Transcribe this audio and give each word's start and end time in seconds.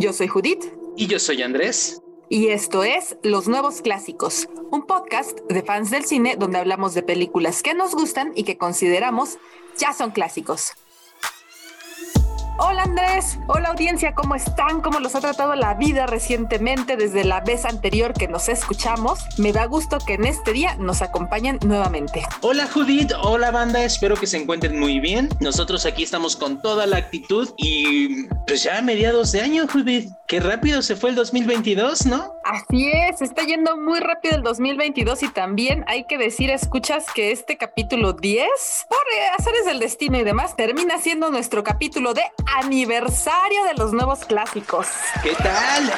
Yo 0.00 0.12
soy 0.12 0.28
Judith. 0.28 0.64
Y 0.96 1.08
yo 1.08 1.18
soy 1.18 1.42
Andrés. 1.42 2.00
Y 2.28 2.48
esto 2.48 2.84
es 2.84 3.16
Los 3.24 3.48
Nuevos 3.48 3.82
Clásicos, 3.82 4.48
un 4.70 4.86
podcast 4.86 5.40
de 5.48 5.62
fans 5.62 5.90
del 5.90 6.04
cine 6.04 6.36
donde 6.38 6.58
hablamos 6.58 6.94
de 6.94 7.02
películas 7.02 7.64
que 7.64 7.74
nos 7.74 7.96
gustan 7.96 8.30
y 8.36 8.44
que 8.44 8.56
consideramos 8.56 9.38
ya 9.76 9.92
son 9.92 10.12
clásicos. 10.12 10.74
Hola 12.60 12.82
Andrés, 12.82 13.38
hola 13.46 13.68
audiencia, 13.68 14.16
¿cómo 14.16 14.34
están? 14.34 14.80
¿Cómo 14.80 14.98
los 14.98 15.14
ha 15.14 15.20
tratado 15.20 15.54
la 15.54 15.74
vida 15.74 16.08
recientemente 16.08 16.96
desde 16.96 17.22
la 17.22 17.40
vez 17.40 17.64
anterior 17.64 18.12
que 18.14 18.26
nos 18.26 18.48
escuchamos? 18.48 19.20
Me 19.38 19.52
da 19.52 19.66
gusto 19.66 19.98
que 20.04 20.14
en 20.14 20.26
este 20.26 20.52
día 20.52 20.74
nos 20.74 21.00
acompañen 21.00 21.60
nuevamente. 21.64 22.24
Hola 22.40 22.66
Judith, 22.66 23.12
hola 23.22 23.52
banda, 23.52 23.84
espero 23.84 24.16
que 24.16 24.26
se 24.26 24.38
encuentren 24.38 24.76
muy 24.76 24.98
bien. 24.98 25.28
Nosotros 25.38 25.86
aquí 25.86 26.02
estamos 26.02 26.34
con 26.34 26.60
toda 26.60 26.86
la 26.86 26.96
actitud 26.96 27.48
y 27.56 28.26
pues 28.48 28.64
ya 28.64 28.78
a 28.78 28.82
mediados 28.82 29.30
de 29.30 29.40
año, 29.40 29.68
Judith. 29.68 30.10
Qué 30.26 30.40
rápido 30.40 30.82
se 30.82 30.96
fue 30.96 31.10
el 31.10 31.16
2022, 31.16 32.06
¿no? 32.06 32.34
Así 32.44 32.90
es, 32.90 33.22
está 33.22 33.44
yendo 33.44 33.76
muy 33.76 34.00
rápido 34.00 34.36
el 34.36 34.42
2022 34.42 35.22
y 35.22 35.28
también 35.28 35.84
hay 35.86 36.04
que 36.04 36.18
decir, 36.18 36.50
escuchas, 36.50 37.06
que 37.14 37.30
este 37.30 37.56
capítulo 37.56 38.14
10, 38.14 38.48
por 38.88 38.98
haceres 39.38 39.64
del 39.64 39.78
destino 39.78 40.18
y 40.18 40.24
demás, 40.24 40.56
termina 40.56 40.98
siendo 40.98 41.30
nuestro 41.30 41.64
capítulo 41.64 42.12
de 42.12 42.22
aniversario 42.56 43.64
de 43.64 43.74
los 43.74 43.92
nuevos 43.92 44.20
clásicos. 44.20 44.86
¿Qué 45.22 45.34
tal? 45.34 45.92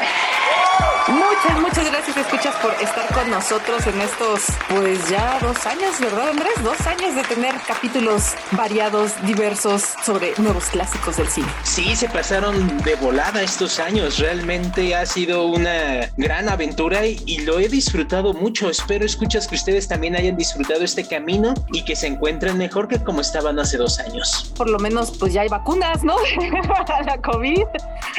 Muchas, 1.09 1.61
muchas 1.61 1.91
gracias, 1.91 2.17
escuchas, 2.17 2.55
por 2.57 2.73
estar 2.75 3.13
con 3.13 3.31
nosotros 3.31 3.87
en 3.87 4.01
estos, 4.01 4.45
pues 4.69 5.09
ya 5.09 5.39
dos 5.41 5.67
años, 5.67 5.99
¿verdad, 5.99 6.29
Andrés? 6.29 6.53
Dos 6.63 6.87
años 6.87 7.15
de 7.15 7.23
tener 7.25 7.55
capítulos 7.67 8.35
variados, 8.53 9.13
diversos 9.27 9.83
sobre 10.05 10.35
nuevos 10.39 10.67
clásicos 10.67 11.17
del 11.17 11.29
cine. 11.29 11.49
Sí, 11.65 11.97
se 11.97 12.09
pasaron 12.09 12.79
de 12.79 12.95
volada 12.97 13.43
estos 13.43 13.81
años. 13.81 14.19
Realmente 14.19 14.95
ha 14.95 15.05
sido 15.05 15.47
una 15.47 16.11
gran 16.17 16.49
aventura 16.49 17.05
y, 17.07 17.21
y 17.27 17.39
lo 17.41 17.59
he 17.59 17.69
disfrutado 17.69 18.33
mucho. 18.33 18.71
Espero, 18.71 19.05
escuchas, 19.05 19.49
que 19.49 19.57
ustedes 19.57 19.89
también 19.89 20.15
hayan 20.15 20.37
disfrutado 20.37 20.85
este 20.85 21.07
camino 21.07 21.55
y 21.73 21.85
que 21.85 21.97
se 21.97 22.07
encuentren 22.07 22.57
mejor 22.57 22.87
que 22.87 23.03
como 23.03 23.21
estaban 23.21 23.59
hace 23.59 23.79
dos 23.79 23.99
años. 23.99 24.53
Por 24.57 24.69
lo 24.69 24.79
menos, 24.79 25.17
pues 25.19 25.33
ya 25.33 25.41
hay 25.41 25.49
vacunas, 25.49 26.05
¿no? 26.05 26.17
la 27.07 27.19
COVID. 27.23 27.67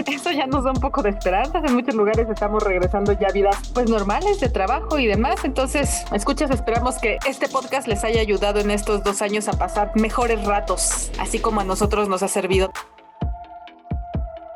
Eso 0.07 0.31
ya 0.31 0.47
nos 0.47 0.63
da 0.63 0.71
un 0.71 0.79
poco 0.79 1.01
de 1.01 1.09
esperanza. 1.09 1.59
En 1.59 1.73
muchos 1.73 1.95
lugares 1.95 2.27
estamos 2.29 2.63
regresando 2.63 3.13
ya 3.13 3.27
a 3.27 3.31
vidas 3.31 3.71
pues 3.73 3.89
normales 3.89 4.39
de 4.39 4.49
trabajo 4.49 4.99
y 4.99 5.07
demás. 5.07 5.43
Entonces, 5.43 6.05
escuchas, 6.13 6.51
esperamos 6.51 6.97
que 6.99 7.17
este 7.27 7.47
podcast 7.47 7.87
les 7.87 8.03
haya 8.03 8.21
ayudado 8.21 8.59
en 8.59 8.71
estos 8.71 9.03
dos 9.03 9.21
años 9.21 9.47
a 9.47 9.53
pasar 9.53 9.91
mejores 9.95 10.45
ratos, 10.45 11.11
así 11.19 11.39
como 11.39 11.61
a 11.61 11.63
nosotros 11.63 12.07
nos 12.07 12.23
ha 12.23 12.27
servido. 12.27 12.71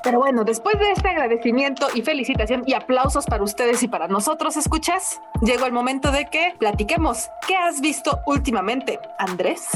Pero 0.03 0.19
bueno, 0.19 0.44
después 0.44 0.77
de 0.77 0.91
este 0.91 1.09
agradecimiento 1.09 1.88
y 1.95 2.03
felicitación 2.03 2.61
y 2.67 2.73
aplausos 2.73 3.25
para 3.25 3.44
ustedes 3.44 3.81
y 3.81 3.88
para 3.88 4.07
nosotros, 4.07 4.55
escuchas, 4.55 5.19
llegó 5.41 5.66
el 5.66 5.73
momento 5.73 6.11
de 6.11 6.27
que 6.27 6.53
platiquemos. 6.59 7.29
¿Qué 7.47 7.55
has 7.55 7.81
visto 7.81 8.19
últimamente, 8.27 9.00
Andrés? 9.17 9.67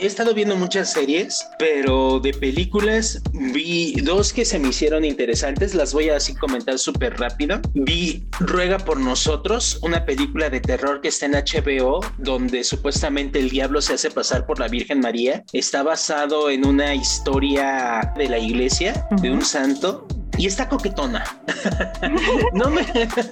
He 0.00 0.06
estado 0.06 0.32
viendo 0.32 0.54
muchas 0.54 0.92
series, 0.92 1.44
pero 1.58 2.20
de 2.20 2.32
películas 2.32 3.20
vi 3.32 3.94
dos 4.02 4.32
que 4.32 4.44
se 4.44 4.56
me 4.60 4.68
hicieron 4.68 5.04
interesantes. 5.04 5.74
Las 5.74 5.92
voy 5.92 6.08
a 6.08 6.16
así 6.16 6.36
comentar 6.36 6.78
súper 6.78 7.18
rápido. 7.18 7.60
Vi 7.74 8.24
Ruega 8.38 8.78
por 8.78 9.00
nosotros, 9.00 9.80
una 9.82 10.04
película 10.04 10.50
de 10.50 10.60
terror 10.60 11.00
que 11.00 11.08
está 11.08 11.26
en 11.26 11.32
HBO, 11.32 11.98
donde 12.18 12.62
supuestamente 12.62 13.40
el 13.40 13.50
diablo 13.50 13.82
se 13.82 13.94
hace 13.94 14.12
pasar 14.12 14.46
por 14.46 14.60
la 14.60 14.68
Virgen 14.68 15.00
María. 15.00 15.42
Está 15.52 15.82
basado 15.82 16.48
en 16.48 16.64
una 16.64 16.94
historia 16.94 18.12
de 18.16 18.28
la 18.28 18.38
iglesia, 18.38 19.04
de 19.20 19.32
un 19.32 19.44
santo 19.44 20.06
y 20.38 20.46
está 20.46 20.68
coquetona. 20.68 21.24
no, 22.52 22.70
me, 22.70 22.86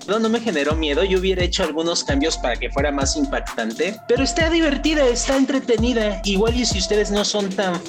no, 0.07 0.19
no 0.19 0.29
me 0.29 0.41
generó 0.41 0.75
miedo. 0.75 1.05
Yo 1.05 1.21
hubiera 1.21 1.45
hecho 1.45 1.63
algunos 1.63 2.05
cambios 2.05 2.37
para 2.37 2.57
que 2.57 2.69
fuera 2.71 2.91
más 2.91 3.17
impactante, 3.17 3.97
pero 4.09 4.25
está 4.25 4.51
divertida, 4.51 5.07
está 5.07 5.37
entretenida. 5.37 6.21
Igual 6.25 6.57
y 6.57 6.67
si 6.67 6.79
ustedes 6.79 7.11
no 7.11 7.25
son 7.25 7.49
tan 7.51 7.81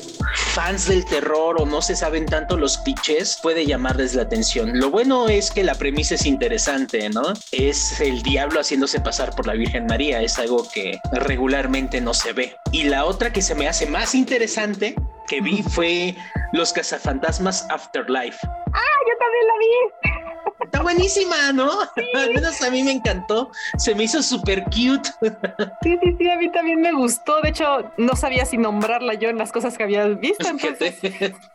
fans 0.54 0.88
del 0.88 1.04
terror 1.06 1.60
o 1.60 1.66
no 1.66 1.82
se 1.82 1.96
saben 1.96 2.26
tanto 2.26 2.58
los 2.58 2.78
clichés, 2.80 3.40
puede 3.42 3.66
llamarles 3.66 4.14
la 4.14 4.24
atención. 4.24 4.80
Lo 4.80 4.92
bueno 4.92 5.28
es 5.28 5.52
que 5.52 5.64
la 5.64 5.76
premisa 5.76 6.16
es 6.16 6.26
interesante, 6.26 7.10
¿no? 7.10 7.34
Es 7.52 8.00
el 8.00 8.22
diablo 8.22 8.60
haciéndose 8.60 9.00
pasar 9.00 9.36
por 9.36 9.48
la 9.48 9.54
Virgen 9.54 9.88
María. 9.88 10.22
Es 10.22 10.38
algo 10.38 10.68
que 10.70 11.00
regularmente 11.12 12.00
no 12.02 12.14
se 12.14 12.34
ve. 12.34 12.56
Y 12.72 12.84
la 12.84 13.06
otra 13.06 13.34
que 13.34 13.42
se 13.42 13.56
me 13.56 13.68
hace 13.68 13.88
más 13.88 14.14
interesante 14.14 14.96
que 15.28 15.42
vi 15.42 15.62
fue 15.62 16.16
Los 16.54 16.74
cazafantasmas 16.74 17.68
Afterlife. 17.70 18.40
¡Ah, 18.74 19.00
yo 19.08 19.18
también 19.18 19.48
la 19.48 19.58
vi! 19.60 20.27
Está 20.60 20.82
buenísima, 20.82 21.52
¿no? 21.54 21.70
Al 22.16 22.34
menos 22.34 22.62
a 22.62 22.72
mí 22.72 22.84
me 22.84 22.92
encantó. 22.92 23.52
Se 23.78 23.94
me 23.94 24.04
hizo 24.04 24.22
súper 24.22 24.64
cute. 24.66 25.10
Sí, 25.84 25.98
sí, 26.04 26.16
sí, 26.18 26.30
a 26.30 26.38
mí 26.38 26.52
también 26.52 26.82
me 26.82 26.92
gustó. 26.92 27.40
De 27.42 27.50
hecho, 27.50 27.92
no 27.98 28.16
sabía 28.16 28.46
si 28.46 28.58
nombrarla 28.58 29.14
yo 29.14 29.30
en 29.30 29.38
las 29.38 29.52
cosas 29.52 29.78
que 29.78 29.84
había 29.84 30.06
visto. 30.08 30.48
Entonces, 30.50 31.00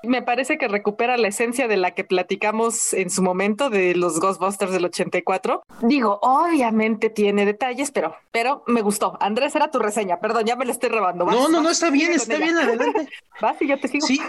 me 0.02 0.22
parece 0.22 0.58
que 0.58 0.68
recupera 0.68 1.16
la 1.16 1.28
esencia 1.28 1.68
de 1.68 1.76
la 1.76 1.92
que 1.92 2.04
platicamos 2.04 2.92
en 2.94 3.10
su 3.10 3.22
momento 3.22 3.68
de 3.68 3.94
los 3.94 4.20
Ghostbusters 4.20 4.72
del 4.72 4.86
84. 4.86 5.64
Digo, 5.82 6.18
obviamente 6.22 7.10
tiene 7.10 7.44
detalles, 7.44 7.90
pero, 7.90 8.14
pero 8.30 8.64
me 8.66 8.80
gustó. 8.82 9.18
Andrés, 9.20 9.54
era 9.54 9.70
tu 9.70 9.78
reseña. 9.78 10.20
Perdón, 10.20 10.44
ya 10.46 10.56
me 10.56 10.64
la 10.64 10.72
estoy 10.72 10.90
robando. 10.90 11.26
no, 11.26 11.48
no, 11.48 11.60
no, 11.60 11.70
está 11.70 11.90
bien, 11.90 12.12
está 12.12 12.36
bien, 12.36 12.56
adelante. 12.56 13.08
Vas 13.40 13.60
y 13.60 13.68
yo 13.68 13.78
te 13.78 13.88
sigo. 13.88 14.06
Sí, 14.06 14.20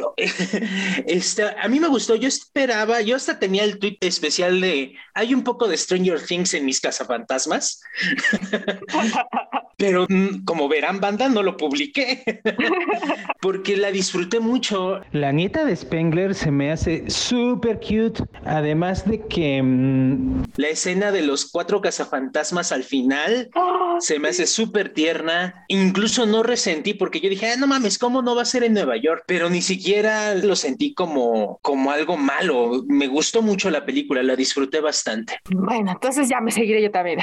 este, 1.05 1.43
a 1.43 1.67
mí 1.67 1.79
me 1.79 1.87
gustó. 1.87 2.15
Yo 2.15 2.27
esperaba, 2.27 3.01
yo 3.01 3.15
hasta 3.15 3.39
tenía 3.39 3.63
el 3.63 3.79
tweet 3.79 3.97
especial 4.01 4.62
de 4.63 4.95
hay 5.13 5.33
un 5.33 5.43
poco 5.43 5.67
de 5.67 5.77
Stranger 5.77 6.25
Things 6.25 6.53
en 6.53 6.65
mis 6.65 6.79
cazafantasmas. 6.79 7.81
Pero 9.77 10.05
mm, 10.07 10.45
como 10.45 10.67
verán, 10.67 10.99
banda, 10.99 11.29
no 11.29 11.43
lo 11.43 11.57
publiqué 11.57 12.23
porque 13.41 13.75
la 13.77 13.91
disfruté 13.91 14.39
mucho. 14.39 15.01
La 15.11 15.31
nieta 15.31 15.65
de 15.65 15.75
Spengler 15.75 16.35
se 16.35 16.51
me 16.51 16.71
hace 16.71 17.09
súper 17.09 17.79
cute. 17.79 18.23
Además 18.45 19.05
de 19.09 19.25
que 19.27 19.61
mmm, 19.61 20.43
la 20.55 20.69
escena 20.69 21.11
de 21.11 21.21
los 21.21 21.49
cuatro 21.49 21.81
cazafantasmas 21.81 22.71
al 22.71 22.83
final 22.83 23.49
oh, 23.55 23.97
se 23.99 24.19
me 24.19 24.29
hace 24.29 24.45
súper 24.45 24.93
tierna. 24.93 25.65
Incluso 25.67 26.25
no 26.25 26.43
resentí 26.43 26.93
porque 26.93 27.19
yo 27.19 27.29
dije, 27.29 27.51
ah, 27.51 27.57
no 27.57 27.67
mames, 27.67 27.97
¿cómo 27.97 28.21
no 28.21 28.35
va 28.35 28.43
a 28.43 28.45
ser 28.45 28.63
en 28.63 28.73
Nueva 28.73 28.97
York? 28.97 29.23
Pero 29.27 29.49
ni 29.49 29.61
siquiera 29.61 30.35
lo 30.35 30.55
sentí 30.55 30.93
como, 30.93 31.59
como 31.61 31.91
algo 31.91 32.17
malo. 32.17 32.83
Me 32.87 33.07
gustó 33.07 33.41
mucho 33.41 33.69
la 33.69 33.85
película, 33.85 34.23
la 34.23 34.35
disfruté 34.35 34.79
bastante. 34.79 35.39
Bueno, 35.49 35.91
entonces 35.91 36.29
ya 36.29 36.39
me 36.39 36.51
seguiré 36.51 36.81
yo 36.81 36.91
también. 36.91 37.19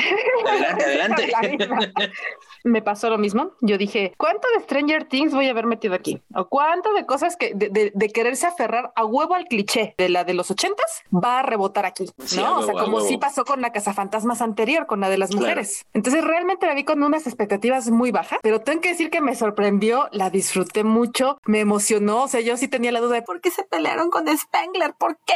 Adelante, 0.47 1.33
adelante. 1.35 2.13
me 2.65 2.83
pasó 2.83 3.11
lo 3.11 3.19
mismo. 3.19 3.53
Yo 3.61 3.79
dije, 3.79 4.15
¿cuánto 4.19 4.47
de 4.57 4.65
Stranger 4.65 5.05
Things 5.05 5.35
voy 5.35 5.49
a 5.49 5.51
haber 5.51 5.67
metido 5.67 5.95
aquí? 5.95 6.23
¿O 6.35 6.47
cuánto 6.49 6.93
de 6.95 7.07
cosas 7.07 7.37
que 7.37 7.53
de, 7.55 7.69
de, 7.69 7.93
de 7.95 8.09
quererse 8.09 8.47
aferrar 8.47 8.93
a 8.97 9.05
huevo 9.05 9.35
al 9.35 9.45
cliché 9.47 9.95
de 9.99 10.09
la 10.09 10.25
de 10.25 10.35
los 10.35 10.51
ochentas 10.51 11.03
va 11.13 11.41
a 11.41 11.43
rebotar 11.43 11.87
aquí? 11.87 12.07
Sí, 12.25 12.37
¿No? 12.41 12.47
a 12.47 12.59
o 12.59 12.63
sea, 12.63 12.75
huevo, 12.75 12.85
como 12.85 12.97
huevo. 12.99 13.09
sí 13.09 13.17
pasó 13.19 13.45
con 13.45 13.61
la 13.61 13.73
Casa 13.73 13.93
Fantasmas 13.95 14.41
anterior, 14.43 14.87
con 14.87 15.01
la 15.01 15.09
de 15.09 15.19
las 15.19 15.31
Claro. 15.31 15.43
mujeres. 15.43 15.85
Entonces 15.95 16.25
realmente 16.25 16.67
la 16.67 16.75
vi 16.75 16.85
con 16.85 17.03
unas 17.03 17.27
expectativas 17.27 17.91
muy 17.91 18.11
bajas, 18.11 18.39
pero 18.43 18.61
tengo 18.61 18.81
que 18.81 18.89
decir 18.91 19.11
que 19.11 19.21
me 19.21 19.35
sorprendió, 19.35 20.09
la 20.13 20.31
disfruté 20.31 20.85
mucho, 20.85 21.39
me 21.47 21.61
emocionó. 21.61 22.25
O 22.25 22.29
sea, 22.29 22.41
yo 22.41 22.57
sí 22.57 22.69
tenía 22.69 22.93
la 22.93 23.01
duda 23.01 23.15
de 23.17 23.23
por 23.23 23.41
qué 23.41 23.51
se 23.51 23.65
pelearon 23.65 24.11
con 24.11 24.27
Spengler, 24.37 24.95
¿por 24.99 25.17
qué? 25.25 25.35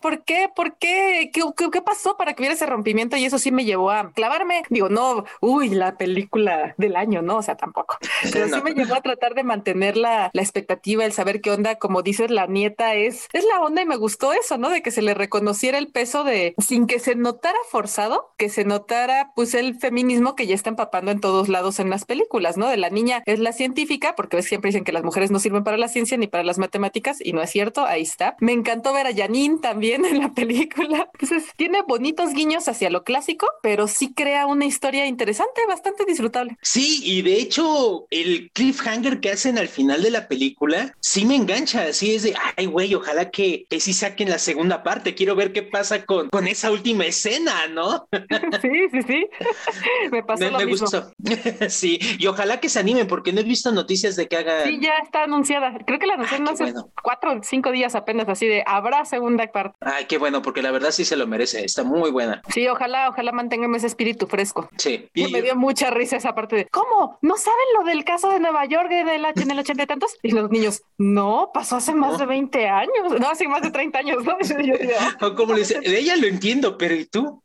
¿Por 0.00 0.24
qué? 0.24 0.48
¿Por 0.54 0.76
qué? 0.78 1.30
¿Qué, 1.32 1.42
qué? 1.56 1.70
qué 1.70 1.82
pasó 1.82 2.16
para 2.16 2.34
que 2.34 2.42
hubiera 2.42 2.54
ese 2.54 2.66
rompimiento? 2.66 3.16
Y 3.16 3.24
eso 3.24 3.38
sí 3.38 3.52
me 3.52 3.64
llevó 3.64 3.90
a 3.90 4.12
clavarme. 4.12 4.62
Digo, 4.70 4.88
no, 4.88 5.24
uy, 5.40 5.68
la 5.70 5.96
película 5.96 6.74
del 6.78 6.96
año, 6.96 7.22
¿no? 7.22 7.36
O 7.38 7.42
sea, 7.42 7.56
tampoco. 7.56 7.98
Pero 8.32 8.46
sí 8.48 8.50
No. 8.50 8.62
me 8.62 8.72
llevó 8.72 8.94
a 8.94 9.00
tratar 9.02 9.34
de 9.34 9.42
mantener 9.44 9.96
la, 9.96 10.30
la 10.32 10.42
expectativa, 10.42 11.04
el 11.04 11.12
saber 11.12 11.40
qué 11.40 11.50
onda. 11.50 11.76
Como 11.76 12.02
dices, 12.02 12.30
la 12.30 12.46
nieta 12.46 12.94
es, 12.94 13.28
es 13.32 13.44
la 13.44 13.60
onda 13.60 13.82
y 13.82 13.86
me 13.86 13.96
gustó 13.96 14.32
eso, 14.32 14.58
¿no? 14.58 14.70
De 14.70 14.82
que 14.82 14.90
se 14.90 15.02
le 15.02 15.14
reconociera 15.14 15.78
el 15.78 15.88
peso 15.88 16.24
de, 16.24 16.54
sin 16.58 16.86
que 16.86 16.98
se 16.98 17.14
notara 17.14 17.58
forzado, 17.70 18.32
que 18.38 18.48
se 18.48 18.64
notara 18.64 19.32
pues 19.34 19.54
el 19.54 19.78
feminismo 19.78 20.34
que 20.36 20.46
ya 20.46 20.54
está 20.54 20.70
empapando 20.70 21.10
en 21.10 21.20
todos 21.20 21.48
lados 21.48 21.78
en 21.80 21.90
las 21.90 22.04
películas, 22.04 22.56
¿no? 22.56 22.68
De 22.68 22.76
la 22.76 22.90
niña 22.90 23.22
es 23.26 23.38
la 23.38 23.52
científica, 23.52 24.14
porque 24.16 24.36
ves, 24.36 24.46
siempre 24.46 24.68
dicen 24.68 24.84
que 24.84 24.92
las 24.92 25.04
mujeres 25.04 25.30
no 25.30 25.38
sirven 25.38 25.64
para 25.64 25.76
la 25.76 25.88
ciencia 25.88 26.16
ni 26.16 26.26
para 26.26 26.44
las 26.44 26.58
matemáticas 26.58 27.18
y 27.20 27.32
no 27.32 27.42
es 27.42 27.50
cierto, 27.50 27.84
ahí 27.84 28.02
está. 28.02 28.36
Me 28.40 28.52
encantó 28.52 28.92
ver 28.92 29.06
a 29.06 29.14
Janine 29.14 29.58
también 29.58 29.89
en 29.94 30.18
la 30.20 30.32
película. 30.32 31.08
Entonces 31.12 31.52
tiene 31.56 31.82
bonitos 31.82 32.32
guiños 32.32 32.68
hacia 32.68 32.90
lo 32.90 33.04
clásico, 33.04 33.46
pero 33.62 33.88
sí 33.88 34.12
crea 34.14 34.46
una 34.46 34.64
historia 34.66 35.06
interesante, 35.06 35.60
bastante 35.68 36.04
disfrutable. 36.04 36.56
Sí, 36.62 37.00
y 37.04 37.22
de 37.22 37.34
hecho, 37.36 38.06
el 38.10 38.50
cliffhanger 38.52 39.20
que 39.20 39.30
hacen 39.30 39.58
al 39.58 39.68
final 39.68 40.02
de 40.02 40.10
la 40.10 40.28
película 40.28 40.94
sí 41.00 41.24
me 41.24 41.36
engancha. 41.36 41.82
Así 41.82 42.14
es 42.14 42.22
de, 42.22 42.34
ay, 42.56 42.66
güey, 42.66 42.94
ojalá 42.94 43.30
que, 43.30 43.64
que 43.68 43.80
sí 43.80 43.92
saquen 43.92 44.30
la 44.30 44.38
segunda 44.38 44.82
parte. 44.82 45.14
Quiero 45.14 45.34
ver 45.36 45.52
qué 45.52 45.62
pasa 45.62 46.04
con, 46.04 46.28
con 46.30 46.46
esa 46.46 46.70
última 46.70 47.04
escena, 47.06 47.66
¿no? 47.68 48.08
sí, 48.62 48.70
sí, 48.92 49.02
sí. 49.06 49.26
me 50.12 50.22
pasó 50.22 50.44
Me, 50.44 50.50
lo 50.50 50.58
me 50.58 50.66
mismo. 50.66 50.86
gustó. 50.86 51.12
sí, 51.68 51.98
y 52.18 52.26
ojalá 52.26 52.60
que 52.60 52.68
se 52.68 52.78
animen, 52.78 53.06
porque 53.06 53.32
no 53.32 53.40
he 53.40 53.44
visto 53.44 53.70
noticias 53.72 54.16
de 54.16 54.28
que 54.28 54.36
hagan. 54.36 54.64
Sí, 54.66 54.78
ya 54.80 54.92
está 55.02 55.24
anunciada. 55.24 55.76
Creo 55.86 55.98
que 55.98 56.06
la 56.06 56.14
anunciaron 56.14 56.48
Ah, 56.48 56.52
hace 56.52 56.64
bueno. 56.64 56.90
cuatro 57.02 57.32
o 57.32 57.42
cinco 57.42 57.70
días 57.72 57.94
apenas, 57.94 58.28
así 58.28 58.46
de 58.46 58.62
habrá 58.66 59.04
segunda 59.04 59.46
parte. 59.50 59.76
Ay, 59.80 60.04
qué 60.06 60.18
bueno, 60.18 60.42
porque 60.42 60.60
la 60.60 60.70
verdad 60.70 60.90
sí 60.90 61.04
se 61.04 61.16
lo 61.16 61.26
merece. 61.26 61.64
Está 61.64 61.84
muy 61.84 62.10
buena. 62.10 62.42
Sí, 62.52 62.68
ojalá, 62.68 63.08
ojalá 63.08 63.32
mantengan 63.32 63.74
ese 63.74 63.86
espíritu 63.86 64.26
fresco. 64.26 64.68
Sí. 64.76 65.08
Y 65.14 65.28
me 65.28 65.40
dio 65.40 65.56
mucha 65.56 65.90
risa 65.90 66.16
esa 66.16 66.34
parte 66.34 66.56
de 66.56 66.66
¿cómo? 66.66 67.18
¿No 67.22 67.36
saben 67.36 67.64
lo 67.78 67.84
del 67.84 68.04
caso 68.04 68.30
de 68.30 68.40
Nueva 68.40 68.66
York 68.66 68.90
en 68.90 69.08
el, 69.08 69.24
en 69.24 69.50
el 69.50 69.58
ochenta 69.58 69.84
y 69.84 69.86
tantos? 69.86 70.16
Y 70.22 70.32
los 70.32 70.50
niños, 70.50 70.82
no, 70.98 71.50
pasó 71.54 71.76
hace 71.76 71.94
más 71.94 72.18
de 72.18 72.26
20 72.26 72.68
años, 72.68 73.18
no, 73.18 73.30
hace 73.30 73.48
más 73.48 73.62
de 73.62 73.70
30 73.70 73.98
años, 73.98 74.24
¿no? 74.24 74.36
como 75.36 75.54
le 75.54 75.60
dice, 75.60 75.80
de 75.80 75.98
ella 75.98 76.16
lo 76.16 76.26
entiendo, 76.26 76.76
pero 76.76 76.94
¿y 76.94 77.06
tú? 77.06 77.42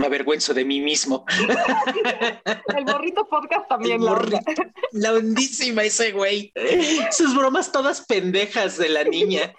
Me 0.00 0.06
avergüenzo 0.06 0.54
de 0.54 0.64
mí 0.64 0.80
mismo. 0.80 1.26
El 2.74 2.84
borrito 2.86 3.28
podcast 3.28 3.68
también. 3.68 4.02
La, 4.02 4.18
la 4.92 5.12
hondísima 5.12 5.82
ese 5.82 6.12
güey. 6.12 6.54
Sus 7.10 7.36
bromas 7.36 7.70
todas 7.70 8.00
pendejas 8.06 8.78
de 8.78 8.88
la 8.88 9.04
niña. 9.04 9.52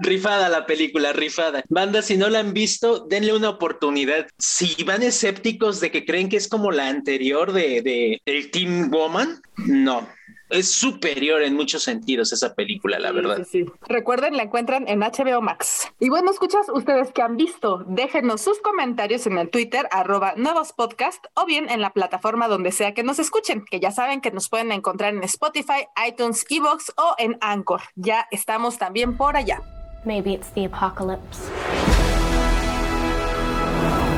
rifada 0.00 0.48
la 0.48 0.66
película, 0.66 1.12
rifada. 1.12 1.62
Banda, 1.68 2.02
si 2.02 2.16
no 2.16 2.28
la 2.28 2.40
han 2.40 2.52
visto, 2.52 3.06
denle 3.06 3.36
una 3.36 3.50
oportunidad. 3.50 4.26
Si 4.36 4.82
van 4.82 5.04
escépticos 5.04 5.78
de 5.78 5.92
que 5.92 6.04
creen 6.04 6.28
que 6.28 6.36
es 6.36 6.48
como 6.48 6.72
la 6.72 6.88
anterior 6.88 7.52
de, 7.52 7.82
de 7.82 8.20
el 8.24 8.50
Team 8.50 8.90
Woman, 8.90 9.40
no 9.58 10.08
es 10.50 10.70
superior 10.70 11.42
en 11.42 11.54
muchos 11.54 11.82
sentidos 11.82 12.32
esa 12.32 12.54
película, 12.54 12.98
la 12.98 13.12
verdad. 13.12 13.38
Sí, 13.38 13.64
sí. 13.64 13.72
Recuerden, 13.86 14.36
la 14.36 14.44
encuentran 14.44 14.88
en 14.88 15.00
HBO 15.00 15.40
Max. 15.42 15.92
Y 15.98 16.08
bueno, 16.08 16.30
escuchas 16.30 16.66
ustedes 16.72 17.12
que 17.12 17.22
han 17.22 17.36
visto, 17.36 17.84
déjenos 17.86 18.40
sus 18.40 18.60
comentarios 18.60 19.26
en 19.26 19.38
el 19.38 19.50
Twitter, 19.50 19.88
arroba 19.90 20.34
nuevos 20.36 20.72
podcast, 20.72 21.24
o 21.34 21.44
bien 21.44 21.68
en 21.68 21.80
la 21.80 21.90
plataforma 21.90 22.48
donde 22.48 22.72
sea 22.72 22.94
que 22.94 23.02
nos 23.02 23.18
escuchen, 23.18 23.64
que 23.70 23.80
ya 23.80 23.90
saben 23.90 24.20
que 24.20 24.30
nos 24.30 24.48
pueden 24.48 24.72
encontrar 24.72 25.14
en 25.14 25.22
Spotify, 25.24 25.86
iTunes, 26.06 26.44
Evox 26.48 26.92
o 26.96 27.14
en 27.18 27.36
Anchor. 27.40 27.82
Ya 27.96 28.26
estamos 28.30 28.78
también 28.78 29.16
por 29.16 29.36
allá. 29.36 29.60
Maybe 30.04 30.32
it's 30.32 30.50
the 30.54 30.64
apocalypse. 30.64 31.50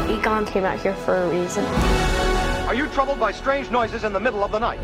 Egon 0.08 0.44
came 0.46 0.64
out 0.64 0.78
here 0.80 0.94
for 1.06 1.14
a 1.14 1.28
reason. 1.28 1.64
Are 2.66 2.74
you 2.74 2.86
troubled 2.88 3.18
by 3.18 3.32
strange 3.32 3.70
noises 3.70 4.04
in 4.04 4.12
the 4.12 4.20
middle 4.20 4.44
of 4.44 4.52
the 4.52 4.58
night? 4.58 4.78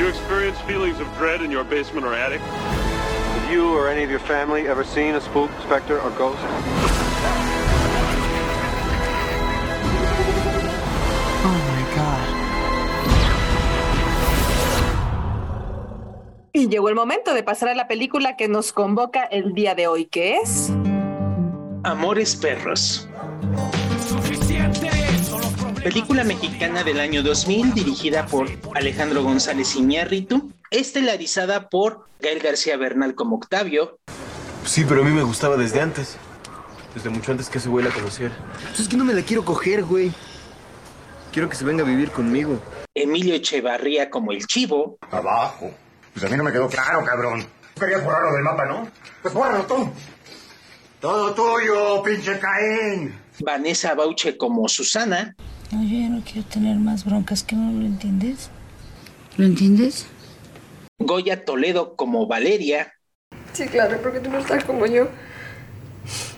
You 0.00 0.08
experience 0.08 0.58
feelings 0.62 0.98
of 0.98 1.06
dread 1.18 1.42
in 1.42 1.50
your 1.50 1.62
basement 1.62 2.06
or 2.06 2.14
attic? 2.14 2.40
Have 2.40 3.52
you 3.52 3.76
or 3.76 3.90
any 3.90 4.02
of 4.02 4.08
your 4.08 4.20
family 4.20 4.66
ever 4.66 4.82
seen 4.82 5.14
a 5.14 5.20
spook, 5.20 5.50
specter, 5.60 6.00
or 6.00 6.10
ghost? 6.16 6.38
Oh 11.44 11.60
my 11.68 11.82
God. 11.94 12.26
Y 16.54 16.68
llegó 16.68 16.88
el 16.88 16.94
momento 16.94 17.34
de 17.34 17.42
pasar 17.42 17.68
a 17.68 17.74
la 17.74 17.86
película 17.86 18.36
que 18.36 18.48
nos 18.48 18.72
convoca 18.72 19.24
el 19.24 19.52
día 19.52 19.74
de 19.74 19.86
hoy, 19.86 20.06
que 20.06 20.38
es... 20.38 20.72
Amores 21.84 22.36
Perros. 22.36 23.06
Película 25.82 26.24
mexicana 26.24 26.84
del 26.84 27.00
año 27.00 27.22
2000 27.22 27.72
dirigida 27.72 28.26
por 28.26 28.48
Alejandro 28.74 29.22
González 29.22 29.74
Iñárritu, 29.76 30.52
estelarizada 30.70 31.70
por 31.70 32.06
Gael 32.20 32.40
García 32.40 32.76
Bernal 32.76 33.14
como 33.14 33.36
Octavio. 33.36 33.98
Sí, 34.66 34.84
pero 34.86 35.00
a 35.00 35.04
mí 35.04 35.10
me 35.10 35.22
gustaba 35.22 35.56
desde 35.56 35.80
antes. 35.80 36.18
Desde 36.94 37.08
mucho 37.08 37.32
antes 37.32 37.48
que 37.48 37.56
ese 37.56 37.70
güey 37.70 37.82
la 37.82 37.90
conociera. 37.90 38.34
Pues 38.68 38.80
es 38.80 38.88
que 38.88 38.96
no 38.98 39.06
me 39.06 39.14
la 39.14 39.22
quiero 39.22 39.42
coger, 39.42 39.82
güey. 39.84 40.12
Quiero 41.32 41.48
que 41.48 41.56
se 41.56 41.64
venga 41.64 41.82
a 41.82 41.86
vivir 41.86 42.10
conmigo. 42.10 42.60
Emilio 42.94 43.34
Echevarría 43.34 44.10
como 44.10 44.32
el 44.32 44.46
chivo. 44.46 44.98
Abajo. 45.10 45.70
Pues 46.12 46.24
a 46.26 46.28
mí 46.28 46.36
no 46.36 46.44
me 46.44 46.52
quedó 46.52 46.68
claro, 46.68 47.02
cabrón. 47.06 47.46
Querías 47.78 48.04
borrarlo 48.04 48.34
del 48.34 48.42
mapa, 48.42 48.66
¿no? 48.66 48.86
Pues 49.22 49.32
bórralo 49.32 49.64
tú. 49.64 49.90
Todo 51.00 51.32
tuyo, 51.32 52.02
pinche 52.02 52.38
Caín. 52.38 53.18
Vanessa 53.38 53.94
Bauche 53.94 54.36
como 54.36 54.68
Susana. 54.68 55.34
No, 55.72 55.82
yo 55.84 55.98
ya 56.00 56.08
no 56.08 56.20
quiero 56.22 56.46
tener 56.48 56.76
más 56.78 57.04
broncas, 57.04 57.44
¿que 57.44 57.54
no 57.54 57.70
lo 57.70 57.86
entiendes? 57.86 58.50
¿Lo 59.36 59.44
entiendes? 59.44 60.06
Goya 60.98 61.44
Toledo 61.44 61.94
como 61.94 62.26
Valeria. 62.26 62.92
Sí, 63.52 63.66
claro, 63.66 63.98
porque 64.02 64.20
tú 64.20 64.30
no 64.30 64.38
estás 64.38 64.64
como 64.64 64.86
yo. 64.86 65.08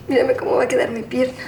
Mírame 0.07 0.37
cómo 0.37 0.57
va 0.57 0.65
a 0.65 0.69
quedar 0.69 0.91
mi 0.91 1.03
pierna, 1.03 1.43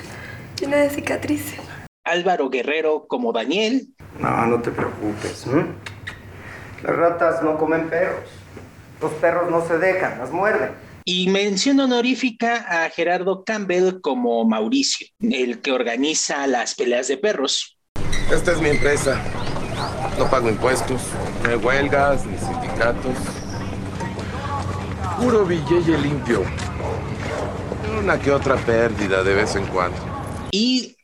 llena 0.58 0.78
de 0.78 0.90
cicatrices. 0.90 1.60
Álvaro 2.04 2.48
Guerrero 2.48 3.06
como 3.06 3.32
Daniel. 3.32 3.88
No, 4.18 4.46
no 4.46 4.62
te 4.62 4.70
preocupes. 4.70 5.46
Las 6.82 6.96
ratas 6.96 7.42
no 7.42 7.58
comen 7.58 7.88
perros. 7.90 8.24
Los 9.00 9.12
perros 9.14 9.50
no 9.50 9.66
se 9.66 9.78
dejan, 9.78 10.18
las 10.18 10.30
muerden. 10.30 10.70
Y 11.04 11.28
mención 11.28 11.80
honorífica 11.80 12.64
a 12.66 12.88
Gerardo 12.88 13.44
Campbell 13.44 14.00
como 14.00 14.44
Mauricio, 14.46 15.06
el 15.20 15.60
que 15.60 15.72
organiza 15.72 16.46
las 16.46 16.74
peleas 16.74 17.08
de 17.08 17.18
perros. 17.18 17.73
Esta 18.30 18.52
es 18.52 18.60
mi 18.60 18.70
empresa. 18.70 19.22
No 20.18 20.30
pago 20.30 20.48
impuestos, 20.48 21.02
no 21.42 21.50
hay 21.50 21.56
huelgas 21.56 22.24
ni 22.24 22.38
sindicatos. 22.38 23.16
Puro 25.20 25.44
billete 25.44 25.98
limpio. 25.98 26.44
Una 27.98 28.18
que 28.18 28.30
otra 28.30 28.56
pérdida 28.56 29.22
de 29.22 29.34
vez 29.34 29.54
en 29.56 29.66
cuando. 29.66 29.98
Y 30.50 30.96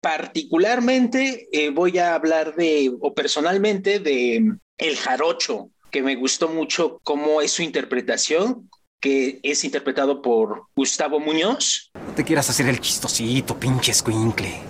particularmente 0.00 1.48
eh, 1.52 1.70
voy 1.70 1.98
a 1.98 2.14
hablar 2.14 2.54
de, 2.54 2.92
o 3.00 3.14
personalmente, 3.14 3.98
de 3.98 4.52
El 4.76 4.96
Jarocho, 4.96 5.70
que 5.90 6.02
me 6.02 6.16
gustó 6.16 6.48
mucho 6.48 7.00
cómo 7.02 7.40
es 7.40 7.52
su 7.52 7.62
interpretación, 7.62 8.70
que 9.00 9.40
es 9.42 9.64
interpretado 9.64 10.22
por 10.22 10.64
Gustavo 10.76 11.20
Muñoz. 11.20 11.90
No 11.94 12.14
te 12.14 12.24
quieras 12.24 12.48
hacer 12.50 12.68
el 12.68 12.80
chistosito, 12.80 13.58
pinche 13.58 13.92
escuincle. 13.92 14.60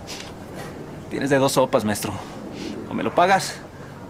Tienes 1.10 1.30
de 1.30 1.38
dos 1.38 1.52
sopas, 1.52 1.84
maestro. 1.84 2.12
O 2.90 2.94
me 2.94 3.02
lo 3.02 3.14
pagas, 3.14 3.56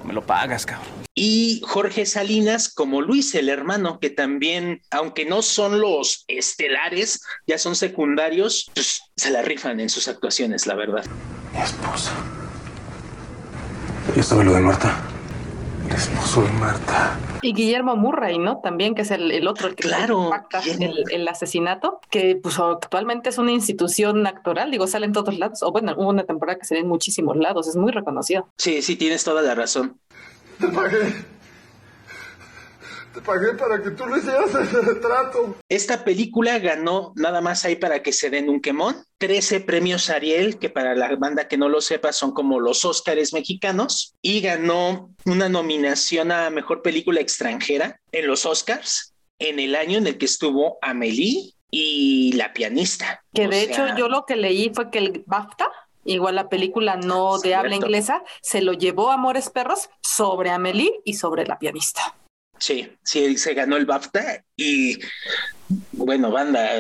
o 0.03 0.07
me 0.07 0.13
lo 0.13 0.25
pagas, 0.25 0.67
cabrón. 0.67 0.99
Y 1.15 1.61
Jorge 1.65 2.07
Salinas 2.07 2.73
como 2.73 3.03
Luis, 3.03 3.35
el 3.35 3.49
hermano, 3.49 3.99
que 3.99 4.11
también, 4.11 4.83
aunque 4.91 5.25
no 5.25 5.43
son 5.43 5.81
los 5.81 6.25
estelares, 6.29 7.21
ya 7.47 7.59
son 7.59 7.75
secundarios, 7.75 8.71
pues 8.75 9.03
se 9.17 9.31
la 9.31 9.43
rifan 9.43 9.81
en 9.81 9.89
sus 9.89 10.07
actuaciones, 10.07 10.67
la 10.67 10.75
verdad. 10.75 11.05
Mi 11.53 11.61
esposa. 11.61 12.13
¿Ya 14.15 14.23
sabe 14.23 14.45
lo 14.45 14.55
de 14.55 14.61
Marta? 14.61 14.97
Esposo 15.95 16.43
de 16.43 16.51
Marta. 16.53 17.19
Y 17.43 17.53
Guillermo 17.53 17.97
Murray, 17.97 18.39
¿no? 18.39 18.61
También, 18.61 18.95
que 18.95 19.03
es 19.03 19.11
el, 19.11 19.47
otro, 19.47 19.69
el 19.69 19.75
que 19.75 19.85
claro, 19.85 20.31
el, 20.81 21.05
el, 21.11 21.29
asesinato, 21.29 22.01
que 22.11 22.37
pues 22.37 22.59
actualmente 22.59 23.29
es 23.29 23.39
una 23.39 23.53
institución 23.53 24.27
actoral, 24.27 24.71
digo, 24.71 24.87
sale 24.87 25.07
en 25.07 25.13
todos 25.13 25.39
lados, 25.39 25.63
o 25.63 25.73
bueno, 25.73 25.95
hubo 25.97 26.09
una 26.09 26.25
temporada 26.25 26.59
que 26.59 26.67
se 26.67 26.75
ve 26.75 26.81
en 26.81 26.89
muchísimos 26.89 27.37
lados, 27.37 27.69
es 27.69 27.77
muy 27.77 27.93
reconocido. 27.93 28.49
Sí, 28.57 28.83
sí, 28.83 28.97
tienes 28.97 29.25
toda 29.25 29.43
la 29.43 29.55
razón. 29.55 29.99
Te 30.59 30.69
pagué. 30.69 31.38
Te 33.19 33.25
pagué 33.25 33.53
para 33.55 33.83
que 33.83 33.91
tú 33.91 34.07
le 34.07 34.19
hicieras 34.19 34.55
ese 34.55 34.81
retrato. 34.81 35.57
Esta 35.69 36.05
película 36.05 36.61
ganó, 36.61 37.13
nada 37.17 37.41
más 37.41 37.65
ahí 37.65 37.75
para 37.75 38.01
que 38.01 38.13
se 38.13 38.31
den 38.31 38.49
un 38.49 38.61
quemón, 38.61 39.03
13 39.19 39.59
premios 39.59 40.09
Ariel, 40.09 40.61
que 40.61 40.71
para 40.71 40.95
la 40.95 41.17
banda 41.17 41.49
que 41.49 41.57
no 41.59 41.69
lo 41.69 41.81
sepa 41.81 42.13
son 42.13 42.31
como 42.31 42.61
los 42.61 42.85
Óscares 42.85 43.33
mexicanos, 43.33 44.15
y 44.23 44.41
ganó 44.41 45.11
una 45.27 45.49
nominación 45.49 46.31
a 46.31 46.49
Mejor 46.51 46.83
Película 46.83 47.21
Extranjera 47.21 47.99
en 48.13 48.29
los 48.29 48.47
Óscars 48.47 49.15
en 49.41 49.59
el 49.59 49.75
año 49.75 49.99
en 49.99 50.07
el 50.07 50.17
que 50.17 50.27
estuvo 50.27 50.79
Amelie 50.81 51.55
y 51.73 52.35
La 52.35 52.53
Pianista. 52.53 53.25
Que 53.35 53.49
de 53.49 53.63
hecho 53.63 53.97
yo 53.97 54.09
lo 54.09 54.27
que 54.27 54.37
leí 54.37 54.71
fue 54.73 54.93
que 54.93 54.99
el 54.99 55.25
BAFTA 55.27 55.73
igual 56.05 56.37
la 56.37 56.49
película 56.49 56.97
no 56.97 57.39
de 57.39 57.57
habla 57.57 57.75
inglesa, 57.75 58.23
se 58.43 58.63
lo 58.63 58.73
llevó 58.73 59.11
Amores 59.11 59.51
Perros 59.51 59.91
sobre 60.03 60.51
Amelie 60.51 61.01
y 61.05 61.15
sobre 61.15 61.45
la 61.47 61.59
pianista. 61.59 62.15
Sí, 62.59 62.89
sí, 63.03 63.37
se 63.37 63.55
ganó 63.55 63.77
el 63.77 63.87
BAFTA 63.87 64.45
y 64.57 64.99
bueno, 65.93 66.31
banda, 66.31 66.71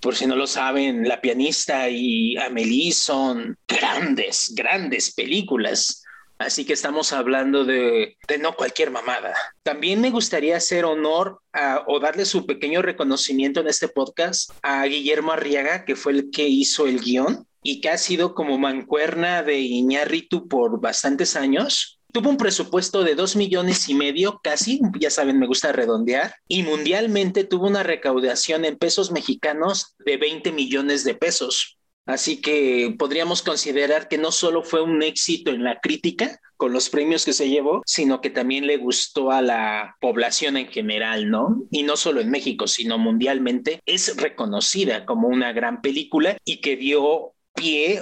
por 0.00 0.14
si 0.14 0.26
no 0.26 0.36
lo 0.36 0.46
saben, 0.46 1.06
La 1.08 1.20
pianista 1.20 1.88
y 1.88 2.36
Amelie 2.36 2.92
son 2.92 3.56
grandes, 3.66 4.52
grandes 4.54 5.12
películas. 5.14 6.04
Así 6.38 6.64
que 6.64 6.72
estamos 6.72 7.12
hablando 7.12 7.64
de, 7.66 8.16
de 8.26 8.38
no 8.38 8.54
cualquier 8.54 8.90
mamada. 8.90 9.34
También 9.62 10.00
me 10.00 10.10
gustaría 10.10 10.56
hacer 10.56 10.86
honor 10.86 11.42
o 11.86 12.00
darle 12.00 12.24
su 12.24 12.46
pequeño 12.46 12.80
reconocimiento 12.80 13.60
en 13.60 13.68
este 13.68 13.88
podcast 13.88 14.50
a 14.62 14.84
Guillermo 14.84 15.32
Arriaga, 15.32 15.84
que 15.84 15.96
fue 15.96 16.12
el 16.12 16.30
que 16.30 16.48
hizo 16.48 16.86
el 16.86 17.00
guion 17.00 17.46
y 17.62 17.82
que 17.82 17.90
ha 17.90 17.98
sido 17.98 18.34
como 18.34 18.56
mancuerna 18.56 19.42
de 19.42 19.58
Iñárritu 19.58 20.48
por 20.48 20.80
bastantes 20.80 21.36
años. 21.36 21.99
Tuvo 22.12 22.30
un 22.30 22.36
presupuesto 22.36 23.04
de 23.04 23.14
dos 23.14 23.36
millones 23.36 23.88
y 23.88 23.94
medio, 23.94 24.40
casi, 24.42 24.80
ya 24.98 25.10
saben, 25.10 25.38
me 25.38 25.46
gusta 25.46 25.72
redondear, 25.72 26.34
y 26.48 26.62
mundialmente 26.62 27.44
tuvo 27.44 27.66
una 27.66 27.82
recaudación 27.82 28.64
en 28.64 28.76
pesos 28.76 29.10
mexicanos 29.10 29.94
de 30.04 30.16
20 30.16 30.52
millones 30.52 31.04
de 31.04 31.14
pesos. 31.14 31.78
Así 32.06 32.40
que 32.40 32.94
podríamos 32.98 33.42
considerar 33.42 34.08
que 34.08 34.18
no 34.18 34.32
solo 34.32 34.64
fue 34.64 34.82
un 34.82 35.02
éxito 35.02 35.50
en 35.50 35.62
la 35.62 35.78
crítica 35.80 36.40
con 36.56 36.72
los 36.72 36.90
premios 36.90 37.24
que 37.24 37.32
se 37.32 37.48
llevó, 37.48 37.82
sino 37.86 38.20
que 38.20 38.30
también 38.30 38.66
le 38.66 38.78
gustó 38.78 39.30
a 39.30 39.42
la 39.42 39.96
población 40.00 40.56
en 40.56 40.66
general, 40.68 41.30
¿no? 41.30 41.62
Y 41.70 41.84
no 41.84 41.96
solo 41.96 42.20
en 42.20 42.30
México, 42.30 42.66
sino 42.66 42.98
mundialmente. 42.98 43.80
Es 43.86 44.16
reconocida 44.16 45.06
como 45.06 45.28
una 45.28 45.52
gran 45.52 45.80
película 45.82 46.36
y 46.44 46.60
que 46.60 46.76
dio 46.76 47.32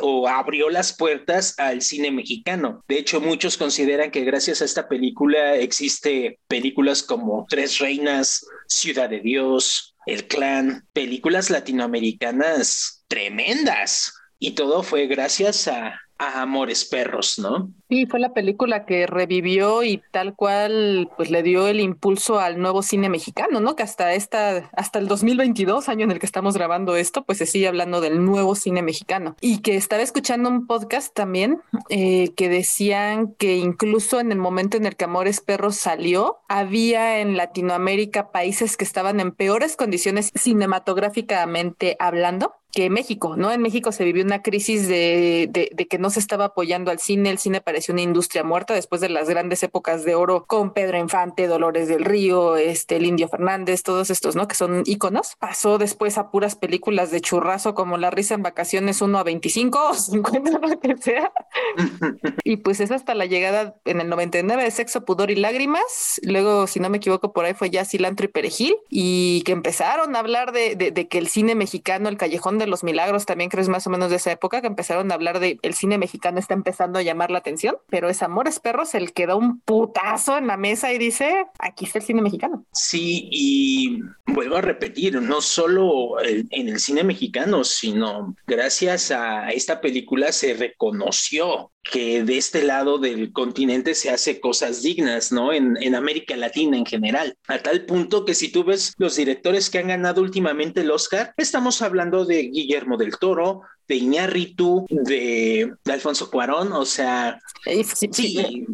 o 0.01 0.29
abrió 0.29 0.71
las 0.71 0.93
puertas 0.93 1.55
al 1.59 1.83
cine 1.83 2.11
mexicano. 2.11 2.85
De 2.89 2.99
hecho, 2.99 3.21
muchos 3.21 3.57
consideran 3.57 4.11
que 4.11 4.25
gracias 4.25 4.63
a 4.63 4.65
esta 4.65 4.89
película 4.89 5.57
existe 5.57 6.39
películas 6.49 7.03
como 7.03 7.47
Tres 7.49 7.79
Reinas, 7.79 8.47
Ciudad 8.69 9.09
de 9.09 9.21
Dios, 9.21 9.95
El 10.07 10.27
Clan, 10.27 10.87
películas 10.93 11.51
latinoamericanas 11.51 13.05
tremendas. 13.09 14.15
Y 14.39 14.53
todo 14.53 14.83
fue 14.83 15.07
gracias 15.07 15.67
a, 15.69 16.01
a 16.19 16.43
Amores 16.43 16.85
Perros, 16.85 17.39
¿no? 17.39 17.71
Sí, 17.89 18.07
fue 18.07 18.21
la 18.21 18.35
película 18.35 18.85
que 18.85 19.07
revivió 19.07 19.83
y 19.83 20.03
tal 20.11 20.35
cual 20.35 21.11
pues 21.17 21.31
le 21.31 21.43
dio 21.43 21.69
el 21.69 21.81
impulso 21.81 22.39
al 22.39 22.61
nuevo 22.61 22.83
cine 22.83 23.09
mexicano, 23.09 23.61
¿no? 23.61 23.77
Que 23.77 23.83
hasta 23.83 24.13
esta, 24.13 24.69
hasta 24.75 24.99
el 24.99 25.09
2022, 25.09 25.89
año 25.89 26.05
en 26.05 26.11
el 26.11 26.19
que 26.19 26.27
estamos 26.27 26.55
grabando 26.55 26.97
esto, 26.97 27.25
pues 27.25 27.39
se 27.39 27.47
sigue 27.47 27.69
hablando 27.69 28.01
del 28.01 28.23
nuevo 28.25 28.55
cine 28.57 28.83
mexicano. 28.83 29.37
Y 29.41 29.59
que 29.59 29.77
estaba 29.77 30.03
escuchando 30.03 30.51
un 30.51 30.67
podcast 30.67 31.15
también 31.15 31.63
eh, 31.89 32.35
que 32.37 32.49
decían 32.49 33.35
que 33.35 33.57
incluso 33.57 34.21
en 34.21 34.33
el 34.33 34.39
momento 34.39 34.77
en 34.77 34.85
el 34.85 34.97
que 34.97 35.05
Amores 35.05 35.41
Perros 35.41 35.77
salió, 35.77 36.39
había 36.49 37.21
en 37.21 37.37
Latinoamérica 37.37 38.33
países 38.33 38.77
que 38.77 38.85
estaban 38.85 39.21
en 39.21 39.33
peores 39.33 39.77
condiciones 39.77 40.31
cinematográficamente 40.35 41.97
hablando 41.99 42.55
que 42.79 42.91
México, 42.91 43.37
¿no? 43.37 43.51
En 43.51 43.61
México 43.61 43.91
se 43.91 44.05
vivió 44.05 44.23
una 44.23 44.41
crisis 44.41 44.87
de, 44.87 45.49
de, 45.51 45.69
de, 45.75 45.89
que 45.89 45.99
no 45.99 46.11
se 46.11 46.21
estaba 46.21 46.45
apoyando 46.45 46.93
al 46.93 47.01
cine, 47.01 47.29
el 47.29 47.39
cine 47.39 47.61
parecía 47.61 47.93
una 47.93 48.03
industria 48.03 48.45
muerta 48.45 48.73
después 48.73 49.01
de 49.01 49.09
las 49.09 49.29
grandes 49.29 49.65
épocas 49.65 50.05
de 50.05 50.15
oro 50.15 50.45
con 50.47 50.73
Pedro 50.73 50.97
Infante, 50.97 51.49
Dolores 51.49 51.89
del 51.89 52.05
Río, 52.05 52.55
este, 52.55 52.95
el 52.95 53.07
Indio 53.07 53.27
Fernández, 53.27 53.83
todos 53.83 54.11
estos, 54.11 54.37
¿no? 54.37 54.47
Que 54.47 54.55
son 54.55 54.85
íconos. 54.87 55.35
Pasó 55.41 55.79
después 55.79 56.19
a 56.19 56.31
puras 56.31 56.55
películas 56.55 57.11
de 57.11 57.21
churrazo 57.21 57.75
como 57.75 57.97
La 57.97 58.13
risa 58.13 58.35
en 58.35 58.45
vacaciones 58.45 59.03
1 59.03 59.19
a 59.19 59.25
25 59.25 59.89
o 59.91 59.95
50, 59.95 60.51
lo 60.53 60.79
que 60.79 60.97
sea. 60.99 61.33
y 62.45 62.59
pues 62.59 62.79
es 62.79 62.93
hasta 62.93 63.17
la 63.17 63.27
llegada 63.27 63.75
en 63.87 64.01
el 64.01 64.09
99 64.09 64.63
de 64.63 64.71
Sexo, 64.71 65.05
Pudor 65.05 65.33
y 65.33 65.35
Lágrimas. 65.35 66.21
Luego, 66.23 66.69
si 66.69 66.79
no 66.79 66.91
me 66.91 66.99
equivoco, 66.99 67.33
por 67.33 67.45
ahí 67.45 67.55
fue 67.55 67.71
ya 67.71 67.85
Cilantro 67.85 68.27
y 68.27 68.29
Perejil 68.29 68.77
y 68.89 69.43
que 69.45 69.51
empezaron 69.51 70.15
a 70.15 70.21
hablar 70.21 70.53
de, 70.53 70.77
de, 70.77 70.93
de 70.93 71.09
que 71.09 71.19
el 71.19 71.27
cine 71.27 71.57
mexicano, 71.57 72.09
el 72.09 72.17
Callejón 72.17 72.59
de 72.59 72.68
los 72.69 72.85
Milagros, 72.85 73.27
también 73.27 73.51
crees 73.51 73.69
más 73.69 73.87
o 73.87 73.91
menos 73.91 74.11
de 74.11 74.17
esa 74.17 74.33
época, 74.33 74.61
que 74.61 74.67
empezaron 74.67 75.11
a 75.11 75.15
hablar 75.15 75.41
de 75.41 75.59
el 75.63 75.75
cine 75.75 75.99
mexicano 75.99 76.39
está 76.39 76.55
empezando 76.55 76.99
a 76.99 77.03
llamar 77.03 77.31
la 77.31 77.39
atención, 77.39 77.77
pero 77.89 78.09
es 78.09 78.23
Amores 78.23 78.61
Perros 78.61 78.95
el 78.95 79.13
que 79.13 79.27
da 79.27 79.35
un 79.35 79.61
putazo 79.61 80.37
en 80.39 80.47
la 80.47 80.57
mesa 80.57 80.93
y 80.93 80.99
dice, 80.99 81.47
aquí 81.59 81.85
está 81.85 81.99
el 81.99 82.05
cine 82.05 82.23
mexicano. 82.23 82.65
Sí, 82.73 83.29
y 83.31 84.01
vuelvo 84.27 84.57
a 84.57 84.61
repetir, 84.61 85.21
no 85.21 85.41
solo 85.41 86.23
en 86.23 86.69
el 86.69 86.79
cine 86.79 87.05
mexicano, 87.05 87.65
sino 87.65 88.37
gracias 88.47 89.11
a 89.11 89.51
esta 89.51 89.81
película 89.81 90.33
se 90.33 90.55
reconoció 90.55 91.73
que 91.83 92.23
de 92.23 92.37
este 92.37 92.63
lado 92.63 92.99
del 92.99 93.33
continente 93.33 93.95
se 93.95 94.11
hace 94.11 94.41
cosas 94.41 94.83
dignas, 94.83 95.33
¿no? 95.33 95.53
En, 95.53 95.77
en, 95.81 95.95
América 95.95 96.37
Latina 96.37 96.77
en 96.77 96.85
general. 96.85 97.37
A 97.47 97.59
tal 97.59 97.87
punto 97.87 98.25
que 98.25 98.35
si 98.35 98.53
tú 98.53 98.65
ves 98.65 98.95
los 98.99 99.17
directores 99.17 99.71
que 99.71 99.79
han 99.79 99.89
ganado 99.89 100.21
últimamente 100.21 100.83
el 100.83 100.91
Oscar, 100.91 101.33
estamos 101.37 101.81
hablando 101.81 102.25
de 102.25 102.43
Guillermo 102.43 102.97
del 102.97 103.19
Toro, 103.19 103.63
de 103.89 103.97
Iñárritu, 103.97 104.87
de, 104.91 105.73
de 105.83 105.93
Alfonso 105.93 106.31
Cuarón, 106.31 106.73
o 106.73 106.85
sea, 106.85 107.41
sí. 107.65 108.09
sí. 108.13 108.67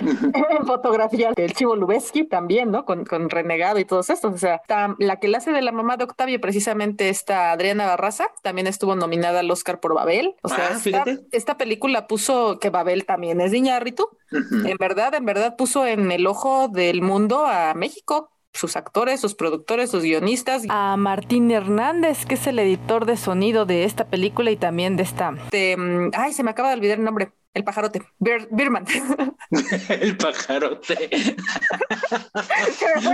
fotografía 0.66 1.32
del 1.36 1.54
Chivo 1.54 1.76
Lubeski 1.76 2.24
también, 2.24 2.70
¿no? 2.72 2.84
Con, 2.84 3.04
con, 3.04 3.30
Renegado 3.30 3.78
y 3.78 3.84
todos 3.84 4.10
estos, 4.10 4.34
o 4.34 4.38
sea, 4.38 4.60
la 4.98 5.16
que 5.20 5.28
la 5.28 5.38
hace 5.38 5.52
de 5.52 5.62
la 5.62 5.70
mamá 5.70 5.96
de 5.96 6.04
Octavio, 6.04 6.40
precisamente 6.40 7.08
esta 7.08 7.52
Adriana 7.52 7.86
Barraza, 7.86 8.28
también 8.42 8.66
estuvo 8.66 8.96
nominada 8.96 9.40
al 9.40 9.50
Oscar 9.50 9.78
por 9.78 9.94
Babel, 9.94 10.34
o 10.42 10.48
sea, 10.48 10.70
ah, 10.72 10.80
esta, 10.84 11.04
esta, 11.30 11.56
película 11.56 12.08
puso 12.08 12.58
que 12.58 12.70
Babel 12.70 13.06
también 13.06 13.40
es 13.40 13.52
de 13.52 13.58
Iñárritu, 13.58 14.08
uh 14.32 14.36
-huh. 14.36 14.70
en 14.70 14.76
verdad, 14.76 15.14
en 15.14 15.24
verdad 15.24 15.54
puso 15.56 15.86
en 15.86 16.10
el 16.10 16.26
ojo 16.26 16.68
del 16.68 17.00
mundo 17.00 17.46
a 17.46 17.74
México, 17.74 18.31
sus 18.52 18.76
actores, 18.76 19.20
sus 19.20 19.34
productores, 19.34 19.90
sus 19.90 20.02
guionistas. 20.02 20.62
A 20.68 20.96
Martín 20.96 21.50
Hernández, 21.50 22.26
que 22.26 22.34
es 22.34 22.46
el 22.46 22.58
editor 22.58 23.06
de 23.06 23.16
sonido 23.16 23.66
de 23.66 23.84
esta 23.84 24.06
película 24.06 24.50
y 24.50 24.56
también 24.56 24.96
de 24.96 25.02
esta. 25.02 25.32
De, 25.50 26.10
ay, 26.14 26.32
se 26.32 26.42
me 26.42 26.50
acaba 26.50 26.68
de 26.68 26.76
olvidar 26.76 26.98
el 26.98 27.04
nombre. 27.04 27.32
El 27.54 27.64
pajarote. 27.64 28.02
Bir 28.18 28.48
Birman. 28.50 28.86
el 29.90 30.16
pajarote. 30.16 31.10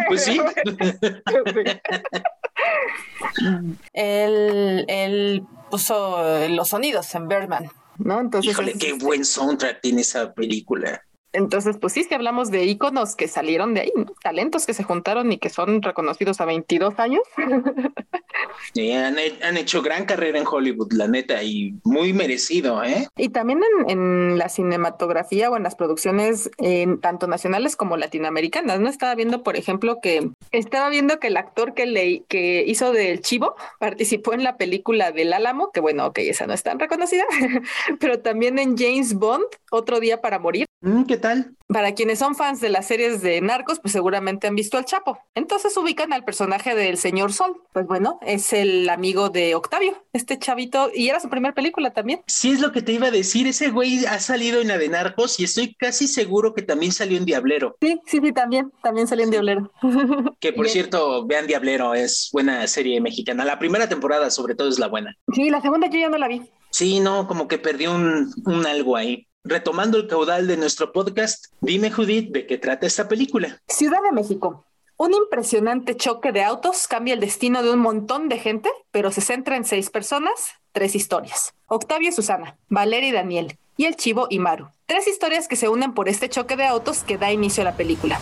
pues 0.09 0.25
sí. 0.25 0.41
él, 3.93 4.85
él 4.87 5.45
puso 5.71 6.49
los 6.49 6.69
sonidos 6.69 7.13
en 7.17 7.27
Birdman. 7.27 7.69
¿no? 7.99 8.21
Entonces, 8.21 8.53
Híjole, 8.53 8.75
qué 8.75 8.93
buen 8.93 9.25
soundtrack 9.25 9.81
tiene 9.81 10.03
esa 10.03 10.33
película. 10.33 11.05
Entonces, 11.33 11.77
pues 11.79 11.93
sí, 11.93 12.07
que 12.07 12.15
hablamos 12.15 12.51
de 12.51 12.65
íconos 12.65 13.15
que 13.15 13.29
salieron 13.29 13.75
de 13.75 13.83
ahí, 13.83 13.93
talentos 14.23 14.67
que 14.67 14.75
se 14.75 14.83
juntaron 14.83 15.31
y 15.31 15.39
que 15.39 15.51
son 15.51 15.83
reconocidos 15.83 16.41
a 16.41 16.47
22 16.47 16.99
años. 16.99 17.23
Sí, 18.75 18.93
han, 18.93 19.17
han, 19.43 19.57
hecho 19.57 19.83
gran 19.83 20.05
carrera 20.05 20.39
en 20.39 20.47
Hollywood, 20.47 20.93
la 20.93 21.09
neta, 21.09 21.43
y 21.43 21.75
muy 21.85 22.13
merecido, 22.13 22.83
¿eh? 22.85 23.09
Y 23.17 23.31
también 23.31 23.61
en, 23.87 23.91
en 23.91 24.39
la 24.39 24.49
cinematografía 24.49 25.51
o 25.51 25.57
en 25.57 25.63
las 25.63 25.75
producciones, 25.75 26.51
en, 26.59 27.01
tanto 27.01 27.27
nacionales 27.27 27.77
como 27.77 27.97
latinoamericanas, 27.97 28.81
¿no? 28.81 28.89
Estaba 28.89 29.15
viendo, 29.15 29.43
por 29.43 29.57
ejemplo, 29.57 30.01
que 30.01 30.31
estaba 30.53 30.89
viendo 30.89 31.19
que 31.19 31.29
el 31.29 31.37
actor 31.37 31.75
que, 31.75 31.87
le, 31.87 32.25
que 32.29 32.65
hizo 32.67 32.93
del 32.93 33.21
Chivo 33.21 33.57
participó 33.79 34.33
en 34.33 34.45
la 34.45 34.57
película 34.57 35.13
del 35.13 35.33
Álamo, 35.33 35.71
que 35.73 35.81
bueno, 35.81 36.07
ok, 36.07 36.19
esa 36.19 36.47
no 36.47 36.55
es 36.55 36.63
tan 36.63 36.79
reconocida, 36.79 37.25
pero 38.01 38.21
también 38.21 38.59
en 38.59 38.77
James 38.77 39.15
Bond, 39.15 39.45
Otro 39.71 40.01
Día 40.01 40.21
para 40.21 40.39
Morir. 40.39 40.67
Mm, 40.81 41.05
¿Qué 41.05 41.17
tal? 41.17 41.57
Para 41.67 41.93
quienes 41.93 42.21
son 42.21 42.35
fans 42.35 42.61
de 42.61 42.71
las 42.71 42.87
series 42.87 43.21
de 43.21 43.41
Narcos, 43.41 43.81
pues 43.81 43.93
seguramente 43.93 44.47
han 44.47 44.55
visto 44.55 44.79
al 44.79 44.85
Chapo. 44.85 45.19
Entonces 45.35 45.77
ubican 45.77 46.13
al 46.13 46.25
personaje 46.25 46.75
del 46.75 46.97
señor 46.97 47.33
Sol. 47.33 47.61
Pues 47.73 47.87
bueno, 47.87 48.19
es 48.29 48.53
el 48.53 48.89
amigo 48.91 49.31
de 49.31 49.55
Octavio, 49.55 50.05
este 50.13 50.39
chavito, 50.39 50.91
y 50.95 51.09
era 51.09 51.19
su 51.19 51.31
primera 51.31 51.55
película 51.55 51.93
también. 51.95 52.21
Sí, 52.27 52.51
es 52.53 52.61
lo 52.61 52.73
que 52.73 52.83
te 52.83 52.93
iba 52.93 53.07
a 53.07 53.11
decir. 53.11 53.47
Ese 53.47 53.71
güey 53.71 54.05
ha 54.05 54.21
salido 54.21 54.61
en 54.61 54.69
la 54.69 54.77
de 54.77 54.89
Narcos 54.91 55.41
y 55.41 55.45
estoy 55.45 55.75
casi 55.75 56.07
seguro 56.07 56.53
que 56.55 56.63
también 56.63 56.93
salió 56.93 57.17
en 57.17 57.25
Diablero. 57.25 57.77
Sí, 57.81 57.99
sí, 58.07 58.21
sí, 58.23 58.33
también. 58.33 58.71
También 58.83 59.09
salió 59.09 59.25
en 59.25 59.31
Diablero. 59.31 59.73
Que 60.41 60.53
por 60.53 60.67
Bien. 60.67 60.73
cierto, 60.73 61.27
vean 61.27 61.47
Diablero, 61.47 61.95
es 61.95 62.29
buena 62.33 62.67
serie 62.67 63.01
mexicana. 63.01 63.45
La 63.45 63.59
primera 63.59 63.89
temporada, 63.89 64.31
sobre 64.31 64.55
todo, 64.55 64.69
es 64.69 64.79
la 64.79 64.89
buena. 64.89 65.17
Sí, 65.35 65.49
la 65.49 65.61
segunda 65.63 65.89
yo 65.89 65.99
ya 65.99 66.09
no 66.11 66.19
la 66.19 66.29
vi. 66.29 66.43
Sí, 66.71 67.01
no, 67.01 67.27
como 67.27 67.49
que 67.49 67.59
perdió 67.59 67.95
un, 67.95 68.31
un 68.45 68.67
algo 68.67 68.97
ahí 68.97 69.27
retomando 69.43 69.97
el 69.97 70.07
caudal 70.07 70.47
de 70.47 70.59
nuestro 70.59 70.93
podcast, 70.93 71.47
dime 71.63 71.91
Judith, 71.91 72.31
¿de 72.31 72.47
qué 72.47 72.59
trata 72.59 72.87
esta 72.87 73.09
película? 73.09 73.59
Ciudad 73.69 74.03
de 74.03 74.13
México. 74.13 74.67
Un 75.01 75.15
impresionante 75.15 75.97
choque 75.97 76.33
de 76.33 76.43
autos 76.43 76.89
cambia 76.89 77.15
el 77.15 77.21
destino 77.21 77.63
de 77.63 77.71
un 77.71 77.79
montón 77.79 78.29
de 78.29 78.37
gente, 78.37 78.69
pero 78.91 79.13
se 79.13 79.21
centra 79.21 79.55
en 79.55 79.65
seis 79.65 79.91
personas, 79.91 80.57
tres 80.73 80.97
historias. 80.97 81.55
Octavio 81.69 82.09
y 82.09 82.13
Susana, 82.13 82.59
Valeria 82.69 83.11
y 83.11 83.13
Daniel, 83.13 83.59
y 83.77 83.85
el 83.85 83.95
Chivo 83.95 84.27
y 84.29 84.41
Maru. 84.41 84.71
Tres 84.87 85.07
historias 85.07 85.47
que 85.47 85.55
se 85.55 85.69
unen 85.69 85.95
por 85.95 86.09
este 86.09 86.29
choque 86.29 86.57
de 86.57 86.65
autos 86.65 87.05
que 87.05 87.17
da 87.17 87.31
inicio 87.31 87.61
a 87.61 87.67
la 87.67 87.77
película. 87.77 88.19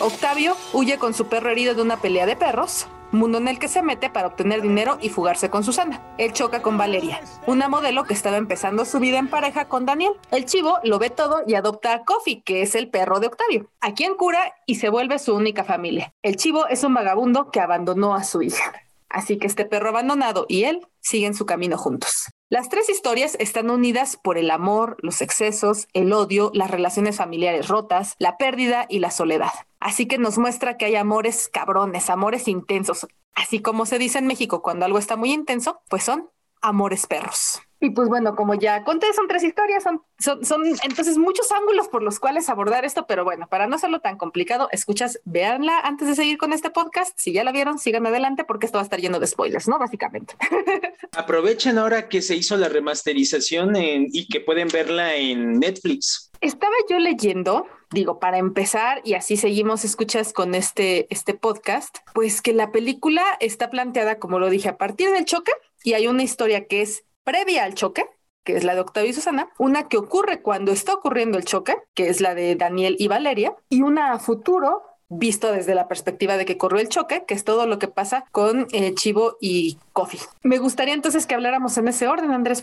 Octavio 0.00 0.56
huye 0.72 0.96
con 0.96 1.12
su 1.12 1.26
perro 1.26 1.50
herido 1.50 1.74
de 1.74 1.82
una 1.82 1.98
pelea 1.98 2.24
de 2.24 2.34
perros, 2.34 2.86
mundo 3.12 3.38
en 3.38 3.48
el 3.48 3.58
que 3.58 3.68
se 3.68 3.82
mete 3.82 4.10
para 4.10 4.28
obtener 4.28 4.62
dinero 4.62 4.98
y 5.00 5.08
fugarse 5.08 5.50
con 5.50 5.64
Susana. 5.64 6.02
Él 6.18 6.32
choca 6.32 6.62
con 6.62 6.78
Valeria, 6.78 7.20
una 7.46 7.68
modelo 7.68 8.04
que 8.04 8.14
estaba 8.14 8.36
empezando 8.36 8.84
su 8.84 8.98
vida 9.00 9.18
en 9.18 9.28
pareja 9.28 9.68
con 9.68 9.86
Daniel. 9.86 10.12
El 10.30 10.44
chivo 10.46 10.78
lo 10.82 10.98
ve 10.98 11.10
todo 11.10 11.42
y 11.46 11.54
adopta 11.54 11.92
a 11.92 12.04
Kofi, 12.04 12.42
que 12.42 12.62
es 12.62 12.74
el 12.74 12.88
perro 12.88 13.20
de 13.20 13.28
Octavio, 13.28 13.70
a 13.80 13.94
quien 13.94 14.14
cura 14.14 14.54
y 14.66 14.76
se 14.76 14.88
vuelve 14.88 15.18
su 15.18 15.34
única 15.34 15.64
familia. 15.64 16.14
El 16.22 16.36
chivo 16.36 16.66
es 16.68 16.84
un 16.84 16.94
vagabundo 16.94 17.50
que 17.50 17.60
abandonó 17.60 18.14
a 18.14 18.24
su 18.24 18.42
hija. 18.42 18.72
Así 19.08 19.38
que 19.38 19.46
este 19.46 19.64
perro 19.64 19.90
abandonado 19.90 20.46
y 20.48 20.64
él 20.64 20.86
siguen 21.00 21.34
su 21.34 21.46
camino 21.46 21.78
juntos. 21.78 22.26
Las 22.48 22.68
tres 22.68 22.88
historias 22.88 23.36
están 23.40 23.70
unidas 23.70 24.16
por 24.16 24.38
el 24.38 24.50
amor, 24.50 24.96
los 25.00 25.20
excesos, 25.20 25.88
el 25.94 26.12
odio, 26.12 26.50
las 26.54 26.70
relaciones 26.70 27.16
familiares 27.16 27.68
rotas, 27.68 28.14
la 28.18 28.36
pérdida 28.36 28.86
y 28.88 28.98
la 28.98 29.10
soledad. 29.10 29.52
Así 29.86 30.06
que 30.06 30.18
nos 30.18 30.36
muestra 30.36 30.76
que 30.76 30.86
hay 30.86 30.96
amores 30.96 31.48
cabrones, 31.48 32.10
amores 32.10 32.48
intensos. 32.48 33.06
Así 33.36 33.60
como 33.62 33.86
se 33.86 34.00
dice 34.00 34.18
en 34.18 34.26
México 34.26 34.60
cuando 34.60 34.84
algo 34.84 34.98
está 34.98 35.14
muy 35.14 35.32
intenso, 35.32 35.80
pues 35.88 36.02
son 36.02 36.28
amores 36.60 37.06
perros. 37.06 37.62
Y 37.78 37.90
pues 37.90 38.08
bueno, 38.08 38.34
como 38.34 38.54
ya 38.54 38.84
conté, 38.84 39.12
son 39.12 39.28
tres 39.28 39.42
historias, 39.44 39.82
son, 39.82 40.02
son, 40.18 40.44
son 40.44 40.64
entonces 40.82 41.18
muchos 41.18 41.52
ángulos 41.52 41.88
por 41.88 42.02
los 42.02 42.18
cuales 42.18 42.48
abordar 42.48 42.84
esto, 42.86 43.06
pero 43.06 43.22
bueno, 43.24 43.48
para 43.48 43.66
no 43.66 43.76
hacerlo 43.76 44.00
tan 44.00 44.16
complicado, 44.16 44.68
escuchas, 44.72 45.20
véanla 45.24 45.78
antes 45.80 46.08
de 46.08 46.14
seguir 46.14 46.38
con 46.38 46.52
este 46.54 46.70
podcast. 46.70 47.12
Si 47.18 47.32
ya 47.32 47.44
la 47.44 47.52
vieron, 47.52 47.78
sigan 47.78 48.06
adelante 48.06 48.44
porque 48.44 48.64
esto 48.66 48.78
va 48.78 48.82
a 48.82 48.84
estar 48.84 49.00
lleno 49.00 49.20
de 49.20 49.26
spoilers, 49.26 49.68
¿no? 49.68 49.78
Básicamente. 49.78 50.34
Aprovechen 51.16 51.78
ahora 51.78 52.08
que 52.08 52.22
se 52.22 52.34
hizo 52.36 52.56
la 52.56 52.68
remasterización 52.68 53.76
en- 53.76 54.06
y 54.12 54.28
que 54.28 54.40
pueden 54.40 54.68
verla 54.68 55.14
en 55.16 55.58
Netflix. 55.60 56.30
Estaba 56.40 56.74
yo 56.88 56.98
leyendo, 56.98 57.66
digo, 57.90 58.18
para 58.20 58.38
empezar, 58.38 59.00
y 59.04 59.14
así 59.14 59.36
seguimos 59.36 59.84
escuchas 59.84 60.32
con 60.32 60.54
este, 60.54 61.06
este 61.10 61.34
podcast, 61.34 61.98
pues 62.14 62.42
que 62.42 62.52
la 62.52 62.72
película 62.72 63.22
está 63.40 63.70
planteada, 63.70 64.18
como 64.18 64.38
lo 64.38 64.50
dije, 64.50 64.68
a 64.68 64.76
partir 64.76 65.10
del 65.10 65.24
choque, 65.24 65.52
y 65.82 65.94
hay 65.94 66.06
una 66.08 66.22
historia 66.22 66.66
que 66.66 66.82
es 66.82 67.04
previa 67.26 67.64
al 67.64 67.74
choque, 67.74 68.06
que 68.44 68.56
es 68.56 68.62
la 68.62 68.74
de 68.74 68.80
Octavio 68.80 69.10
y 69.10 69.12
Susana, 69.12 69.50
una 69.58 69.88
que 69.88 69.96
ocurre 69.96 70.40
cuando 70.40 70.70
está 70.70 70.94
ocurriendo 70.94 71.36
el 71.36 71.44
choque, 71.44 71.76
que 71.92 72.08
es 72.08 72.20
la 72.20 72.36
de 72.36 72.54
Daniel 72.54 72.94
y 73.00 73.08
Valeria, 73.08 73.54
y 73.68 73.82
una 73.82 74.12
a 74.12 74.18
futuro 74.20 74.84
visto 75.08 75.52
desde 75.52 75.74
la 75.74 75.88
perspectiva 75.88 76.36
de 76.36 76.44
que 76.44 76.54
ocurrió 76.54 76.80
el 76.80 76.88
choque, 76.88 77.24
que 77.26 77.34
es 77.34 77.44
todo 77.44 77.66
lo 77.66 77.80
que 77.80 77.88
pasa 77.88 78.24
con 78.30 78.68
eh, 78.72 78.94
Chivo 78.94 79.36
y 79.40 79.78
Coffee. 79.92 80.20
Me 80.42 80.58
gustaría 80.58 80.94
entonces 80.94 81.26
que 81.26 81.34
habláramos 81.34 81.76
en 81.78 81.88
ese 81.88 82.06
orden, 82.06 82.30
Andrés 82.30 82.62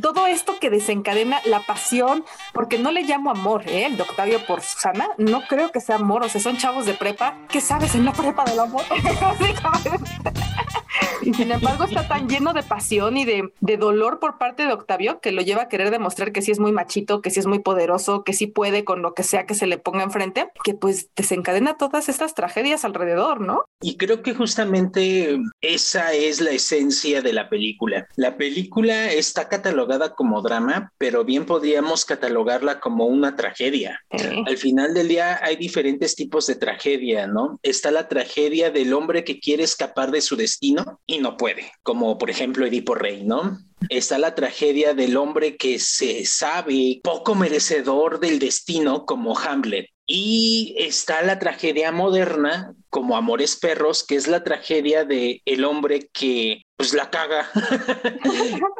todo 0.00 0.26
esto 0.26 0.58
que 0.58 0.68
desencadena 0.68 1.40
la 1.44 1.60
pasión, 1.60 2.24
porque 2.52 2.78
no 2.78 2.90
le 2.90 3.02
llamo 3.02 3.30
amor, 3.30 3.68
¿eh? 3.68 3.86
el 3.86 3.96
de 3.96 4.02
Octavio 4.02 4.44
por 4.44 4.60
Susana, 4.62 5.08
no 5.16 5.42
creo 5.42 5.70
que 5.70 5.80
sea 5.80 5.96
amor, 5.96 6.24
o 6.24 6.28
sea, 6.28 6.40
son 6.40 6.56
chavos 6.56 6.86
de 6.86 6.94
prepa, 6.94 7.38
¿qué 7.48 7.60
sabes 7.60 7.94
en 7.94 8.04
la 8.04 8.12
prepa 8.12 8.44
del 8.44 8.58
amor? 8.58 8.82
Y 11.22 11.34
sin 11.34 11.50
embargo 11.50 11.84
está 11.84 12.06
tan 12.06 12.28
lleno 12.28 12.52
de 12.52 12.62
pasión 12.62 13.16
y 13.16 13.24
de, 13.24 13.52
de 13.60 13.76
dolor 13.76 14.20
por 14.20 14.38
parte 14.38 14.66
de 14.66 14.72
Octavio 14.72 15.20
que 15.20 15.32
lo 15.32 15.42
lleva 15.42 15.62
a 15.62 15.68
querer 15.68 15.90
demostrar 15.90 16.32
que 16.32 16.42
sí 16.42 16.50
es 16.50 16.60
muy 16.60 16.72
machito, 16.72 17.22
que 17.22 17.30
sí 17.30 17.40
es 17.40 17.46
muy 17.46 17.58
poderoso, 17.60 18.24
que 18.24 18.32
sí 18.32 18.46
puede 18.46 18.84
con 18.84 19.02
lo 19.02 19.14
que 19.14 19.22
sea 19.22 19.46
que 19.46 19.54
se 19.54 19.66
le 19.66 19.78
ponga 19.78 20.02
enfrente, 20.02 20.48
que 20.64 20.74
pues 20.74 21.08
desencadena 21.16 21.76
todas 21.76 22.08
estas 22.08 22.34
tragedias 22.34 22.84
alrededor, 22.84 23.40
¿no? 23.40 23.64
Y 23.80 23.96
creo 23.96 24.22
que 24.22 24.34
justamente 24.34 25.38
esa 25.60 26.12
es 26.12 26.40
la 26.40 26.50
esencia 26.50 27.22
de 27.22 27.32
la 27.32 27.48
película. 27.48 28.06
La 28.16 28.36
película 28.36 29.10
está 29.12 29.48
catalogada 29.48 30.14
como 30.14 30.42
drama, 30.42 30.92
pero 30.98 31.24
bien 31.24 31.46
podríamos 31.46 32.04
catalogarla 32.04 32.80
como 32.80 33.06
una 33.06 33.36
tragedia. 33.36 34.00
Al 34.10 34.56
final 34.56 34.94
del 34.94 35.08
día 35.08 35.40
hay 35.42 35.56
diferentes 35.56 36.14
tipos 36.14 36.46
de 36.46 36.56
tragedia, 36.56 37.26
¿no? 37.26 37.58
Está 37.62 37.90
la 37.90 38.08
tragedia 38.08 38.70
del 38.70 38.92
hombre 38.92 39.24
que 39.24 39.40
quiere 39.40 39.64
escapar 39.64 40.10
de 40.10 40.20
su 40.20 40.36
destino 40.36 41.00
y 41.06 41.18
no 41.18 41.36
puede, 41.36 41.72
como 41.82 42.18
por 42.18 42.30
ejemplo 42.30 42.66
Edipo 42.66 42.94
Rey, 42.94 43.22
¿no? 43.24 43.58
Está 43.88 44.18
la 44.18 44.34
tragedia 44.34 44.94
del 44.94 45.16
hombre 45.16 45.56
que 45.56 45.78
se 45.78 46.24
sabe 46.26 47.00
poco 47.02 47.34
merecedor 47.34 48.18
del 48.20 48.38
destino 48.38 49.04
como 49.06 49.38
Hamlet. 49.38 49.86
Y 50.08 50.76
está 50.78 51.22
la 51.22 51.38
tragedia 51.40 51.90
moderna 51.90 52.72
como 52.90 53.16
Amores 53.16 53.56
Perros, 53.56 54.04
que 54.04 54.14
es 54.14 54.28
la 54.28 54.44
tragedia 54.44 55.04
de 55.04 55.42
el 55.44 55.64
hombre 55.64 56.08
que 56.12 56.62
pues 56.76 56.94
la 56.94 57.10
caga, 57.10 57.50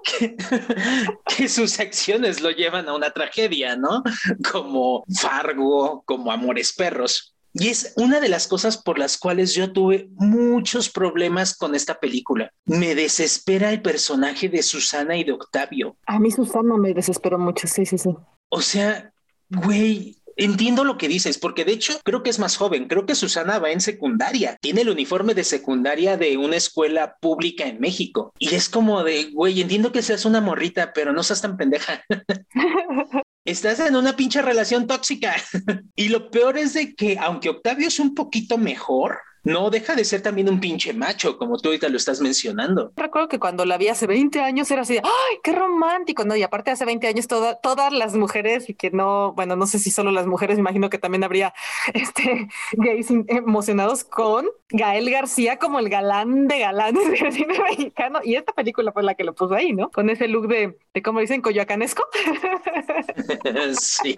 que, 0.05 0.37
que 1.37 1.49
sus 1.49 1.81
acciones 1.81 2.41
lo 2.41 2.51
llevan 2.51 2.89
a 2.89 2.95
una 2.95 3.11
tragedia, 3.11 3.77
¿no? 3.77 4.03
Como 4.51 5.05
Fargo, 5.21 6.03
como 6.07 6.31
Amores 6.31 6.73
Perros. 6.73 7.36
Y 7.59 7.69
es 7.69 7.95
una 7.97 8.21
de 8.21 8.29
las 8.29 8.47
cosas 8.47 8.77
por 8.77 8.99
las 8.99 9.17
cuales 9.17 9.55
yo 9.55 9.73
tuve 9.73 10.09
muchos 10.17 10.91
problemas 10.91 11.57
con 11.57 11.75
esta 11.75 11.99
película. 11.99 12.51
Me 12.67 12.95
desespera 12.95 13.73
el 13.73 13.81
personaje 13.81 14.49
de 14.49 14.63
Susana 14.63 15.17
y 15.17 15.25
de 15.25 15.33
Octavio. 15.33 15.97
A 16.07 16.19
mí 16.19 16.31
Susana 16.31 16.77
me 16.77 16.93
desesperó 16.93 17.39
mucho, 17.39 17.67
sí, 17.67 17.87
sí, 17.87 17.97
sí. 17.97 18.11
O 18.51 18.61
sea, 18.61 19.13
güey, 19.49 20.23
entiendo 20.37 20.85
lo 20.85 20.99
que 20.99 21.09
dices, 21.09 21.39
porque 21.39 21.65
de 21.65 21.73
hecho 21.73 21.99
creo 22.05 22.23
que 22.23 22.31
es 22.31 22.39
más 22.39 22.57
joven. 22.57 22.87
Creo 22.87 23.07
que 23.07 23.15
Susana 23.15 23.59
va 23.59 23.71
en 23.71 23.81
secundaria. 23.81 24.57
Tiene 24.61 24.83
el 24.83 24.91
uniforme 24.91 25.35
de 25.35 25.45
secundaria 25.45 26.17
de 26.17 26.37
una 26.37 26.57
escuela 26.57 27.17
pública 27.21 27.67
en 27.67 27.81
México. 27.81 28.33
Y 28.39 28.55
es 28.55 28.69
como 28.69 29.03
de, 29.03 29.31
güey, 29.33 29.61
entiendo 29.61 29.93
que 29.93 30.03
seas 30.03 30.25
una 30.25 30.41
morrita, 30.41 30.93
pero 30.93 31.13
no 31.13 31.23
seas 31.23 31.43
tan 31.43 31.57
pendeja. 31.57 32.05
Estás 33.45 33.79
en 33.81 33.95
una 33.95 34.17
pinche 34.17 34.43
relación 34.43 34.87
tóxica. 34.87 35.37
y 35.97 36.09
lo 36.09 36.31
peor 36.31 36.59
es 36.59 36.75
de 36.75 36.95
que, 36.95 37.17
aunque 37.19 37.49
Octavio 37.49 37.89
es 37.89 38.01
un 38.01 38.15
poquito 38.15 38.59
mejor, 38.59 39.19
no 39.47 39.71
deja 39.71 39.95
de 39.95 40.05
ser 40.05 40.23
también 40.23 40.49
un 40.49 40.59
pinche 40.59 40.93
macho, 40.93 41.39
como 41.39 41.57
tú 41.57 41.69
ahorita 41.69 41.89
lo 41.89 41.97
estás 41.97 42.21
mencionando. 42.21 42.93
Recuerdo 42.97 43.29
que 43.29 43.39
cuando 43.39 43.65
la 43.65 43.79
vi 43.79 43.89
hace 43.89 44.09
20 44.09 44.41
años 44.41 44.69
era 44.73 44.83
así, 44.83 44.95
de, 44.95 45.03
¡ay, 45.05 45.39
qué 45.43 45.53
romántico! 45.53 46.25
¿no? 46.25 46.35
Y 46.35 46.43
aparte 46.43 46.73
hace 46.73 46.85
20 46.85 47.07
años 47.07 47.29
toda, 47.29 47.55
todas 47.55 47.93
las 47.93 48.17
mujeres, 48.17 48.69
y 48.69 48.75
que 48.75 48.91
no, 48.91 49.33
bueno, 49.35 49.55
no 49.55 49.67
sé 49.67 49.79
si 49.79 49.93
solo 49.93 50.11
las 50.11 50.27
mujeres, 50.27 50.57
me 50.57 50.63
imagino 50.63 50.91
que 50.91 50.99
también 50.99 51.23
habría 51.23 51.55
este, 51.95 52.49
gays 52.73 53.09
emocionados 53.29 54.03
con 54.03 54.47
Gael 54.71 55.11
García 55.11 55.59
como 55.59 55.79
el 55.79 55.89
galán 55.89 56.49
de 56.49 56.59
galanes 56.59 57.09
del 57.09 57.33
cine 57.33 57.59
mexicano. 57.71 58.19
Y 58.25 58.35
esta 58.35 58.53
película 58.53 58.93
fue 58.93 59.05
la 59.05 59.15
que 59.15 59.23
lo 59.25 59.35
puso 59.35 59.55
ahí, 59.55 59.73
¿no? 59.73 59.91
Con 59.91 60.11
ese 60.11 60.27
look 60.27 60.49
de, 60.49 60.77
de 60.93 61.03
¿cómo 61.03 61.21
dicen? 61.21 61.41
Coyoacanesco. 61.41 62.05
sí. 63.81 64.17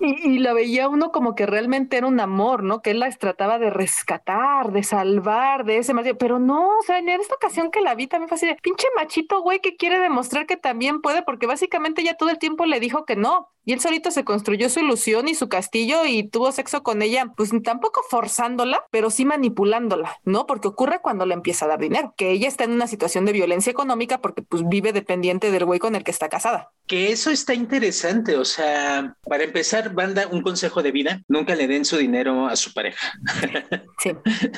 Y, 0.00 0.34
y 0.34 0.38
la 0.38 0.52
veía 0.52 0.88
uno 0.88 1.10
como 1.10 1.34
que 1.34 1.46
realmente 1.46 1.96
era 1.96 2.06
un 2.06 2.20
amor, 2.20 2.62
¿no? 2.62 2.82
Que 2.82 2.92
él 2.92 3.00
las 3.00 3.18
trataba 3.18 3.58
de 3.58 3.70
rescatar, 3.70 4.59
de 4.68 4.82
salvar 4.82 5.64
de 5.64 5.78
ese 5.78 5.94
machismo. 5.94 6.18
Pero 6.18 6.38
no, 6.38 6.78
o 6.78 6.82
sea, 6.82 6.98
en 6.98 7.08
esta 7.08 7.34
ocasión 7.34 7.70
que 7.70 7.80
la 7.80 7.94
vi 7.94 8.06
también 8.06 8.28
fue 8.28 8.36
así 8.36 8.46
de 8.46 8.56
pinche 8.56 8.86
machito, 8.96 9.40
güey, 9.42 9.60
que 9.60 9.76
quiere 9.76 9.98
demostrar 9.98 10.46
que 10.46 10.56
también 10.56 11.00
puede, 11.00 11.22
porque 11.22 11.46
básicamente 11.46 12.04
ya 12.04 12.14
todo 12.14 12.30
el 12.30 12.38
tiempo 12.38 12.66
le 12.66 12.80
dijo 12.80 13.04
que 13.04 13.16
no. 13.16 13.48
Y 13.64 13.72
él 13.72 13.80
solito 13.80 14.10
se 14.10 14.24
construyó 14.24 14.68
su 14.70 14.80
ilusión 14.80 15.28
y 15.28 15.34
su 15.34 15.48
castillo 15.48 16.04
y 16.06 16.24
tuvo 16.24 16.50
sexo 16.52 16.82
con 16.82 17.02
ella, 17.02 17.26
pues 17.36 17.50
tampoco 17.62 18.02
forzándola, 18.08 18.84
pero 18.90 19.10
sí 19.10 19.24
manipulándola, 19.24 20.18
¿no? 20.24 20.46
Porque 20.46 20.68
ocurre 20.68 21.00
cuando 21.02 21.26
le 21.26 21.34
empieza 21.34 21.64
a 21.64 21.68
dar 21.68 21.78
dinero, 21.78 22.14
que 22.16 22.30
ella 22.30 22.48
está 22.48 22.64
en 22.64 22.72
una 22.72 22.86
situación 22.86 23.24
de 23.26 23.32
violencia 23.32 23.70
económica 23.70 24.20
porque 24.20 24.42
pues 24.42 24.66
vive 24.68 24.92
dependiente 24.92 25.50
del 25.50 25.64
güey 25.64 25.78
con 25.78 25.94
el 25.94 26.04
que 26.04 26.10
está 26.10 26.28
casada. 26.28 26.70
Que 26.86 27.12
eso 27.12 27.30
está 27.30 27.54
interesante, 27.54 28.36
o 28.36 28.44
sea, 28.44 29.16
para 29.22 29.44
empezar, 29.44 29.94
banda, 29.94 30.26
un 30.26 30.42
consejo 30.42 30.82
de 30.82 30.92
vida, 30.92 31.22
nunca 31.28 31.54
le 31.54 31.68
den 31.68 31.84
su 31.84 31.96
dinero 31.96 32.46
a 32.46 32.56
su 32.56 32.72
pareja. 32.72 33.12
Sí, 33.98 34.12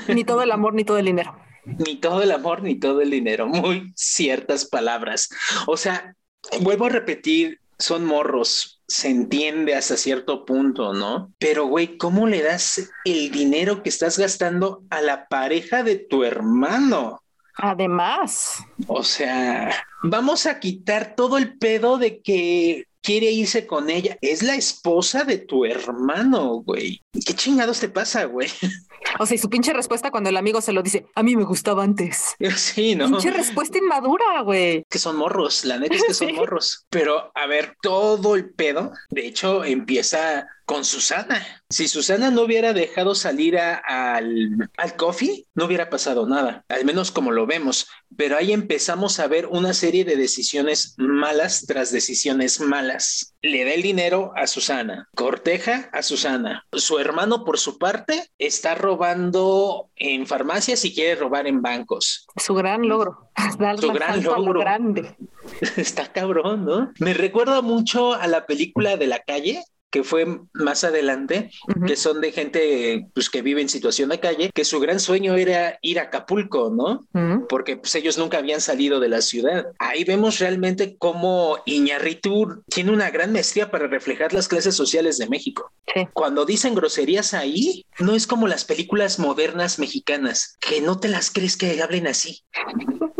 ni 0.08 0.24
todo 0.24 0.42
el 0.42 0.52
amor 0.52 0.74
ni 0.74 0.84
todo 0.84 0.98
el 0.98 1.06
dinero. 1.06 1.36
Ni 1.64 1.96
todo 1.96 2.22
el 2.22 2.32
amor, 2.32 2.62
ni 2.62 2.74
todo 2.74 3.00
el 3.02 3.10
dinero. 3.10 3.46
Muy 3.46 3.92
ciertas 3.94 4.64
palabras. 4.64 5.28
O 5.66 5.76
sea, 5.76 6.14
vuelvo 6.60 6.86
a 6.86 6.88
repetir, 6.88 7.60
son 7.78 8.04
morros, 8.04 8.81
se 8.92 9.08
entiende 9.08 9.74
hasta 9.74 9.96
cierto 9.96 10.44
punto, 10.44 10.92
¿no? 10.92 11.32
Pero, 11.38 11.64
güey, 11.64 11.96
¿cómo 11.96 12.26
le 12.26 12.42
das 12.42 12.90
el 13.06 13.30
dinero 13.30 13.82
que 13.82 13.88
estás 13.88 14.18
gastando 14.18 14.82
a 14.90 15.00
la 15.00 15.28
pareja 15.28 15.82
de 15.82 15.96
tu 15.96 16.24
hermano? 16.24 17.22
Además, 17.56 18.58
O 18.86 19.02
sea, 19.02 19.70
vamos 20.02 20.44
a 20.44 20.60
quitar 20.60 21.14
todo 21.16 21.38
el 21.38 21.56
pedo 21.58 21.96
de 21.96 22.20
que 22.20 22.86
quiere 23.00 23.30
irse 23.30 23.66
con 23.66 23.88
ella. 23.88 24.18
Es 24.20 24.42
la 24.42 24.56
esposa 24.56 25.24
de 25.24 25.38
tu 25.38 25.64
hermano, 25.64 26.62
güey. 26.62 27.00
¿Qué 27.12 27.34
chingados 27.34 27.80
te 27.80 27.88
pasa, 27.88 28.24
güey? 28.24 28.48
o 29.18 29.26
sea, 29.26 29.34
y 29.34 29.38
su 29.38 29.48
pinche 29.50 29.72
respuesta 29.72 30.10
cuando 30.10 30.30
el 30.30 30.36
amigo 30.36 30.60
se 30.60 30.72
lo 30.72 30.82
dice, 30.82 31.06
a 31.14 31.22
mí 31.22 31.36
me 31.36 31.44
gustaba 31.44 31.82
antes. 31.84 32.34
Sí, 32.56 32.94
¿no? 32.94 33.06
Pinche 33.06 33.30
respuesta 33.30 33.78
inmadura, 33.78 34.40
güey. 34.42 34.84
que 34.88 34.98
son 34.98 35.16
morros, 35.16 35.64
la 35.64 35.78
neta 35.78 35.94
es 35.94 36.04
que 36.04 36.14
son 36.14 36.34
morros. 36.34 36.86
Pero 36.90 37.30
a 37.34 37.46
ver, 37.46 37.76
todo 37.82 38.34
el 38.36 38.50
pedo, 38.50 38.92
de 39.10 39.26
hecho, 39.26 39.64
empieza 39.64 40.48
con 40.64 40.84
Susana. 40.84 41.44
Si 41.68 41.88
Susana 41.88 42.30
no 42.30 42.42
hubiera 42.42 42.72
dejado 42.72 43.14
salir 43.14 43.58
a- 43.58 43.76
al, 43.76 44.70
al 44.76 44.96
coffee, 44.96 45.44
no 45.54 45.66
hubiera 45.66 45.90
pasado 45.90 46.26
nada, 46.26 46.64
al 46.68 46.84
menos 46.84 47.10
como 47.10 47.30
lo 47.32 47.46
vemos. 47.46 47.88
Pero 48.16 48.36
ahí 48.36 48.52
empezamos 48.52 49.18
a 49.18 49.26
ver 49.26 49.46
una 49.46 49.74
serie 49.74 50.04
de 50.04 50.16
decisiones 50.16 50.94
malas 50.98 51.64
tras 51.66 51.90
decisiones 51.92 52.60
malas. 52.60 53.31
Le 53.44 53.64
da 53.64 53.72
el 53.72 53.82
dinero 53.82 54.32
a 54.36 54.46
Susana, 54.46 55.08
corteja 55.16 55.90
a 55.92 56.02
Susana. 56.02 56.64
Su 56.72 57.00
hermano, 57.00 57.44
por 57.44 57.58
su 57.58 57.76
parte, 57.76 58.28
está 58.38 58.76
robando 58.76 59.90
en 59.96 60.26
farmacias 60.28 60.84
y 60.84 60.94
quiere 60.94 61.16
robar 61.16 61.48
en 61.48 61.60
bancos. 61.60 62.26
Su 62.36 62.54
gran 62.54 62.86
logro. 62.88 63.30
Dar 63.58 63.78
Su 63.80 63.92
gran 63.92 64.22
lo 64.22 64.36
logro. 64.36 64.60
grande. 64.60 65.16
Está 65.76 66.12
cabrón, 66.12 66.64
¿no? 66.64 66.92
Me 67.00 67.14
recuerda 67.14 67.62
mucho 67.62 68.12
a 68.14 68.28
la 68.28 68.46
película 68.46 68.96
de 68.96 69.08
la 69.08 69.18
calle 69.18 69.64
que 69.92 70.02
fue 70.02 70.26
más 70.54 70.84
adelante, 70.84 71.50
que 71.86 71.96
son 71.96 72.20
de 72.22 72.32
gente 72.32 73.06
pues, 73.14 73.28
que 73.28 73.42
vive 73.42 73.60
en 73.60 73.68
situación 73.68 74.08
de 74.08 74.20
calle, 74.20 74.50
que 74.52 74.64
su 74.64 74.80
gran 74.80 74.98
sueño 74.98 75.34
era 75.36 75.78
ir 75.82 76.00
a 76.00 76.04
Acapulco, 76.04 76.72
¿no? 76.74 77.06
Porque 77.48 77.76
pues, 77.76 77.94
ellos 77.94 78.16
nunca 78.16 78.38
habían 78.38 78.60
salido 78.60 79.00
de 79.00 79.10
la 79.10 79.20
ciudad. 79.20 79.66
Ahí 79.78 80.04
vemos 80.04 80.38
realmente 80.38 80.96
cómo 80.98 81.58
Iñarritu 81.66 82.62
tiene 82.68 82.90
una 82.90 83.10
gran 83.10 83.32
maestría 83.32 83.70
para 83.70 83.86
reflejar 83.86 84.32
las 84.32 84.48
clases 84.48 84.74
sociales 84.74 85.18
de 85.18 85.28
México. 85.28 85.70
Cuando 86.14 86.46
dicen 86.46 86.74
groserías 86.74 87.34
ahí, 87.34 87.84
no 87.98 88.14
es 88.14 88.26
como 88.26 88.48
las 88.48 88.64
películas 88.64 89.18
modernas 89.18 89.78
mexicanas, 89.78 90.56
que 90.58 90.80
no 90.80 90.98
te 90.98 91.08
las 91.08 91.30
crees 91.30 91.56
que 91.56 91.80
hablen 91.82 92.06
así. 92.06 92.42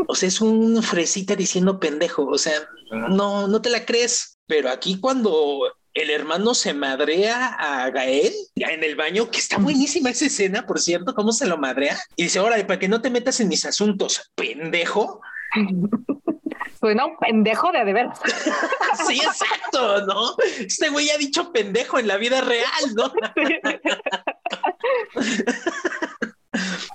O 0.07 0.13
o 0.13 0.15
sea, 0.15 0.27
es 0.27 0.41
un 0.41 0.83
fresita 0.83 1.35
diciendo 1.35 1.79
pendejo, 1.79 2.27
o 2.27 2.37
sea, 2.37 2.53
no, 2.91 3.47
no 3.47 3.61
te 3.63 3.71
la 3.71 3.83
crees. 3.83 4.37
Pero 4.45 4.69
aquí 4.69 4.99
cuando 4.99 5.61
el 5.93 6.09
hermano 6.09 6.53
se 6.55 6.73
madrea 6.73 7.47
a 7.47 7.89
Gael 7.91 8.33
en 8.55 8.83
el 8.83 8.95
baño, 8.95 9.29
que 9.29 9.37
está 9.37 9.57
buenísima 9.57 10.09
esa 10.09 10.25
escena, 10.25 10.65
por 10.65 10.79
cierto, 10.79 11.13
cómo 11.13 11.31
se 11.31 11.45
lo 11.45 11.57
madrea. 11.57 11.99
Y 12.15 12.23
dice, 12.23 12.39
órale, 12.39 12.65
para 12.65 12.79
que 12.79 12.87
no 12.87 13.01
te 13.01 13.11
metas 13.11 13.39
en 13.39 13.47
mis 13.47 13.65
asuntos, 13.65 14.31
pendejo. 14.35 15.21
Suena 16.79 17.05
un 17.05 17.17
pendejo 17.17 17.71
de 17.71 17.85
de 17.85 17.93
veras. 17.93 18.19
sí, 19.07 19.21
exacto, 19.23 20.05
¿no? 20.05 20.35
Este 20.59 20.89
güey 20.89 21.09
ha 21.11 21.17
dicho 21.17 21.53
pendejo 21.53 21.99
en 21.99 22.07
la 22.07 22.17
vida 22.17 22.41
real, 22.41 22.95
¿no? 22.95 23.13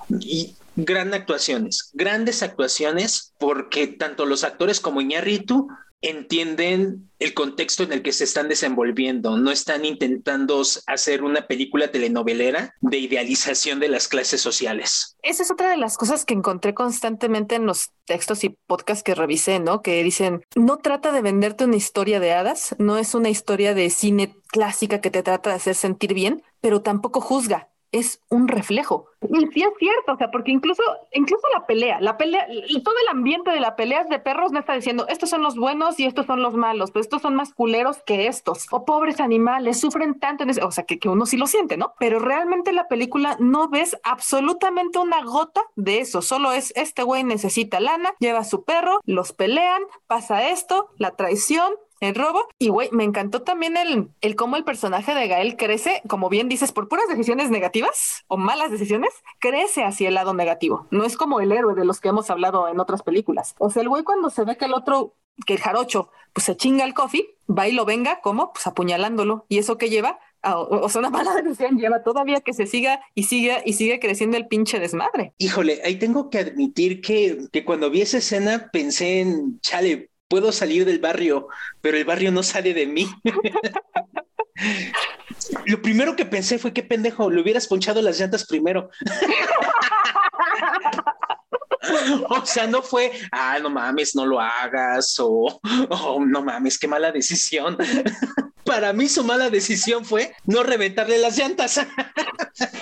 y 0.20 0.54
gran 0.76 1.14
actuaciones, 1.14 1.90
grandes 1.94 2.42
actuaciones, 2.42 3.32
porque 3.38 3.86
tanto 3.86 4.26
los 4.26 4.44
actores 4.44 4.80
como 4.80 5.00
Iñárritu 5.00 5.68
entienden 6.00 7.10
el 7.18 7.34
contexto 7.34 7.82
en 7.82 7.92
el 7.92 8.02
que 8.02 8.12
se 8.12 8.24
están 8.24 8.48
desenvolviendo, 8.48 9.36
no 9.36 9.50
están 9.50 9.84
intentando 9.84 10.62
hacer 10.86 11.24
una 11.24 11.46
película 11.46 11.90
telenovelera 11.90 12.74
de 12.80 12.98
idealización 12.98 13.80
de 13.80 13.88
las 13.88 14.06
clases 14.06 14.40
sociales. 14.40 15.16
Esa 15.22 15.42
es 15.42 15.50
otra 15.50 15.70
de 15.70 15.76
las 15.76 15.96
cosas 15.96 16.24
que 16.24 16.34
encontré 16.34 16.74
constantemente 16.74 17.56
en 17.56 17.66
los 17.66 17.90
textos 18.04 18.44
y 18.44 18.56
podcasts 18.66 19.02
que 19.02 19.16
revisé, 19.16 19.58
¿no? 19.58 19.82
Que 19.82 20.02
dicen, 20.04 20.44
no 20.54 20.78
trata 20.78 21.10
de 21.10 21.22
venderte 21.22 21.64
una 21.64 21.76
historia 21.76 22.20
de 22.20 22.32
hadas, 22.32 22.76
no 22.78 22.98
es 22.98 23.14
una 23.14 23.30
historia 23.30 23.74
de 23.74 23.90
cine 23.90 24.36
clásica 24.48 25.00
que 25.00 25.10
te 25.10 25.22
trata 25.22 25.50
de 25.50 25.56
hacer 25.56 25.74
sentir 25.74 26.14
bien, 26.14 26.42
pero 26.60 26.82
tampoco 26.82 27.20
juzga 27.20 27.68
es 27.92 28.20
un 28.28 28.48
reflejo. 28.48 29.06
Y 29.22 29.46
sí 29.48 29.62
es 29.62 29.70
cierto, 29.78 30.12
o 30.12 30.16
sea, 30.16 30.30
porque 30.30 30.52
incluso, 30.52 30.82
incluso 31.12 31.42
la 31.52 31.66
pelea, 31.66 32.00
la 32.00 32.16
pelea, 32.16 32.46
y 32.68 32.82
todo 32.82 32.94
el 33.02 33.08
ambiente 33.08 33.50
de 33.50 33.60
la 33.60 33.74
pelea 33.74 34.04
de 34.04 34.18
perros 34.18 34.52
no 34.52 34.60
está 34.60 34.74
diciendo 34.74 35.06
estos 35.08 35.30
son 35.30 35.42
los 35.42 35.56
buenos 35.56 35.98
y 35.98 36.04
estos 36.04 36.26
son 36.26 36.40
los 36.40 36.54
malos, 36.54 36.92
pues 36.92 37.06
estos 37.06 37.22
son 37.22 37.34
más 37.34 37.52
culeros 37.52 37.98
que 38.06 38.28
estos, 38.28 38.66
o 38.70 38.84
pobres 38.84 39.20
animales, 39.20 39.80
sufren 39.80 40.20
tanto 40.20 40.44
en 40.44 40.50
ese, 40.50 40.62
o 40.62 40.70
sea, 40.70 40.84
que 40.84 41.08
uno 41.08 41.26
sí 41.26 41.36
lo 41.36 41.46
siente, 41.46 41.76
¿no? 41.76 41.94
Pero 41.98 42.20
realmente 42.20 42.72
la 42.72 42.86
película 42.86 43.36
no 43.40 43.68
ves 43.68 43.96
absolutamente 44.04 44.98
una 44.98 45.24
gota 45.24 45.62
de 45.74 46.00
eso, 46.00 46.22
solo 46.22 46.52
es 46.52 46.72
este 46.76 47.02
güey 47.02 47.24
necesita 47.24 47.80
lana, 47.80 48.14
lleva 48.20 48.40
a 48.40 48.44
su 48.44 48.64
perro, 48.64 49.00
los 49.04 49.32
pelean, 49.32 49.82
pasa 50.06 50.48
esto, 50.48 50.90
la 50.96 51.16
traición, 51.16 51.72
el 52.00 52.14
robo. 52.14 52.48
Y 52.58 52.68
güey, 52.68 52.88
me 52.92 53.04
encantó 53.04 53.42
también 53.42 53.76
el, 53.76 54.08
el 54.20 54.36
cómo 54.36 54.56
el 54.56 54.64
personaje 54.64 55.14
de 55.14 55.28
Gael 55.28 55.56
crece, 55.56 56.02
como 56.08 56.28
bien 56.28 56.48
dices, 56.48 56.72
por 56.72 56.88
puras 56.88 57.08
decisiones 57.08 57.50
negativas 57.50 58.24
o 58.28 58.36
malas 58.36 58.70
decisiones, 58.70 59.10
crece 59.38 59.84
hacia 59.84 60.08
el 60.08 60.14
lado 60.14 60.34
negativo. 60.34 60.86
No 60.90 61.04
es 61.04 61.16
como 61.16 61.40
el 61.40 61.52
héroe 61.52 61.74
de 61.74 61.84
los 61.84 62.00
que 62.00 62.08
hemos 62.08 62.30
hablado 62.30 62.68
en 62.68 62.80
otras 62.80 63.02
películas. 63.02 63.54
O 63.58 63.70
sea, 63.70 63.82
el 63.82 63.88
güey 63.88 64.04
cuando 64.04 64.30
se 64.30 64.44
ve 64.44 64.56
que 64.56 64.66
el 64.66 64.74
otro, 64.74 65.16
que 65.46 65.54
el 65.54 65.60
jarocho, 65.60 66.10
pues 66.32 66.44
se 66.44 66.56
chinga 66.56 66.84
el 66.84 66.94
coffee, 66.94 67.36
va 67.48 67.68
y 67.68 67.72
lo 67.72 67.84
venga, 67.84 68.20
como 68.20 68.52
pues 68.52 68.66
apuñalándolo. 68.66 69.46
¿Y 69.48 69.58
eso 69.58 69.78
que 69.78 69.90
lleva? 69.90 70.18
o 70.44 70.88
sea, 70.88 71.00
una 71.00 71.10
mala 71.24 71.34
decisión 71.34 71.78
lleva 71.78 72.02
todavía 72.02 72.40
que 72.40 72.52
se 72.52 72.66
siga 72.66 73.00
y 73.14 73.24
siga 73.24 73.60
y 73.64 73.72
sigue 73.72 73.98
creciendo 73.98 74.36
el 74.36 74.46
pinche 74.46 74.78
desmadre. 74.78 75.34
Híjole, 75.38 75.80
ahí 75.84 75.96
tengo 75.96 76.30
que 76.30 76.38
admitir 76.38 77.00
que, 77.00 77.46
que 77.52 77.64
cuando 77.64 77.90
vi 77.90 78.02
esa 78.02 78.18
escena 78.18 78.70
pensé 78.72 79.20
en, 79.20 79.60
chale, 79.60 80.10
puedo 80.28 80.52
salir 80.52 80.84
del 80.84 80.98
barrio, 80.98 81.48
pero 81.80 81.96
el 81.96 82.04
barrio 82.04 82.30
no 82.30 82.42
sale 82.42 82.74
de 82.74 82.86
mí. 82.86 83.08
Lo 85.66 85.80
primero 85.80 86.16
que 86.16 86.26
pensé 86.26 86.58
fue 86.58 86.72
qué 86.72 86.82
pendejo, 86.82 87.30
le 87.30 87.40
hubieras 87.40 87.66
ponchado 87.66 88.02
las 88.02 88.18
llantas 88.18 88.46
primero. 88.46 88.90
o 92.28 92.44
sea, 92.44 92.66
no 92.66 92.82
fue, 92.82 93.12
ah, 93.32 93.58
no 93.60 93.70
mames, 93.70 94.14
no 94.14 94.26
lo 94.26 94.40
hagas, 94.40 95.18
o 95.20 95.60
oh, 95.90 96.24
no 96.24 96.42
mames, 96.42 96.78
qué 96.78 96.88
mala 96.88 97.12
decisión. 97.12 97.76
Para 98.64 98.92
mí 98.92 99.08
su 99.08 99.24
mala 99.24 99.48
decisión 99.48 100.04
fue 100.04 100.34
no 100.44 100.62
reventarle 100.62 101.18
las 101.18 101.38
llantas. 101.38 101.80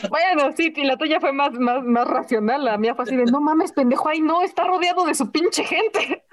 bueno, 0.08 0.50
sí, 0.56 0.72
y 0.74 0.84
la 0.84 0.96
tuya 0.96 1.20
fue 1.20 1.32
más, 1.32 1.52
más, 1.52 1.84
más 1.84 2.08
racional, 2.08 2.64
la 2.64 2.78
mía 2.78 2.94
fue 2.94 3.04
así 3.04 3.16
de, 3.16 3.24
no 3.26 3.40
mames, 3.40 3.72
pendejo, 3.72 4.08
ahí 4.08 4.20
no, 4.20 4.42
está 4.42 4.64
rodeado 4.64 5.04
de 5.04 5.14
su 5.14 5.30
pinche 5.30 5.62
gente. 5.62 6.24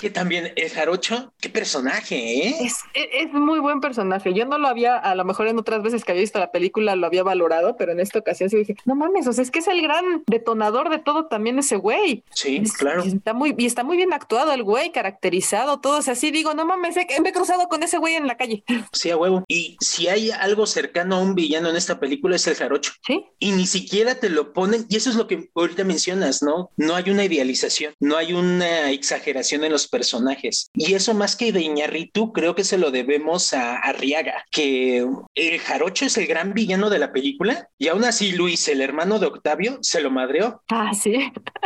Que 0.00 0.10
también 0.10 0.52
el 0.56 0.70
jarocho, 0.70 1.32
qué 1.40 1.48
personaje, 1.48 2.48
¿eh? 2.48 2.56
Es, 2.60 2.76
es, 2.94 3.32
muy 3.32 3.58
buen 3.60 3.80
personaje. 3.80 4.34
Yo 4.34 4.44
no 4.44 4.58
lo 4.58 4.68
había, 4.68 4.96
a 4.96 5.14
lo 5.14 5.24
mejor 5.24 5.46
en 5.48 5.58
otras 5.58 5.82
veces 5.82 6.04
que 6.04 6.12
había 6.12 6.22
visto 6.22 6.38
la 6.38 6.52
película 6.52 6.96
lo 6.96 7.06
había 7.06 7.22
valorado, 7.22 7.76
pero 7.76 7.92
en 7.92 8.00
esta 8.00 8.18
ocasión 8.18 8.50
sí 8.50 8.56
dije, 8.56 8.76
no 8.84 8.94
mames, 8.94 9.26
o 9.26 9.32
sea, 9.32 9.42
es 9.42 9.50
que 9.50 9.60
es 9.60 9.68
el 9.68 9.82
gran 9.82 10.24
detonador 10.26 10.90
de 10.90 10.98
todo 10.98 11.26
también 11.26 11.58
ese 11.58 11.76
güey. 11.76 12.24
Sí, 12.34 12.62
claro. 12.76 13.04
Y 13.04 13.08
está 13.08 13.32
muy, 13.32 13.54
y 13.56 13.66
está 13.66 13.84
muy 13.84 13.96
bien 13.96 14.12
actuado 14.12 14.52
el 14.52 14.62
güey, 14.62 14.92
caracterizado, 14.92 15.80
todo. 15.80 15.98
O 15.98 16.02
sea, 16.02 16.14
así 16.14 16.30
digo, 16.30 16.54
no 16.54 16.66
mames, 16.66 16.96
me 16.96 17.28
he 17.28 17.32
cruzado 17.32 17.68
con 17.68 17.82
ese 17.82 17.98
güey 17.98 18.14
en 18.14 18.26
la 18.26 18.36
calle. 18.36 18.64
Sí, 18.92 19.10
a 19.10 19.16
huevo. 19.16 19.44
Y 19.48 19.76
si 19.80 20.08
hay 20.08 20.30
algo 20.30 20.66
cercano 20.66 21.16
a 21.16 21.20
un 21.20 21.34
villano 21.34 21.68
en 21.68 21.76
esta 21.76 21.98
película 21.98 22.36
es 22.36 22.46
el 22.46 22.54
jarocho. 22.54 22.92
Sí. 23.06 23.26
Y 23.38 23.50
ni 23.52 23.66
siquiera 23.66 24.14
te 24.14 24.30
lo 24.30 24.52
ponen, 24.52 24.86
y 24.88 24.96
eso 24.96 25.10
es 25.10 25.16
lo 25.16 25.26
que 25.26 25.50
ahorita 25.54 25.84
mencionas, 25.84 26.42
¿no? 26.42 26.70
No 26.76 26.94
hay 26.94 27.10
una 27.10 27.24
idealización, 27.24 27.94
no 28.00 28.16
hay 28.16 28.32
una 28.32 28.90
exageración 28.90 29.64
en 29.64 29.72
los 29.72 29.83
personajes. 29.88 30.70
Y 30.74 30.94
eso 30.94 31.14
más 31.14 31.36
que 31.36 31.52
de 31.52 31.62
Iñarritu, 31.62 32.32
creo 32.32 32.54
que 32.54 32.64
se 32.64 32.78
lo 32.78 32.90
debemos 32.90 33.52
a 33.52 33.76
Arriaga, 33.76 34.44
que 34.50 35.06
el 35.34 35.58
jarocho 35.60 36.06
es 36.06 36.16
el 36.16 36.26
gran 36.26 36.54
villano 36.54 36.90
de 36.90 36.98
la 36.98 37.12
película 37.12 37.68
y 37.78 37.88
aún 37.88 38.04
así 38.04 38.32
Luis, 38.32 38.68
el 38.68 38.80
hermano 38.80 39.18
de 39.18 39.26
Octavio, 39.26 39.78
se 39.82 40.00
lo 40.00 40.10
madreó. 40.10 40.62
Ah, 40.76 40.92
sí. 40.92 41.14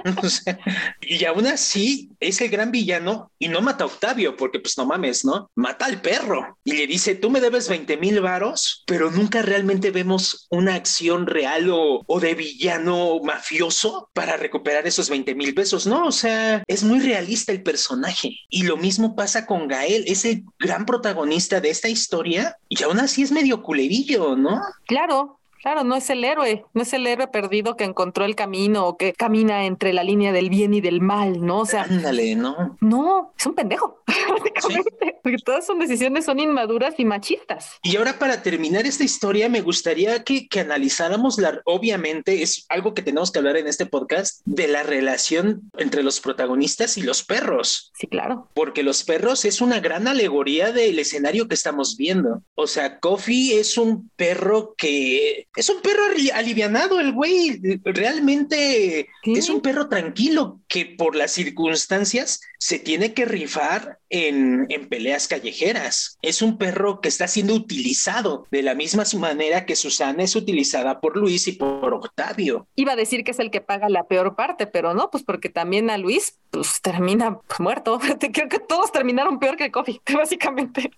y 1.00 1.24
aún 1.24 1.46
así 1.46 2.10
es 2.20 2.40
el 2.42 2.50
gran 2.50 2.70
villano 2.70 3.32
y 3.38 3.48
no 3.48 3.62
mata 3.62 3.84
a 3.84 3.86
Octavio, 3.86 4.36
porque 4.36 4.60
pues 4.60 4.76
no 4.76 4.84
mames, 4.84 5.24
¿no? 5.24 5.50
Mata 5.54 5.86
al 5.86 6.02
perro 6.02 6.58
y 6.62 6.72
le 6.72 6.86
dice, 6.86 7.14
tú 7.14 7.30
me 7.30 7.40
debes 7.40 7.68
20 7.68 7.96
mil 7.96 8.20
varos, 8.20 8.84
pero 8.86 9.10
nunca 9.10 9.40
realmente 9.40 9.90
vemos 9.90 10.46
una 10.50 10.74
acción 10.74 11.26
real 11.26 11.70
o, 11.70 12.04
o 12.06 12.20
de 12.20 12.34
villano 12.34 13.18
mafioso 13.24 14.10
para 14.12 14.36
recuperar 14.36 14.86
esos 14.86 15.08
20 15.08 15.34
mil 15.34 15.54
pesos, 15.54 15.86
¿no? 15.86 16.06
O 16.06 16.12
sea, 16.12 16.62
es 16.66 16.84
muy 16.84 17.00
realista 17.00 17.52
el 17.52 17.62
personaje. 17.62 18.07
Y 18.48 18.62
lo 18.64 18.76
mismo 18.76 19.14
pasa 19.14 19.46
con 19.46 19.68
Gael, 19.68 20.04
es 20.06 20.24
el 20.24 20.44
gran 20.58 20.86
protagonista 20.86 21.60
de 21.60 21.70
esta 21.70 21.88
historia 21.88 22.56
y 22.68 22.82
aún 22.82 22.98
así 23.00 23.22
es 23.22 23.32
medio 23.32 23.62
culerillo, 23.62 24.36
¿no? 24.36 24.60
Claro, 24.86 25.37
Claro, 25.60 25.84
no 25.84 25.96
es 25.96 26.08
el 26.10 26.24
héroe, 26.24 26.64
no 26.72 26.82
es 26.82 26.92
el 26.92 27.06
héroe 27.06 27.28
perdido 27.28 27.76
que 27.76 27.84
encontró 27.84 28.24
el 28.24 28.36
camino 28.36 28.86
o 28.86 28.96
que 28.96 29.12
camina 29.12 29.64
entre 29.64 29.92
la 29.92 30.04
línea 30.04 30.32
del 30.32 30.50
bien 30.50 30.74
y 30.74 30.80
del 30.80 31.00
mal, 31.00 31.44
¿no? 31.44 31.60
O 31.60 31.66
sea, 31.66 31.82
ándale, 31.82 32.36
no. 32.36 32.76
No, 32.80 33.32
es 33.36 33.46
un 33.46 33.54
pendejo, 33.54 34.02
básicamente, 34.06 35.18
porque 35.22 35.38
todas 35.38 35.66
sus 35.66 35.78
decisiones 35.78 36.24
son 36.24 36.38
inmaduras 36.38 36.94
y 36.98 37.04
machistas. 37.04 37.76
Y 37.82 37.96
ahora 37.96 38.18
para 38.18 38.42
terminar 38.42 38.86
esta 38.86 39.04
historia, 39.04 39.48
me 39.48 39.60
gustaría 39.60 40.22
que, 40.24 40.48
que 40.48 40.60
analizáramos 40.60 41.38
la, 41.38 41.60
obviamente 41.64 42.42
es 42.42 42.64
algo 42.68 42.94
que 42.94 43.02
tenemos 43.02 43.30
que 43.30 43.38
hablar 43.38 43.56
en 43.56 43.66
este 43.66 43.86
podcast, 43.86 44.40
de 44.44 44.68
la 44.68 44.82
relación 44.82 45.70
entre 45.76 46.02
los 46.02 46.20
protagonistas 46.20 46.96
y 46.96 47.02
los 47.02 47.24
perros. 47.24 47.92
Sí, 47.98 48.06
claro. 48.06 48.48
Porque 48.54 48.82
los 48.82 49.02
perros 49.04 49.44
es 49.44 49.60
una 49.60 49.80
gran 49.80 50.08
alegoría 50.08 50.72
del 50.72 50.98
escenario 50.98 51.48
que 51.48 51.54
estamos 51.54 51.96
viendo. 51.96 52.42
O 52.54 52.66
sea, 52.66 53.00
Coffee 53.00 53.58
es 53.58 53.76
un 53.76 54.10
perro 54.16 54.74
que 54.76 55.48
es 55.58 55.68
un 55.70 55.82
perro 55.82 56.04
alivianado 56.34 57.00
el 57.00 57.12
güey, 57.12 57.60
realmente 57.84 59.08
es 59.24 59.48
un 59.48 59.60
perro 59.60 59.88
tranquilo 59.88 60.60
que 60.68 60.86
por 60.86 61.16
las 61.16 61.32
circunstancias 61.32 62.40
se 62.60 62.78
tiene 62.78 63.12
que 63.12 63.24
rifar 63.24 63.98
en, 64.08 64.66
en, 64.68 64.88
peleas 64.88 65.26
callejeras. 65.26 66.16
Es 66.22 66.42
un 66.42 66.58
perro 66.58 67.00
que 67.00 67.08
está 67.08 67.26
siendo 67.26 67.54
utilizado 67.54 68.46
de 68.52 68.62
la 68.62 68.76
misma 68.76 69.02
manera 69.18 69.66
que 69.66 69.74
Susana 69.74 70.22
es 70.22 70.36
utilizada 70.36 71.00
por 71.00 71.16
Luis 71.16 71.48
y 71.48 71.52
por 71.52 71.92
Octavio. 71.92 72.68
Iba 72.76 72.92
a 72.92 72.96
decir 72.96 73.24
que 73.24 73.32
es 73.32 73.40
el 73.40 73.50
que 73.50 73.60
paga 73.60 73.88
la 73.88 74.06
peor 74.06 74.36
parte, 74.36 74.68
pero 74.68 74.94
no, 74.94 75.10
pues 75.10 75.24
porque 75.24 75.48
también 75.48 75.90
a 75.90 75.98
Luis 75.98 76.38
pues 76.50 76.80
termina 76.80 77.40
muerto. 77.58 77.98
Creo 78.32 78.48
que 78.48 78.60
todos 78.60 78.92
terminaron 78.92 79.40
peor 79.40 79.56
que 79.56 79.72
Coffee, 79.72 80.00
básicamente. 80.14 80.92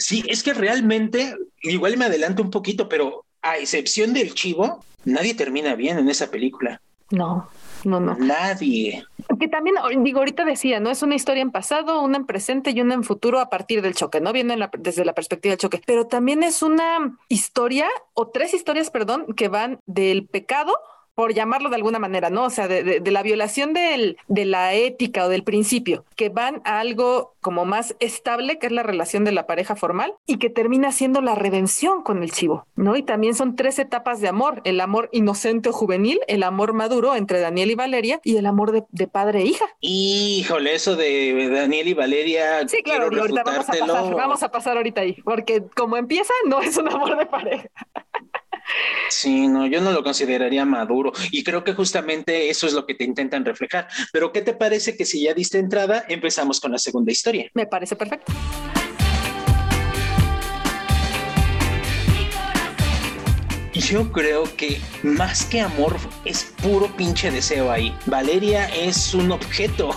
Sí, 0.00 0.24
es 0.26 0.42
que 0.42 0.52
realmente, 0.52 1.36
igual 1.62 1.96
me 1.96 2.06
adelanto 2.06 2.42
un 2.42 2.50
poquito, 2.50 2.88
pero 2.88 3.24
a 3.44 3.58
excepción 3.58 4.12
del 4.14 4.34
chivo, 4.34 4.84
nadie 5.04 5.34
termina 5.34 5.74
bien 5.74 5.98
en 5.98 6.08
esa 6.08 6.30
película. 6.30 6.80
No, 7.10 7.48
no, 7.84 8.00
no. 8.00 8.16
Nadie. 8.16 9.04
Que 9.38 9.48
también, 9.48 9.76
digo, 10.02 10.18
ahorita 10.18 10.44
decía, 10.44 10.80
¿no? 10.80 10.90
Es 10.90 11.02
una 11.02 11.14
historia 11.14 11.42
en 11.42 11.50
pasado, 11.50 12.00
una 12.00 12.16
en 12.16 12.26
presente 12.26 12.70
y 12.70 12.80
una 12.80 12.94
en 12.94 13.04
futuro 13.04 13.40
a 13.40 13.50
partir 13.50 13.82
del 13.82 13.94
choque, 13.94 14.20
¿no? 14.20 14.32
Viene 14.32 14.56
desde 14.78 15.04
la 15.04 15.12
perspectiva 15.12 15.52
del 15.52 15.58
choque. 15.58 15.82
Pero 15.86 16.06
también 16.06 16.42
es 16.42 16.62
una 16.62 17.18
historia, 17.28 17.86
o 18.14 18.28
tres 18.28 18.54
historias, 18.54 18.90
perdón, 18.90 19.26
que 19.36 19.48
van 19.48 19.80
del 19.86 20.26
pecado 20.26 20.74
por 21.14 21.32
llamarlo 21.34 21.70
de 21.70 21.76
alguna 21.76 21.98
manera, 21.98 22.30
¿no? 22.30 22.44
O 22.44 22.50
sea, 22.50 22.68
de, 22.68 22.82
de, 22.82 23.00
de 23.00 23.10
la 23.10 23.22
violación 23.22 23.72
del, 23.72 24.16
de 24.28 24.44
la 24.44 24.74
ética 24.74 25.24
o 25.24 25.28
del 25.28 25.44
principio, 25.44 26.04
que 26.16 26.28
van 26.28 26.60
a 26.64 26.80
algo 26.80 27.34
como 27.40 27.64
más 27.64 27.94
estable, 28.00 28.58
que 28.58 28.66
es 28.66 28.72
la 28.72 28.82
relación 28.82 29.24
de 29.24 29.32
la 29.32 29.46
pareja 29.46 29.76
formal, 29.76 30.14
y 30.26 30.38
que 30.38 30.50
termina 30.50 30.92
siendo 30.92 31.20
la 31.20 31.34
redención 31.34 32.02
con 32.02 32.22
el 32.22 32.32
chivo, 32.32 32.66
¿no? 32.74 32.96
Y 32.96 33.02
también 33.02 33.34
son 33.34 33.54
tres 33.54 33.78
etapas 33.78 34.20
de 34.20 34.28
amor, 34.28 34.60
el 34.64 34.80
amor 34.80 35.08
inocente 35.12 35.68
o 35.68 35.72
juvenil, 35.72 36.20
el 36.26 36.42
amor 36.42 36.72
maduro 36.72 37.14
entre 37.14 37.40
Daniel 37.40 37.70
y 37.70 37.74
Valeria 37.74 38.20
y 38.24 38.36
el 38.36 38.46
amor 38.46 38.72
de, 38.72 38.84
de 38.90 39.06
padre 39.06 39.40
e 39.40 39.44
hija. 39.44 39.66
Híjole, 39.80 40.74
eso 40.74 40.96
de 40.96 41.50
Daniel 41.50 41.88
y 41.88 41.94
Valeria. 41.94 42.66
Sí, 42.66 42.82
claro, 42.82 43.04
ahorita 43.04 43.42
vamos 43.44 43.68
a, 43.68 43.72
pasar, 43.72 44.14
vamos 44.14 44.42
a 44.42 44.50
pasar 44.50 44.76
ahorita 44.78 45.02
ahí, 45.02 45.14
porque 45.22 45.62
como 45.76 45.96
empieza, 45.96 46.32
no 46.46 46.60
es 46.60 46.76
un 46.76 46.88
amor 46.88 47.16
de 47.18 47.26
pareja. 47.26 47.68
Sí, 49.08 49.48
no, 49.48 49.66
yo 49.66 49.80
no 49.80 49.92
lo 49.92 50.02
consideraría 50.02 50.64
maduro 50.64 51.12
y 51.30 51.44
creo 51.44 51.62
que 51.64 51.74
justamente 51.74 52.50
eso 52.50 52.66
es 52.66 52.72
lo 52.72 52.86
que 52.86 52.94
te 52.94 53.04
intentan 53.04 53.44
reflejar. 53.44 53.88
Pero 54.12 54.32
¿qué 54.32 54.42
te 54.42 54.54
parece 54.54 54.96
que 54.96 55.04
si 55.04 55.22
ya 55.22 55.34
diste 55.34 55.58
entrada, 55.58 56.04
empezamos 56.08 56.60
con 56.60 56.72
la 56.72 56.78
segunda 56.78 57.12
historia? 57.12 57.50
Me 57.54 57.66
parece 57.66 57.96
perfecto. 57.96 58.32
Yo 63.74 64.10
creo 64.12 64.44
que 64.56 64.80
más 65.02 65.44
que 65.44 65.60
amor 65.60 65.96
es 66.24 66.44
puro 66.62 66.86
pinche 66.96 67.30
deseo 67.30 67.70
ahí. 67.72 67.94
Valeria 68.06 68.66
es 68.68 69.12
un 69.14 69.32
objeto. 69.32 69.90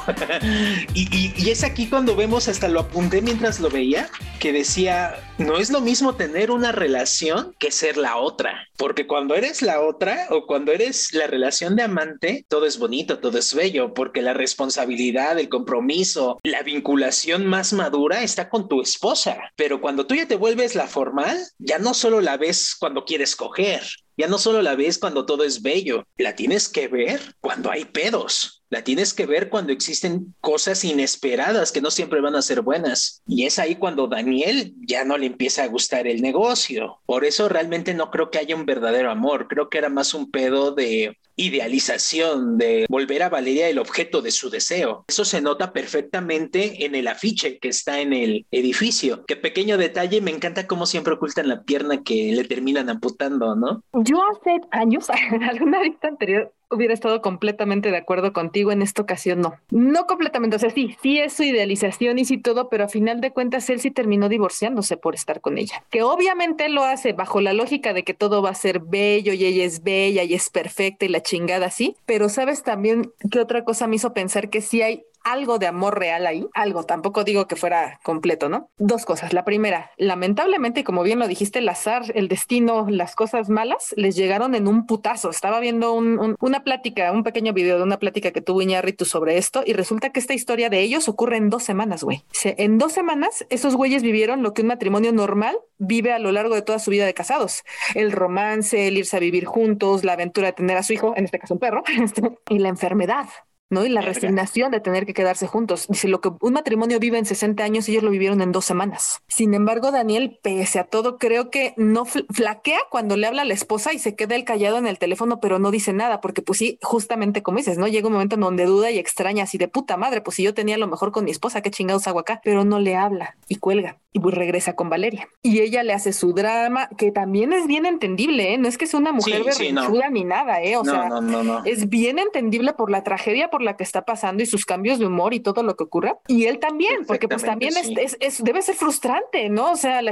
y, 0.93 1.07
y- 1.15 1.33
y 1.37 1.49
es 1.51 1.63
aquí 1.63 1.85
cuando 1.87 2.15
vemos, 2.15 2.47
hasta 2.47 2.67
lo 2.67 2.79
apunté 2.81 3.21
mientras 3.21 3.59
lo 3.59 3.69
veía, 3.69 4.09
que 4.39 4.51
decía, 4.51 5.15
no 5.37 5.57
es 5.57 5.69
lo 5.69 5.81
mismo 5.81 6.15
tener 6.15 6.49
una 6.49 6.71
relación 6.71 7.55
que 7.59 7.71
ser 7.71 7.97
la 7.97 8.17
otra. 8.17 8.67
Porque 8.75 9.05
cuando 9.05 9.35
eres 9.35 9.61
la 9.61 9.81
otra 9.81 10.27
o 10.31 10.47
cuando 10.47 10.71
eres 10.71 11.13
la 11.13 11.27
relación 11.27 11.75
de 11.75 11.83
amante, 11.83 12.45
todo 12.47 12.65
es 12.65 12.79
bonito, 12.79 13.19
todo 13.19 13.37
es 13.37 13.53
bello, 13.53 13.93
porque 13.93 14.21
la 14.21 14.33
responsabilidad, 14.33 15.37
el 15.37 15.49
compromiso, 15.49 16.39
la 16.43 16.63
vinculación 16.63 17.45
más 17.45 17.71
madura 17.73 18.23
está 18.23 18.49
con 18.49 18.67
tu 18.67 18.81
esposa. 18.81 19.37
Pero 19.55 19.79
cuando 19.79 20.07
tú 20.07 20.15
ya 20.15 20.27
te 20.27 20.35
vuelves 20.35 20.75
la 20.75 20.87
formal, 20.87 21.37
ya 21.59 21.77
no 21.77 21.93
solo 21.93 22.19
la 22.21 22.37
ves 22.37 22.75
cuando 22.79 23.05
quieres 23.05 23.35
coger, 23.35 23.83
ya 24.17 24.27
no 24.27 24.39
solo 24.39 24.63
la 24.63 24.75
ves 24.75 24.97
cuando 24.97 25.25
todo 25.25 25.43
es 25.43 25.61
bello, 25.61 26.03
la 26.17 26.35
tienes 26.35 26.67
que 26.67 26.87
ver 26.87 27.35
cuando 27.39 27.69
hay 27.69 27.85
pedos. 27.85 28.56
La 28.69 28.83
tienes 28.83 29.13
que 29.13 29.25
ver 29.25 29.49
cuando 29.49 29.71
existen 29.71 30.35
cosas 30.41 30.83
inesperadas 30.83 31.71
que 31.71 31.81
no 31.81 31.89
siempre 31.89 32.19
van 32.19 32.35
a 32.35 32.41
ser 32.41 32.61
buenas. 32.61 33.21
Y 33.25 33.45
es 33.45 33.59
ahí 33.59 33.75
cuando 33.75 34.07
Daniel 34.07 34.73
ya 34.85 35.05
no 35.05 35.17
le 35.17 35.27
empieza 35.27 35.63
a 35.63 35.67
gustar 35.67 36.07
el 36.07 36.21
negocio. 36.21 36.99
Por 37.05 37.23
eso 37.23 37.47
realmente 37.47 37.93
no 37.93 38.11
creo 38.11 38.29
que 38.29 38.39
haya 38.39 38.55
un 38.55 38.65
verdadero 38.65 39.09
amor. 39.09 39.47
Creo 39.47 39.69
que 39.69 39.77
era 39.77 39.89
más 39.89 40.13
un 40.13 40.31
pedo 40.31 40.71
de 40.71 41.17
idealización, 41.37 42.57
de 42.57 42.85
volver 42.89 43.23
a 43.23 43.29
Valeria 43.29 43.69
el 43.69 43.79
objeto 43.79 44.21
de 44.21 44.31
su 44.31 44.49
deseo. 44.49 45.05
Eso 45.07 45.23
se 45.23 45.41
nota 45.41 45.71
perfectamente 45.71 46.85
en 46.85 46.95
el 46.95 47.07
afiche 47.07 47.59
que 47.59 47.69
está 47.69 48.01
en 48.01 48.11
el 48.11 48.45
edificio. 48.51 49.23
Qué 49.25 49.35
pequeño 49.35 49.77
detalle, 49.77 50.19
me 50.19 50.31
encanta 50.31 50.67
cómo 50.67 50.85
siempre 50.85 51.13
ocultan 51.13 51.47
la 51.47 51.63
pierna 51.63 52.03
que 52.03 52.33
le 52.33 52.43
terminan 52.43 52.89
amputando, 52.89 53.55
¿no? 53.55 53.83
Yo 53.93 54.21
hace 54.31 54.59
años, 54.71 55.07
en 55.31 55.43
alguna 55.43 55.79
vista 55.79 56.07
anterior, 56.07 56.51
hubiera 56.69 56.93
estado 56.93 57.21
completamente 57.21 57.91
de 57.91 57.97
acuerdo 57.97 58.33
contigo. 58.33 58.71
En 58.71 58.81
esta 58.81 59.01
ocasión, 59.01 59.41
no. 59.41 59.53
No 59.69 60.05
completamente. 60.05 60.55
O 60.55 60.59
sea, 60.59 60.69
sí, 60.69 60.95
sí 61.01 61.19
es 61.19 61.33
su 61.33 61.43
idealización 61.43 62.19
y 62.19 62.25
sí 62.25 62.37
todo, 62.37 62.69
pero 62.69 62.85
a 62.85 62.89
final 62.89 63.21
de 63.21 63.31
cuentas, 63.31 63.69
él 63.69 63.79
sí 63.79 63.91
terminó 63.91 64.29
divorciándose 64.29 64.97
por 64.97 65.15
estar 65.15 65.41
con 65.41 65.57
ella. 65.57 65.83
Que 65.89 66.03
obviamente 66.03 66.69
lo 66.69 66.83
hace 66.83 67.13
bajo 67.13 67.41
la 67.41 67.53
lógica 67.53 67.93
de 67.93 68.03
que 68.03 68.13
todo 68.13 68.41
va 68.41 68.49
a 68.49 68.55
ser 68.55 68.79
bello 68.79 69.33
y 69.33 69.45
ella 69.45 69.63
es 69.63 69.83
bella 69.83 70.23
y 70.23 70.33
es 70.33 70.49
perfecta 70.49 71.05
y 71.05 71.09
la 71.09 71.21
chingada 71.27 71.67
así. 71.67 71.95
Pero 72.05 72.29
sabes 72.29 72.63
también 72.63 73.11
que 73.29 73.39
otra 73.39 73.63
cosa 73.63 73.87
me 73.87 73.97
hizo 73.97 74.13
pensar 74.13 74.49
que 74.49 74.61
sí 74.61 74.81
hay 74.81 75.03
algo 75.31 75.59
de 75.59 75.67
amor 75.67 75.97
real 75.99 76.25
ahí, 76.25 76.47
algo, 76.53 76.83
tampoco 76.83 77.23
digo 77.23 77.47
que 77.47 77.55
fuera 77.55 77.99
completo, 78.03 78.49
¿no? 78.49 78.69
Dos 78.77 79.05
cosas. 79.05 79.33
La 79.33 79.43
primera, 79.45 79.91
lamentablemente, 79.97 80.83
como 80.83 81.03
bien 81.03 81.19
lo 81.19 81.27
dijiste, 81.27 81.59
el 81.59 81.69
azar, 81.69 82.03
el 82.15 82.27
destino, 82.27 82.87
las 82.89 83.15
cosas 83.15 83.49
malas 83.49 83.93
les 83.97 84.15
llegaron 84.15 84.55
en 84.55 84.67
un 84.67 84.85
putazo. 84.85 85.29
Estaba 85.29 85.59
viendo 85.59 85.93
un- 85.93 86.19
un- 86.19 86.35
una 86.39 86.63
plática, 86.63 87.11
un 87.11 87.23
pequeño 87.23 87.53
video 87.53 87.77
de 87.77 87.83
una 87.83 87.99
plática 87.99 88.31
que 88.31 88.41
tuvo 88.41 88.61
Iñárritu 88.61 89.05
sobre 89.05 89.37
esto 89.37 89.63
y 89.65 89.73
resulta 89.73 90.11
que 90.11 90.19
esta 90.19 90.33
historia 90.33 90.69
de 90.69 90.81
ellos 90.81 91.07
ocurre 91.09 91.37
en 91.37 91.49
dos 91.49 91.63
semanas, 91.63 92.03
güey. 92.03 92.23
En 92.43 92.77
dos 92.77 92.93
semanas, 92.93 93.45
esos 93.49 93.75
güeyes 93.75 94.03
vivieron 94.03 94.43
lo 94.43 94.53
que 94.53 94.61
un 94.61 94.67
matrimonio 94.69 95.11
normal 95.11 95.57
vive 95.77 96.11
a 96.13 96.19
lo 96.19 96.31
largo 96.31 96.55
de 96.55 96.61
toda 96.61 96.79
su 96.79 96.89
vida 96.91 97.05
de 97.05 97.13
casados. 97.13 97.63
El 97.95 98.11
romance, 98.11 98.87
el 98.87 98.97
irse 98.97 99.17
a 99.17 99.19
vivir 99.19 99.45
juntos, 99.45 100.03
la 100.03 100.13
aventura 100.13 100.47
de 100.47 100.53
tener 100.53 100.77
a 100.77 100.83
su 100.83 100.93
hijo, 100.93 101.13
en 101.15 101.25
este 101.25 101.39
caso 101.39 101.53
un 101.53 101.59
perro, 101.59 101.83
este, 102.01 102.21
y 102.49 102.59
la 102.59 102.69
enfermedad. 102.69 103.27
¿No? 103.69 103.85
Y 103.85 103.89
la 103.89 104.01
resignación 104.01 104.71
de 104.71 104.79
tener 104.79 105.05
que 105.05 105.13
quedarse 105.13 105.47
juntos. 105.47 105.87
Dice, 105.89 106.07
lo 106.07 106.21
que 106.21 106.29
un 106.41 106.53
matrimonio 106.53 106.99
vive 106.99 107.17
en 107.17 107.25
60 107.25 107.63
años, 107.63 107.87
ellos 107.89 108.03
lo 108.03 108.09
vivieron 108.11 108.41
en 108.41 108.51
dos 108.51 108.65
semanas. 108.65 109.21
Sin 109.27 109.53
embargo, 109.53 109.91
Daniel, 109.91 110.39
pese 110.41 110.79
a 110.79 110.85
todo, 110.85 111.17
creo 111.17 111.49
que 111.49 111.73
no 111.77 112.05
fl- 112.05 112.25
flaquea 112.29 112.79
cuando 112.89 113.17
le 113.17 113.27
habla 113.27 113.41
a 113.41 113.45
la 113.45 113.53
esposa 113.53 113.93
y 113.93 113.99
se 113.99 114.15
queda 114.15 114.35
el 114.35 114.43
callado 114.45 114.77
en 114.77 114.87
el 114.87 114.99
teléfono, 114.99 115.39
pero 115.39 115.59
no 115.59 115.71
dice 115.71 115.93
nada, 115.93 116.21
porque 116.21 116.41
pues 116.41 116.59
sí, 116.59 116.79
justamente 116.81 117.43
como 117.43 117.57
dices, 117.57 117.77
¿no? 117.77 117.87
Llega 117.87 118.07
un 118.07 118.13
momento 118.13 118.35
en 118.35 118.41
donde 118.41 118.65
duda 118.65 118.91
y 118.91 118.99
extraña 118.99 119.43
así 119.43 119.57
de 119.57 119.67
puta 119.67 119.97
madre, 119.97 120.21
pues 120.21 120.35
si 120.35 120.43
yo 120.43 120.53
tenía 120.53 120.77
lo 120.77 120.87
mejor 120.87 121.11
con 121.11 121.25
mi 121.25 121.31
esposa, 121.31 121.61
qué 121.61 121.71
chingados 121.71 122.07
hago 122.07 122.19
acá, 122.19 122.41
pero 122.43 122.63
no 122.63 122.79
le 122.79 122.95
habla 122.95 123.37
y 123.47 123.55
cuelga 123.55 123.97
y 124.13 124.19
pues 124.19 124.33
regresa 124.33 124.75
con 124.75 124.89
Valeria. 124.89 125.27
Y 125.43 125.59
ella 125.59 125.83
le 125.83 125.93
hace 125.93 126.11
su 126.13 126.33
drama, 126.33 126.89
que 126.97 127.11
también 127.11 127.53
es 127.53 127.67
bien 127.67 127.85
entendible, 127.85 128.53
¿eh? 128.53 128.57
No 128.57 128.67
es 128.67 128.77
que 128.77 128.87
sea 128.87 128.99
una 128.99 129.11
mujer 129.11 129.43
Sí, 129.51 129.51
sí, 129.67 129.71
no. 129.71 129.81
berrinchuda 129.81 130.09
ni 130.09 130.23
nada, 130.23 130.61
¿eh? 130.63 130.75
O 130.77 130.83
no, 130.83 130.91
sea, 130.91 131.09
no, 131.09 131.21
no, 131.21 131.43
no. 131.43 131.65
es 131.65 131.87
bien 131.89 132.17
entendible 132.17 132.73
por 132.73 132.89
la 132.89 133.03
tragedia 133.03 133.49
por 133.57 133.63
la 133.63 133.75
que 133.75 133.83
está 133.83 134.05
pasando 134.05 134.43
y 134.43 134.45
sus 134.45 134.65
cambios 134.67 134.99
de 134.99 135.07
humor 135.07 135.33
y 135.33 135.39
todo 135.39 135.63
lo 135.63 135.75
que 135.75 135.83
ocurra. 135.83 136.19
Y 136.27 136.45
él 136.45 136.59
también, 136.59 137.05
porque 137.07 137.27
pues 137.27 137.41
también 137.43 137.73
es, 137.75 137.89
es- 137.97 138.17
es- 138.19 138.43
debe 138.43 138.61
ser 138.61 138.75
frustrante, 138.75 139.49
¿no? 139.49 139.71
O 139.71 139.75
sea, 139.75 140.03
la 140.03 140.11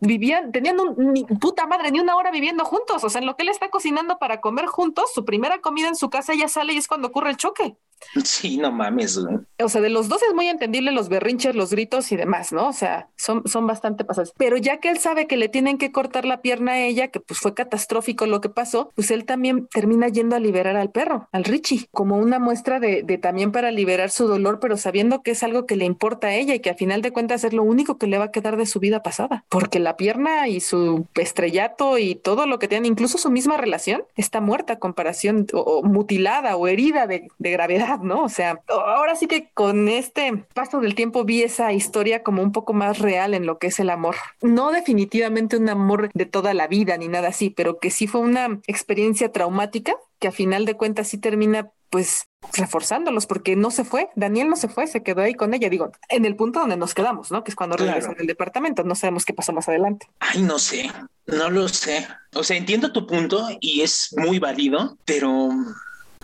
vivían, 0.00 0.52
tenían 0.52 0.78
un, 0.78 1.12
ni- 1.12 1.24
puta 1.24 1.66
madre, 1.66 1.90
ni 1.90 1.98
una 1.98 2.14
hora 2.16 2.30
viviendo 2.30 2.64
juntos. 2.64 3.02
O 3.02 3.08
sea, 3.10 3.20
en 3.20 3.26
lo 3.26 3.36
que 3.36 3.42
él 3.42 3.48
está 3.48 3.68
cocinando 3.68 4.18
para 4.18 4.40
comer 4.40 4.66
juntos, 4.66 5.06
su 5.12 5.24
primera 5.24 5.60
comida 5.60 5.88
en 5.88 5.96
su 5.96 6.08
casa 6.08 6.34
ya 6.34 6.46
sale 6.46 6.72
y 6.72 6.76
es 6.76 6.86
cuando 6.86 7.08
ocurre 7.08 7.30
el 7.30 7.36
choque. 7.36 7.76
Sí, 8.24 8.56
no 8.56 8.72
mames. 8.72 9.18
O 9.62 9.68
sea, 9.68 9.80
de 9.80 9.90
los 9.90 10.08
dos 10.08 10.22
es 10.22 10.34
muy 10.34 10.48
entendible 10.48 10.92
los 10.92 11.08
berrinches, 11.08 11.54
los 11.54 11.70
gritos 11.70 12.10
y 12.12 12.16
demás, 12.16 12.52
¿no? 12.52 12.68
O 12.68 12.72
sea, 12.72 13.08
son, 13.16 13.46
son 13.46 13.66
bastante 13.66 14.04
pasados. 14.04 14.32
Pero 14.36 14.56
ya 14.56 14.78
que 14.78 14.90
él 14.90 14.98
sabe 14.98 15.26
que 15.26 15.36
le 15.36 15.48
tienen 15.48 15.78
que 15.78 15.92
cortar 15.92 16.24
la 16.24 16.40
pierna 16.40 16.72
a 16.72 16.80
ella, 16.80 17.08
que 17.08 17.20
pues 17.20 17.40
fue 17.40 17.54
catastrófico 17.54 18.26
lo 18.26 18.40
que 18.40 18.48
pasó, 18.48 18.90
pues 18.94 19.10
él 19.10 19.24
también 19.24 19.68
termina 19.68 20.08
yendo 20.08 20.36
a 20.36 20.40
liberar 20.40 20.76
al 20.76 20.90
perro, 20.90 21.28
al 21.32 21.44
Richie, 21.44 21.88
como 21.92 22.18
una 22.18 22.38
muestra 22.38 22.80
de, 22.80 23.02
de 23.02 23.18
también 23.18 23.52
para 23.52 23.70
liberar 23.70 24.10
su 24.10 24.26
dolor, 24.26 24.58
pero 24.60 24.76
sabiendo 24.76 25.22
que 25.22 25.32
es 25.32 25.42
algo 25.42 25.66
que 25.66 25.76
le 25.76 25.84
importa 25.84 26.28
a 26.28 26.34
ella 26.34 26.54
y 26.54 26.60
que 26.60 26.70
a 26.70 26.74
final 26.74 27.02
de 27.02 27.12
cuentas 27.12 27.44
es 27.44 27.52
lo 27.52 27.62
único 27.62 27.98
que 27.98 28.06
le 28.06 28.18
va 28.18 28.26
a 28.26 28.32
quedar 28.32 28.56
de 28.56 28.66
su 28.66 28.80
vida 28.80 29.02
pasada. 29.02 29.44
Porque 29.48 29.78
la 29.78 29.96
pierna 29.96 30.48
y 30.48 30.60
su 30.60 31.06
estrellato 31.14 31.98
y 31.98 32.14
todo 32.14 32.46
lo 32.46 32.58
que 32.58 32.68
tienen, 32.68 32.90
incluso 32.90 33.18
su 33.18 33.30
misma 33.30 33.56
relación, 33.56 34.04
está 34.16 34.40
muerta 34.40 34.74
a 34.74 34.78
comparación 34.78 35.46
o, 35.52 35.60
o 35.60 35.82
mutilada 35.82 36.56
o 36.56 36.66
herida 36.66 37.06
de, 37.06 37.28
de 37.38 37.50
gravedad, 37.50 37.93
¿no? 38.02 38.24
O 38.24 38.28
sea, 38.28 38.60
ahora 38.68 39.14
sí 39.16 39.26
que 39.26 39.50
con 39.52 39.88
este 39.88 40.46
paso 40.54 40.80
del 40.80 40.94
tiempo 40.94 41.24
vi 41.24 41.42
esa 41.42 41.72
historia 41.72 42.22
como 42.22 42.42
un 42.42 42.52
poco 42.52 42.72
más 42.72 42.98
real 42.98 43.34
en 43.34 43.46
lo 43.46 43.58
que 43.58 43.68
es 43.68 43.78
el 43.80 43.90
amor. 43.90 44.16
No 44.42 44.70
definitivamente 44.72 45.56
un 45.56 45.68
amor 45.68 46.10
de 46.14 46.26
toda 46.26 46.54
la 46.54 46.66
vida 46.66 46.96
ni 46.96 47.08
nada 47.08 47.28
así, 47.28 47.50
pero 47.50 47.78
que 47.78 47.90
sí 47.90 48.06
fue 48.06 48.20
una 48.20 48.60
experiencia 48.66 49.32
traumática 49.32 49.94
que 50.18 50.28
a 50.28 50.32
final 50.32 50.64
de 50.64 50.74
cuentas 50.74 51.08
sí 51.08 51.18
termina 51.18 51.70
pues 51.90 52.26
reforzándolos 52.56 53.26
porque 53.26 53.54
no 53.54 53.70
se 53.70 53.84
fue, 53.84 54.08
Daniel 54.16 54.48
no 54.48 54.56
se 54.56 54.66
fue, 54.68 54.86
se 54.88 55.02
quedó 55.04 55.22
ahí 55.22 55.34
con 55.34 55.54
ella, 55.54 55.68
digo, 55.70 55.92
en 56.08 56.24
el 56.24 56.34
punto 56.34 56.58
donde 56.58 56.76
nos 56.76 56.92
quedamos, 56.92 57.30
¿no? 57.30 57.44
Que 57.44 57.52
es 57.52 57.54
cuando 57.56 57.76
Claro. 57.76 57.92
regresan 57.92 58.16
del 58.16 58.26
departamento, 58.26 58.82
no 58.82 58.96
sabemos 58.96 59.24
qué 59.24 59.32
pasó 59.32 59.52
más 59.52 59.68
adelante. 59.68 60.08
Ay, 60.18 60.42
no 60.42 60.58
sé, 60.58 60.90
no 61.26 61.50
lo 61.50 61.68
sé. 61.68 62.06
O 62.34 62.42
sea, 62.42 62.56
entiendo 62.56 62.92
tu 62.92 63.06
punto 63.06 63.46
y 63.60 63.82
es 63.82 64.12
muy 64.16 64.40
válido, 64.40 64.96
pero 65.04 65.50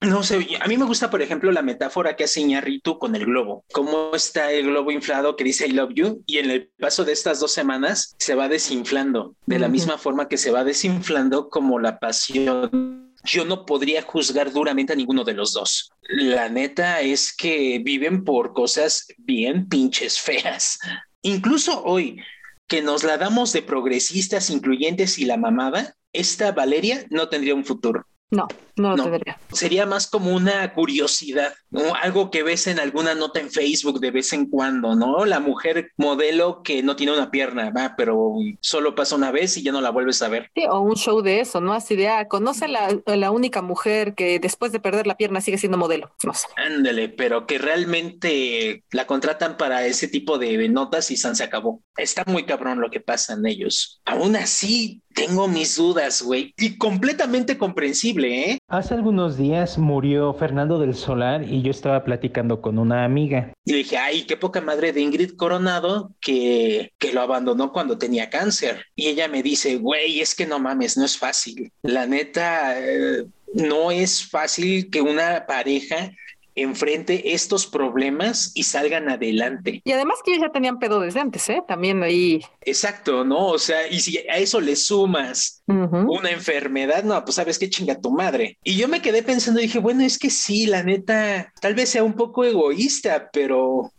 no 0.01 0.23
sé. 0.23 0.47
A 0.61 0.67
mí 0.67 0.77
me 0.77 0.87
gusta, 0.87 1.11
por 1.11 1.21
ejemplo, 1.21 1.53
la 1.53 1.63
metáfora 1.63 2.17
que 2.17 2.25
hace 2.25 2.41
Iñárritu 2.41 2.99
con 2.99 3.15
el 3.15 3.27
globo. 3.27 3.65
Cómo 3.73 4.15
está 4.15 4.51
el 4.51 4.67
globo 4.67 4.91
inflado 4.91 5.37
que 5.37 5.45
dice 5.45 5.67
I 5.67 5.73
love 5.73 5.93
you 5.95 6.23
y 6.27 6.39
en 6.39 6.51
el 6.51 6.71
paso 6.79 7.05
de 7.05 7.13
estas 7.13 7.41
dos 7.41 7.53
semanas 7.53 8.15
se 8.19 8.35
va 8.35 8.49
desinflando 8.49 9.35
de 9.47 9.59
la 9.59 9.69
misma 9.69 9.99
forma 9.99 10.29
que 10.29 10.39
se 10.39 10.51
va 10.51 10.65
desinflando 10.65 11.49
como 11.51 11.79
la 11.79 11.99
pasión. 11.99 13.15
Yo 13.25 13.45
no 13.45 13.67
podría 13.67 14.01
juzgar 14.01 14.53
duramente 14.53 14.95
a 14.95 14.97
ninguno 14.97 15.25
de 15.25 15.35
los 15.35 15.53
dos. 15.53 15.91
La 16.03 16.49
neta 16.49 17.01
es 17.03 17.35
que 17.37 17.81
viven 17.85 18.25
por 18.25 18.55
cosas 18.55 19.07
bien 19.19 19.69
pinches 19.69 20.19
feas. 20.19 20.79
Incluso 21.21 21.85
hoy, 21.85 22.19
que 22.67 22.81
nos 22.81 23.05
la 23.05 23.19
damos 23.19 23.53
de 23.53 23.61
progresistas, 23.61 24.49
incluyentes 24.49 25.19
y 25.19 25.27
la 25.27 25.37
mamada, 25.37 25.95
esta 26.15 26.53
Valeria 26.53 27.05
no 27.11 27.29
tendría 27.29 27.55
un 27.55 27.67
futuro. 27.67 28.07
No, 28.31 28.47
no 28.77 28.91
lo 28.91 28.97
No. 28.97 29.03
tendría. 29.05 29.39
Sería 29.53 29.87
más 29.87 30.07
como 30.07 30.33
una 30.35 30.73
curiosidad 30.73 31.53
¿no? 31.71 31.95
Algo 31.95 32.31
que 32.31 32.43
ves 32.43 32.67
en 32.67 32.79
alguna 32.79 33.15
nota 33.15 33.41
en 33.41 33.51
Facebook 33.51 34.01
de 34.01 34.11
vez 34.11 34.33
en 34.33 34.47
cuando, 34.47 34.95
¿no? 34.95 35.25
La 35.25 35.41
mujer 35.41 35.93
modelo 35.97 36.63
que 36.63 36.83
no 36.83 36.97
tiene 36.97 37.13
una 37.13 37.31
pierna, 37.31 37.71
va, 37.71 37.95
pero 37.97 38.35
solo 38.61 38.95
pasa 38.95 39.17
una 39.17 39.31
vez 39.31 39.57
y 39.57 39.63
ya 39.63 39.73
no 39.73 39.81
la 39.81 39.91
vuelves 39.91 40.23
a 40.23 40.29
ver. 40.29 40.51
Sí, 40.55 40.65
o 40.69 40.81
un 40.81 40.97
show 40.97 41.23
de 41.23 41.41
eso, 41.41 41.61
¿no? 41.61 41.73
Así 41.73 41.97
de, 41.97 42.09
ah, 42.09 42.29
conoce 42.29 42.67
a 42.67 42.69
la, 42.69 43.01
la 43.07 43.31
única 43.31 43.63
mujer 43.63 44.15
que 44.15 44.39
después 44.39 44.73
de 44.73 44.81
perder 44.81 45.07
la 45.07 45.17
pierna 45.17 45.41
sigue 45.41 45.59
siendo 45.59 45.79
modelo. 45.79 46.13
No 46.25 46.35
sé. 46.35 46.47
Ándale, 46.57 47.09
pero 47.09 47.47
que 47.47 47.59
realmente 47.59 48.85
la 48.91 49.07
contratan 49.07 49.57
para 49.57 49.87
ese 49.87 50.09
tipo 50.09 50.39
de 50.39 50.69
notas 50.69 51.11
y 51.11 51.17
San 51.17 51.37
se 51.37 51.45
acabó. 51.45 51.83
Está 51.97 52.25
muy 52.27 52.45
cabrón 52.45 52.81
lo 52.81 52.91
que 52.91 53.01
pasa 53.01 53.35
en 53.35 53.47
ellos. 53.47 54.01
Aún 54.05 54.37
así, 54.37 55.03
tengo 55.15 55.49
mis 55.49 55.77
dudas, 55.77 56.23
güey. 56.23 56.55
Y 56.57 56.79
completamente 56.79 57.59
comprensible, 57.59 58.51
¿eh? 58.51 58.59
Hace 58.71 58.95
algunos 58.95 59.37
días 59.37 59.79
murió 59.79 60.33
Fernando 60.33 60.79
del 60.79 60.95
Solar 60.95 61.43
y 61.43 61.61
yo 61.61 61.73
estaba 61.73 62.05
platicando 62.05 62.63
con 62.63 62.79
una 62.79 63.05
amiga. 63.05 63.53
Y 63.65 63.73
dije, 63.73 63.99
ay, 63.99 64.23
qué 64.23 64.37
poca 64.37 64.61
madre 64.61 64.93
de 64.93 65.01
Ingrid 65.01 65.33
Coronado 65.35 66.13
que, 66.21 66.93
que 66.99 67.13
lo 67.13 67.21
abandonó 67.21 67.73
cuando 67.73 67.99
tenía 67.99 68.31
cáncer. 68.31 68.87
Y 68.95 69.09
ella 69.09 69.27
me 69.27 69.43
dice, 69.43 69.75
güey, 69.75 70.21
es 70.21 70.37
que 70.37 70.47
no 70.47 70.61
mames, 70.61 70.97
no 70.97 71.05
es 71.05 71.19
fácil. 71.19 71.73
La 71.83 72.07
neta, 72.07 72.79
eh, 72.79 73.27
no 73.55 73.91
es 73.91 74.29
fácil 74.29 74.89
que 74.89 75.03
una 75.03 75.47
pareja 75.47 76.13
enfrente 76.55 77.33
estos 77.33 77.67
problemas 77.67 78.53
y 78.55 78.65
salgan 78.65 79.09
adelante. 79.09 79.81
Y 79.85 79.93
además 79.93 80.19
que 80.25 80.33
ellos 80.33 80.43
ya 80.47 80.53
tenían 80.53 80.79
pedo 80.79 81.01
desde 81.01 81.21
antes, 81.21 81.49
¿eh? 81.49 81.63
También 81.67 82.03
ahí. 82.03 82.41
Exacto, 82.63 83.25
¿no? 83.25 83.49
O 83.49 83.59
sea, 83.59 83.89
y 83.89 84.01
si 84.01 84.19
a 84.19 84.39
eso 84.39 84.61
le 84.61 84.77
sumas 84.77 85.63
una 85.67 86.31
enfermedad, 86.31 87.05
no, 87.05 87.23
pues 87.25 87.37
sabes 87.37 87.59
qué 87.59 87.71
chinga 87.71 88.01
tu 88.01 88.11
madre. 88.11 88.59
Y 88.65 88.77
yo 88.77 88.89
me 88.89 89.03
quedé 89.03 89.23
pensando, 89.23 89.61
dije, 89.61 89.79
bueno, 89.79 90.03
es 90.03 90.19
que 90.19 90.31
sí, 90.31 90.67
la 90.67 90.83
neta, 90.83 91.53
tal 91.61 91.75
vez 91.75 91.91
sea 91.91 92.03
un 92.03 92.15
poco 92.15 92.45
egoísta, 92.45 93.31
pero 93.33 93.93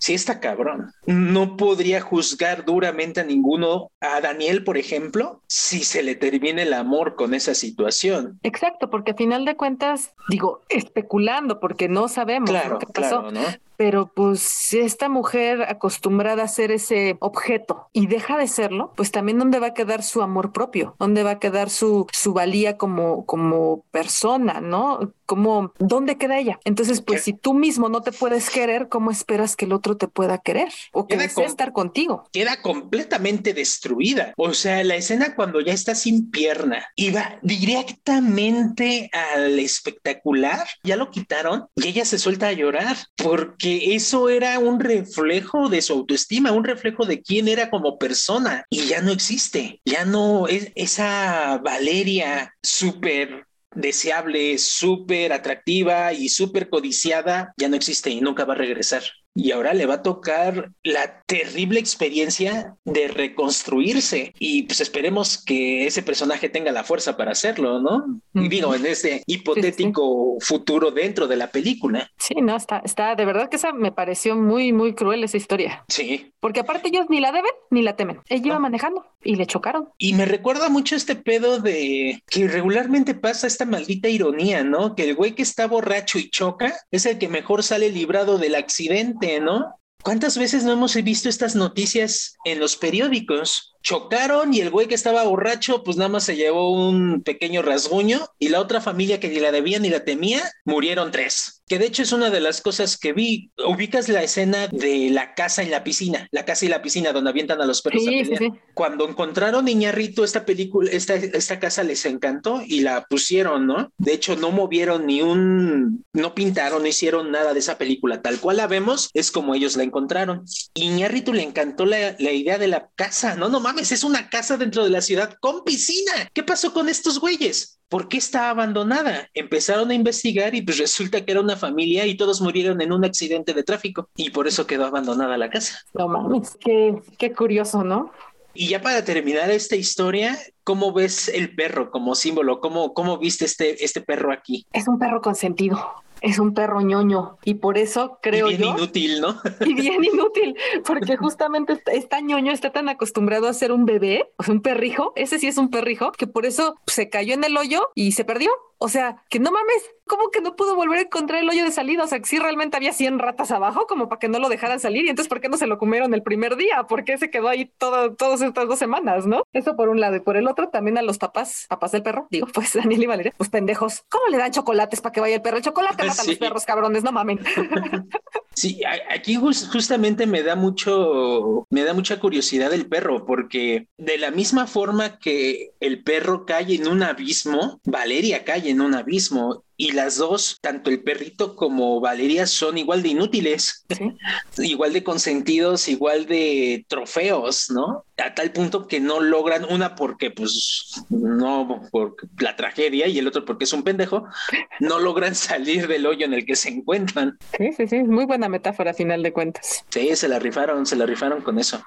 sí 0.00 0.14
está 0.14 0.40
cabrón. 0.40 0.92
No 1.06 1.56
podría 1.56 2.00
juzgar 2.00 2.64
duramente 2.64 3.20
a 3.20 3.24
ninguno, 3.24 3.90
a 4.00 4.20
Daniel, 4.20 4.64
por 4.64 4.76
ejemplo, 4.78 5.42
si 5.46 5.84
se 5.84 6.02
le 6.02 6.16
termina 6.16 6.62
el 6.62 6.72
amor 6.72 7.14
con 7.14 7.34
esa 7.34 7.54
situación. 7.54 8.40
Exacto, 8.42 8.90
porque 8.90 9.12
a 9.12 9.14
final 9.14 9.44
de 9.44 9.56
cuentas, 9.56 10.12
digo, 10.28 10.62
especulando, 10.68 11.60
porque 11.60 11.88
no 11.88 12.08
sabemos 12.08 12.50
Claro, 12.50 12.70
lo 12.70 12.78
que 12.78 12.86
pasó. 12.86 13.20
claro, 13.20 13.30
¿no? 13.30 13.40
Pero 13.80 14.12
pues 14.12 14.74
esta 14.74 15.08
mujer 15.08 15.62
acostumbrada 15.62 16.42
a 16.42 16.48
ser 16.48 16.70
ese 16.70 17.16
objeto 17.20 17.88
y 17.94 18.08
deja 18.08 18.36
de 18.36 18.46
serlo, 18.46 18.92
pues 18.94 19.10
también 19.10 19.38
dónde 19.38 19.58
va 19.58 19.68
a 19.68 19.74
quedar 19.74 20.02
su 20.02 20.20
amor 20.20 20.52
propio, 20.52 20.96
dónde 20.98 21.22
va 21.22 21.30
a 21.30 21.38
quedar 21.38 21.70
su, 21.70 22.06
su 22.12 22.34
valía 22.34 22.76
como, 22.76 23.24
como 23.24 23.86
persona, 23.90 24.60
¿no? 24.60 25.14
Como, 25.24 25.72
¿dónde 25.78 26.18
queda 26.18 26.38
ella? 26.38 26.58
Entonces, 26.64 27.00
pues 27.00 27.22
si 27.22 27.32
tú 27.32 27.54
mismo 27.54 27.88
no 27.88 28.02
te 28.02 28.12
puedes 28.12 28.50
querer, 28.50 28.90
¿cómo 28.90 29.10
esperas 29.10 29.56
que 29.56 29.64
el 29.64 29.72
otro 29.72 29.96
te 29.96 30.08
pueda 30.08 30.36
querer? 30.36 30.70
O 30.92 31.06
que 31.06 31.16
desee 31.16 31.46
estar 31.46 31.72
contigo. 31.72 32.28
queda 32.34 32.60
completamente 32.60 33.54
destruida. 33.54 34.34
O 34.36 34.52
sea, 34.52 34.84
la 34.84 34.96
escena 34.96 35.34
cuando 35.34 35.62
ya 35.62 35.72
está 35.72 35.94
sin 35.94 36.30
pierna 36.30 36.84
y 36.96 37.12
va 37.12 37.38
directamente 37.40 39.08
al 39.32 39.58
espectacular, 39.58 40.66
ya 40.82 40.96
lo 40.96 41.10
quitaron 41.10 41.68
y 41.76 41.88
ella 41.88 42.04
se 42.04 42.18
suelta 42.18 42.48
a 42.48 42.52
llorar 42.52 42.96
porque 43.16 43.69
eso 43.94 44.28
era 44.28 44.58
un 44.58 44.80
reflejo 44.80 45.68
de 45.68 45.82
su 45.82 45.92
autoestima, 45.92 46.52
un 46.52 46.64
reflejo 46.64 47.04
de 47.04 47.22
quién 47.22 47.48
era 47.48 47.70
como 47.70 47.98
persona 47.98 48.64
y 48.70 48.86
ya 48.86 49.02
no 49.02 49.12
existe. 49.12 49.80
Ya 49.84 50.04
no 50.04 50.48
es 50.48 50.72
esa 50.74 51.58
Valeria 51.58 52.54
súper 52.62 53.46
deseable, 53.74 54.58
súper 54.58 55.32
atractiva 55.32 56.12
y 56.12 56.28
súper 56.28 56.68
codiciada, 56.68 57.52
ya 57.56 57.68
no 57.68 57.76
existe 57.76 58.10
y 58.10 58.20
nunca 58.20 58.44
va 58.44 58.54
a 58.54 58.58
regresar. 58.58 59.02
Y 59.42 59.52
ahora 59.52 59.72
le 59.72 59.86
va 59.86 59.94
a 59.94 60.02
tocar 60.02 60.70
la 60.82 61.22
terrible 61.22 61.80
experiencia 61.80 62.76
de 62.84 63.08
reconstruirse. 63.08 64.34
Y 64.38 64.64
pues 64.64 64.82
esperemos 64.82 65.42
que 65.42 65.86
ese 65.86 66.02
personaje 66.02 66.50
tenga 66.50 66.72
la 66.72 66.84
fuerza 66.84 67.16
para 67.16 67.32
hacerlo, 67.32 67.80
¿no? 67.80 68.20
Y 68.34 68.48
digo, 68.48 68.74
en 68.74 68.84
este 68.84 69.22
hipotético 69.26 70.36
futuro 70.40 70.90
dentro 70.90 71.26
de 71.26 71.36
la 71.36 71.46
película. 71.50 72.10
Sí, 72.18 72.34
no, 72.42 72.54
está, 72.54 72.82
está, 72.84 73.14
de 73.14 73.24
verdad 73.24 73.48
que 73.48 73.56
esa 73.56 73.72
me 73.72 73.92
pareció 73.92 74.36
muy, 74.36 74.74
muy 74.74 74.94
cruel 74.94 75.24
esa 75.24 75.38
historia. 75.38 75.84
Sí. 75.88 76.34
Porque 76.40 76.60
aparte 76.60 76.88
ellos 76.88 77.06
ni 77.08 77.20
la 77.20 77.32
deben 77.32 77.52
ni 77.70 77.80
la 77.80 77.96
temen. 77.96 78.20
Ella 78.28 78.46
iba 78.46 78.58
manejando 78.58 79.06
y 79.22 79.36
le 79.36 79.46
chocaron. 79.46 79.88
Y 79.98 80.14
me 80.14 80.24
recuerda 80.24 80.68
mucho 80.68 80.96
este 80.96 81.16
pedo 81.16 81.60
de 81.60 82.22
que 82.26 82.48
regularmente 82.48 83.14
pasa 83.14 83.46
esta 83.46 83.64
maldita 83.64 84.08
ironía, 84.08 84.64
¿no? 84.64 84.94
Que 84.94 85.04
el 85.04 85.14
güey 85.14 85.34
que 85.34 85.42
está 85.42 85.66
borracho 85.66 86.18
y 86.18 86.30
choca 86.30 86.74
es 86.90 87.06
el 87.06 87.18
que 87.18 87.28
mejor 87.28 87.62
sale 87.62 87.90
librado 87.90 88.38
del 88.38 88.54
accidente, 88.54 89.40
¿no? 89.40 89.74
¿Cuántas 90.02 90.38
veces 90.38 90.64
no 90.64 90.72
hemos 90.72 90.94
visto 90.94 91.28
estas 91.28 91.54
noticias 91.54 92.36
en 92.44 92.58
los 92.58 92.76
periódicos? 92.76 93.69
Chocaron 93.82 94.52
y 94.52 94.60
el 94.60 94.70
güey 94.70 94.86
que 94.86 94.94
estaba 94.94 95.24
borracho, 95.24 95.82
pues 95.82 95.96
nada 95.96 96.08
más 96.08 96.24
se 96.24 96.36
llevó 96.36 96.70
un 96.70 97.22
pequeño 97.22 97.62
rasguño 97.62 98.20
y 98.38 98.48
la 98.48 98.60
otra 98.60 98.80
familia 98.80 99.20
que 99.20 99.28
ni 99.28 99.40
la 99.40 99.52
debía 99.52 99.78
ni 99.78 99.88
la 99.88 100.04
temía, 100.04 100.42
murieron 100.64 101.10
tres. 101.10 101.62
Que 101.66 101.78
de 101.78 101.86
hecho 101.86 102.02
es 102.02 102.10
una 102.12 102.30
de 102.30 102.40
las 102.40 102.60
cosas 102.60 102.98
que 102.98 103.12
vi. 103.12 103.52
Ubicas 103.64 104.08
la 104.08 104.22
escena 104.22 104.66
de 104.66 105.08
la 105.10 105.34
casa 105.34 105.62
en 105.62 105.70
la 105.70 105.84
piscina, 105.84 106.28
la 106.32 106.44
casa 106.44 106.66
y 106.66 106.68
la 106.68 106.82
piscina 106.82 107.12
donde 107.12 107.30
avientan 107.30 107.62
a 107.62 107.64
los 107.64 107.80
perros. 107.80 108.02
a 108.06 108.10
Sí, 108.10 108.24
sí, 108.24 108.36
sí. 108.36 108.52
Cuando 108.74 109.08
encontraron 109.08 109.68
Iñarrito, 109.68 110.24
esta 110.24 110.44
película, 110.44 110.90
esta, 110.90 111.14
esta 111.14 111.60
casa 111.60 111.84
les 111.84 112.04
encantó 112.06 112.60
y 112.66 112.80
la 112.80 113.04
pusieron, 113.04 113.68
¿no? 113.68 113.92
De 113.98 114.12
hecho, 114.12 114.34
no 114.34 114.50
movieron 114.50 115.06
ni 115.06 115.22
un, 115.22 116.04
no 116.12 116.34
pintaron, 116.34 116.82
no 116.82 116.88
hicieron 116.88 117.30
nada 117.30 117.54
de 117.54 117.60
esa 117.60 117.78
película. 117.78 118.20
Tal 118.20 118.40
cual 118.40 118.56
la 118.56 118.66
vemos, 118.66 119.08
es 119.14 119.30
como 119.30 119.54
ellos 119.54 119.76
la 119.76 119.84
encontraron. 119.84 120.44
Iñarrito 120.74 121.32
le 121.32 121.44
encantó 121.44 121.86
la, 121.86 122.16
la 122.18 122.32
idea 122.32 122.58
de 122.58 122.66
la 122.66 122.88
casa. 122.96 123.36
No, 123.36 123.48
no 123.48 123.60
mames, 123.70 123.92
es 123.92 124.02
una 124.02 124.28
casa 124.28 124.56
dentro 124.56 124.82
de 124.82 124.90
la 124.90 125.00
ciudad 125.00 125.36
con 125.40 125.62
piscina. 125.62 126.12
¿Qué 126.32 126.42
pasó 126.42 126.72
con 126.72 126.88
estos 126.88 127.20
güeyes? 127.20 127.78
¿Por 127.88 128.08
qué 128.08 128.16
está 128.16 128.50
abandonada? 128.50 129.28
Empezaron 129.32 129.90
a 129.90 129.94
investigar 129.94 130.54
y 130.54 130.62
pues 130.62 130.78
resulta 130.78 131.24
que 131.24 131.30
era 131.30 131.40
una 131.40 131.56
familia 131.56 132.04
y 132.06 132.16
todos 132.16 132.40
murieron 132.40 132.80
en 132.80 132.92
un 132.92 133.04
accidente 133.04 133.54
de 133.54 133.62
tráfico 133.62 134.08
y 134.16 134.30
por 134.30 134.48
eso 134.48 134.66
quedó 134.66 134.86
abandonada 134.86 135.38
la 135.38 135.50
casa. 135.50 135.78
No 135.94 136.08
mames, 136.08 136.56
qué, 136.60 137.00
qué 137.16 137.32
curioso, 137.32 137.84
¿no? 137.84 138.10
Y 138.54 138.68
ya 138.68 138.82
para 138.82 139.04
terminar 139.04 139.50
esta 139.50 139.76
historia, 139.76 140.36
¿cómo 140.64 140.92
ves 140.92 141.28
el 141.28 141.54
perro 141.54 141.92
como 141.92 142.16
símbolo? 142.16 142.60
¿Cómo, 142.60 142.92
cómo 142.92 143.18
viste 143.18 143.44
este, 143.44 143.84
este 143.84 144.00
perro 144.00 144.32
aquí? 144.32 144.66
Es 144.72 144.88
un 144.88 144.98
perro 144.98 145.20
consentido. 145.20 145.78
Es 146.20 146.38
un 146.38 146.54
perro 146.54 146.80
ñoño 146.80 147.38
y 147.44 147.54
por 147.54 147.78
eso 147.78 148.18
creo 148.22 148.50
y 148.50 148.56
bien 148.56 148.70
yo 148.72 148.78
inútil, 148.78 149.20
¿no? 149.20 149.40
y 149.66 149.74
bien 149.74 150.04
inútil, 150.04 150.56
porque 150.86 151.16
justamente 151.16 151.80
está, 151.92 152.20
ñoño, 152.20 152.52
está 152.52 152.72
tan 152.72 152.88
acostumbrado 152.88 153.48
a 153.48 153.52
ser 153.52 153.72
un 153.72 153.84
bebé, 153.84 154.30
o 154.36 154.42
sea, 154.42 154.54
un 154.54 154.62
perrijo, 154.62 155.12
ese 155.16 155.38
sí 155.38 155.46
es 155.46 155.56
un 155.56 155.70
perrijo, 155.70 156.12
que 156.12 156.26
por 156.26 156.46
eso 156.46 156.76
se 156.86 157.08
cayó 157.08 157.34
en 157.34 157.44
el 157.44 157.56
hoyo 157.56 157.88
y 157.94 158.12
se 158.12 158.24
perdió. 158.24 158.50
O 158.82 158.88
sea, 158.88 159.22
que 159.28 159.38
no 159.38 159.50
mames, 159.52 159.90
¿cómo 160.06 160.30
que 160.30 160.40
no 160.40 160.56
pudo 160.56 160.74
volver 160.74 161.00
a 161.00 161.02
encontrar 161.02 161.42
el 161.42 161.48
hoyo 161.50 161.64
de 161.64 161.70
salida? 161.70 162.02
O 162.02 162.06
sea, 162.06 162.18
que 162.18 162.24
sí 162.24 162.38
realmente 162.38 162.78
había 162.78 162.94
100 162.94 163.18
ratas 163.18 163.50
abajo, 163.50 163.86
como 163.86 164.08
para 164.08 164.18
que 164.18 164.28
no 164.28 164.38
lo 164.38 164.48
dejaran 164.48 164.80
salir. 164.80 165.04
Y 165.04 165.10
entonces, 165.10 165.28
¿por 165.28 165.42
qué 165.42 165.50
no 165.50 165.58
se 165.58 165.66
lo 165.66 165.76
comieron 165.76 166.14
el 166.14 166.22
primer 166.22 166.56
día? 166.56 166.84
¿Por 166.84 167.04
qué 167.04 167.18
se 167.18 167.28
quedó 167.28 167.48
ahí 167.48 167.70
todo, 167.76 168.14
todas 168.14 168.40
estas 168.40 168.68
dos 168.68 168.78
semanas, 168.78 169.26
no? 169.26 169.42
Eso 169.52 169.76
por 169.76 169.90
un 169.90 170.00
lado. 170.00 170.16
Y 170.16 170.20
por 170.20 170.38
el 170.38 170.48
otro, 170.48 170.70
también 170.70 170.96
a 170.96 171.02
los 171.02 171.18
papás, 171.18 171.66
papás 171.68 171.92
del 171.92 172.02
perro, 172.02 172.26
digo, 172.30 172.46
pues 172.54 172.72
Daniel 172.74 173.02
y 173.02 173.06
Valeria, 173.06 173.34
pues 173.36 173.50
pendejos. 173.50 174.04
¿Cómo 174.08 174.28
le 174.30 174.38
dan 174.38 174.50
chocolates 174.50 175.02
para 175.02 175.12
que 175.12 175.20
vaya 175.20 175.36
el 175.36 175.42
perro? 175.42 175.58
El 175.58 175.62
chocolate 175.62 176.06
Sí. 176.16 176.28
los 176.30 176.38
perros, 176.38 176.64
cabrones, 176.64 177.02
no 177.02 177.12
mamen. 177.12 177.40
Sí, 178.52 178.80
aquí 179.08 179.36
jus- 179.36 179.70
justamente 179.72 180.26
me 180.26 180.42
da 180.42 180.54
mucho, 180.54 181.66
me 181.70 181.82
da 181.84 181.94
mucha 181.94 182.18
curiosidad 182.20 182.74
el 182.74 182.86
perro, 182.88 183.24
porque 183.24 183.86
de 183.96 184.18
la 184.18 184.32
misma 184.32 184.66
forma 184.66 185.18
que 185.18 185.70
el 185.80 186.02
perro 186.02 186.44
cae 186.44 186.74
en 186.74 186.88
un 186.88 187.02
abismo, 187.02 187.80
Valeria 187.84 188.44
cae 188.44 188.68
en 188.68 188.80
un 188.82 188.94
abismo. 188.94 189.64
Y 189.80 189.92
las 189.92 190.18
dos, 190.18 190.58
tanto 190.60 190.90
el 190.90 191.02
perrito 191.02 191.56
como 191.56 192.02
Valeria, 192.02 192.46
son 192.46 192.76
igual 192.76 193.02
de 193.02 193.08
inútiles, 193.08 193.86
igual 194.58 194.92
de 194.92 195.02
consentidos, 195.02 195.88
igual 195.88 196.26
de 196.26 196.84
trofeos, 196.86 197.70
¿no? 197.70 198.04
A 198.22 198.34
tal 198.34 198.52
punto 198.52 198.86
que 198.86 199.00
no 199.00 199.20
logran 199.20 199.64
una 199.64 199.94
porque, 199.94 200.30
pues, 200.30 201.02
no, 201.08 201.88
por 201.90 202.14
la 202.38 202.56
tragedia 202.56 203.06
y 203.06 203.18
el 203.18 203.26
otro 203.26 203.46
porque 203.46 203.64
es 203.64 203.72
un 203.72 203.82
pendejo, 203.82 204.26
no 204.80 204.98
logran 204.98 205.34
salir 205.34 205.88
del 205.88 206.04
hoyo 206.04 206.26
en 206.26 206.34
el 206.34 206.44
que 206.44 206.56
se 206.56 206.68
encuentran. 206.68 207.38
Sí, 207.56 207.72
sí, 207.72 207.88
sí, 207.88 208.02
muy 208.02 208.26
buena 208.26 208.50
metáfora 208.50 208.90
a 208.90 208.94
final 208.94 209.22
de 209.22 209.32
cuentas. 209.32 209.82
Sí, 209.88 210.14
se 210.14 210.28
la 210.28 210.38
rifaron, 210.38 210.84
se 210.84 210.96
la 210.96 211.06
rifaron 211.06 211.40
con 211.40 211.58
eso. 211.58 211.82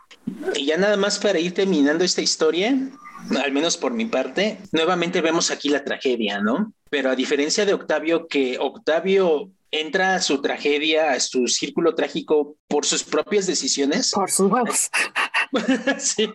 Y 0.56 0.66
ya 0.66 0.78
nada 0.78 0.98
más 0.98 1.20
para 1.20 1.38
ir 1.38 1.54
terminando 1.54 2.04
esta 2.04 2.24
historia, 2.24 2.76
al 3.44 3.52
menos 3.52 3.78
por 3.78 3.94
mi 3.94 4.06
parte, 4.06 4.58
nuevamente 4.72 5.22
vemos 5.22 5.52
aquí 5.52 5.70
la 5.70 5.84
tragedia, 5.84 6.40
¿no? 6.40 6.74
Pero 6.94 7.10
a 7.10 7.16
diferencia 7.16 7.66
de 7.66 7.74
Octavio, 7.74 8.28
que 8.28 8.60
Octavio 8.60 9.50
entra 9.72 10.14
a 10.14 10.22
su 10.22 10.44
tragedia, 10.44 11.14
a 11.14 11.20
su 11.20 11.48
círculo 11.48 11.96
trágico 11.96 12.56
por 12.68 12.86
sus 12.86 13.04
propias 13.04 13.48
decisiones. 13.48 14.12
Por 14.12 14.30
sus 14.30 14.52
huevos. 14.52 14.92
sí. 15.98 16.32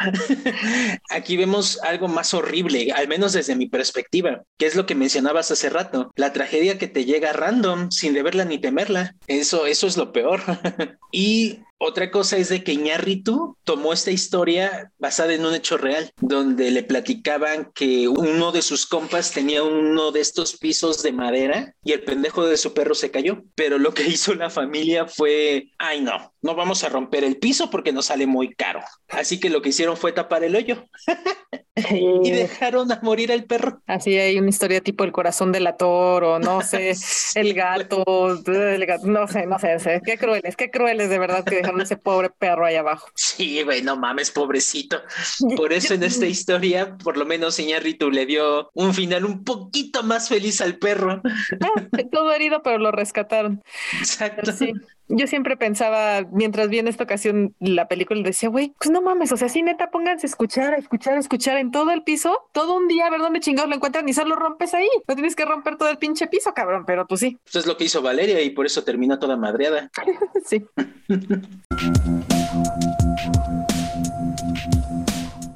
Aquí 1.10 1.36
vemos 1.36 1.78
algo 1.82 2.08
más 2.08 2.34
horrible, 2.34 2.92
al 2.92 3.08
menos 3.08 3.32
desde 3.32 3.56
mi 3.56 3.68
perspectiva, 3.68 4.42
que 4.58 4.66
es 4.66 4.74
lo 4.74 4.86
que 4.86 4.94
mencionabas 4.94 5.50
hace 5.50 5.68
rato, 5.68 6.10
la 6.16 6.32
tragedia 6.32 6.78
que 6.78 6.88
te 6.88 7.04
llega 7.04 7.32
random 7.32 7.90
sin 7.90 8.14
deberla 8.14 8.44
ni 8.44 8.58
temerla. 8.58 9.14
Eso, 9.26 9.66
eso 9.66 9.86
es 9.86 9.96
lo 9.96 10.12
peor. 10.12 10.40
y 11.12 11.60
otra 11.82 12.10
cosa 12.10 12.36
es 12.36 12.50
de 12.50 12.62
que 12.62 12.74
Iñárritu 12.74 13.56
tomó 13.64 13.94
esta 13.94 14.10
historia 14.10 14.92
basada 14.98 15.32
en 15.32 15.46
un 15.46 15.54
hecho 15.54 15.78
real, 15.78 16.12
donde 16.20 16.70
le 16.70 16.82
platicaban 16.82 17.72
que 17.74 18.06
uno 18.06 18.52
de 18.52 18.60
sus 18.60 18.84
compas 18.84 19.32
tenía 19.32 19.62
uno 19.62 20.12
de 20.12 20.20
estos 20.20 20.58
pisos 20.58 21.02
de 21.02 21.12
madera 21.12 21.74
y 21.82 21.92
el 21.92 22.02
pendejo 22.02 22.44
de 22.44 22.58
su 22.58 22.74
perro 22.74 22.94
se 22.94 23.10
cayó. 23.10 23.44
Pero 23.54 23.78
lo 23.78 23.94
que 23.94 24.02
hizo 24.06 24.34
la 24.34 24.50
familia 24.50 25.06
fue, 25.06 25.70
ay 25.78 26.02
no, 26.02 26.34
no 26.42 26.54
vamos 26.54 26.84
a 26.84 26.90
romper 26.90 27.24
el 27.24 27.38
piso 27.38 27.70
porque 27.70 27.94
nos 27.94 28.06
sale 28.06 28.26
muy 28.26 28.54
caro. 28.54 28.82
Así 29.08 29.40
que 29.40 29.48
lo 29.48 29.62
que 29.62 29.70
hicieron 29.70 29.89
fue 29.96 30.12
tapar 30.12 30.44
el 30.44 30.56
hoyo. 30.56 30.86
y 31.90 32.30
dejaron 32.30 32.90
a 32.92 33.00
morir 33.02 33.32
al 33.32 33.44
perro. 33.44 33.80
Así 33.86 34.16
hay 34.18 34.38
una 34.38 34.48
historia 34.48 34.80
tipo 34.80 35.04
el 35.04 35.12
corazón 35.12 35.52
del 35.52 35.66
ator 35.66 36.24
o 36.24 36.38
no 36.38 36.62
sé, 36.62 36.94
el 37.34 37.54
gato, 37.54 38.04
el 38.46 38.86
gato, 38.86 39.06
no 39.06 39.26
sé, 39.26 39.46
no 39.46 39.58
sé, 39.58 40.00
qué 40.04 40.18
crueles, 40.18 40.56
qué 40.56 40.70
crueles 40.70 41.10
de 41.10 41.18
verdad 41.18 41.44
que 41.44 41.56
dejaron 41.56 41.80
ese 41.80 41.96
pobre 41.96 42.30
perro 42.30 42.66
ahí 42.66 42.76
abajo. 42.76 43.08
Sí, 43.14 43.62
güey, 43.62 43.82
no 43.82 43.96
mames, 43.96 44.30
pobrecito. 44.30 45.00
Por 45.56 45.72
eso 45.72 45.94
en 45.94 46.02
esta 46.02 46.26
historia, 46.26 46.96
por 47.02 47.16
lo 47.16 47.24
menos 47.24 47.58
Iñárritu 47.58 48.10
le 48.10 48.26
dio 48.26 48.70
un 48.74 48.94
final 48.94 49.24
un 49.24 49.44
poquito 49.44 50.02
más 50.02 50.28
feliz 50.28 50.60
al 50.60 50.76
perro. 50.76 51.22
Ah, 51.60 52.02
todo 52.10 52.32
herido, 52.32 52.62
pero 52.62 52.78
lo 52.78 52.90
rescataron. 52.90 53.62
Exacto. 53.98 54.52
Sí 54.52 54.72
yo 55.10 55.26
siempre 55.26 55.56
pensaba, 55.56 56.22
mientras 56.30 56.68
vi 56.68 56.78
en 56.78 56.88
esta 56.88 57.04
ocasión 57.04 57.54
la 57.58 57.88
película, 57.88 58.22
decía, 58.22 58.48
güey, 58.48 58.72
pues 58.78 58.90
no 58.90 59.02
mames, 59.02 59.32
o 59.32 59.36
sea, 59.36 59.48
sí, 59.48 59.62
pónganse 59.88 60.26
a 60.26 60.30
escuchar, 60.30 60.74
a 60.74 60.76
escuchar, 60.76 61.14
a 61.14 61.20
escuchar 61.20 61.56
en 61.56 61.70
todo 61.70 61.90
el 61.90 62.02
piso, 62.02 62.48
todo 62.52 62.76
un 62.76 62.88
día, 62.88 63.06
a 63.06 63.10
ver 63.10 63.20
dónde 63.20 63.40
chingados 63.40 63.70
lo 63.70 63.76
encuentran 63.76 64.08
y 64.08 64.12
solo 64.12 64.36
rompes 64.36 64.74
ahí. 64.74 64.88
No 65.06 65.14
tienes 65.14 65.36
que 65.36 65.44
romper 65.44 65.76
todo 65.76 65.88
el 65.88 65.98
pinche 65.98 66.26
piso, 66.26 66.52
cabrón, 66.52 66.84
pero 66.86 67.06
pues 67.06 67.20
sí. 67.20 67.38
Eso 67.46 67.58
es 67.58 67.66
lo 67.66 67.76
que 67.76 67.84
hizo 67.84 68.02
Valeria 68.02 68.40
y 68.42 68.50
por 68.50 68.66
eso 68.66 68.84
termina 68.84 69.18
toda 69.18 69.36
madreada. 69.36 69.90
sí. 70.44 70.64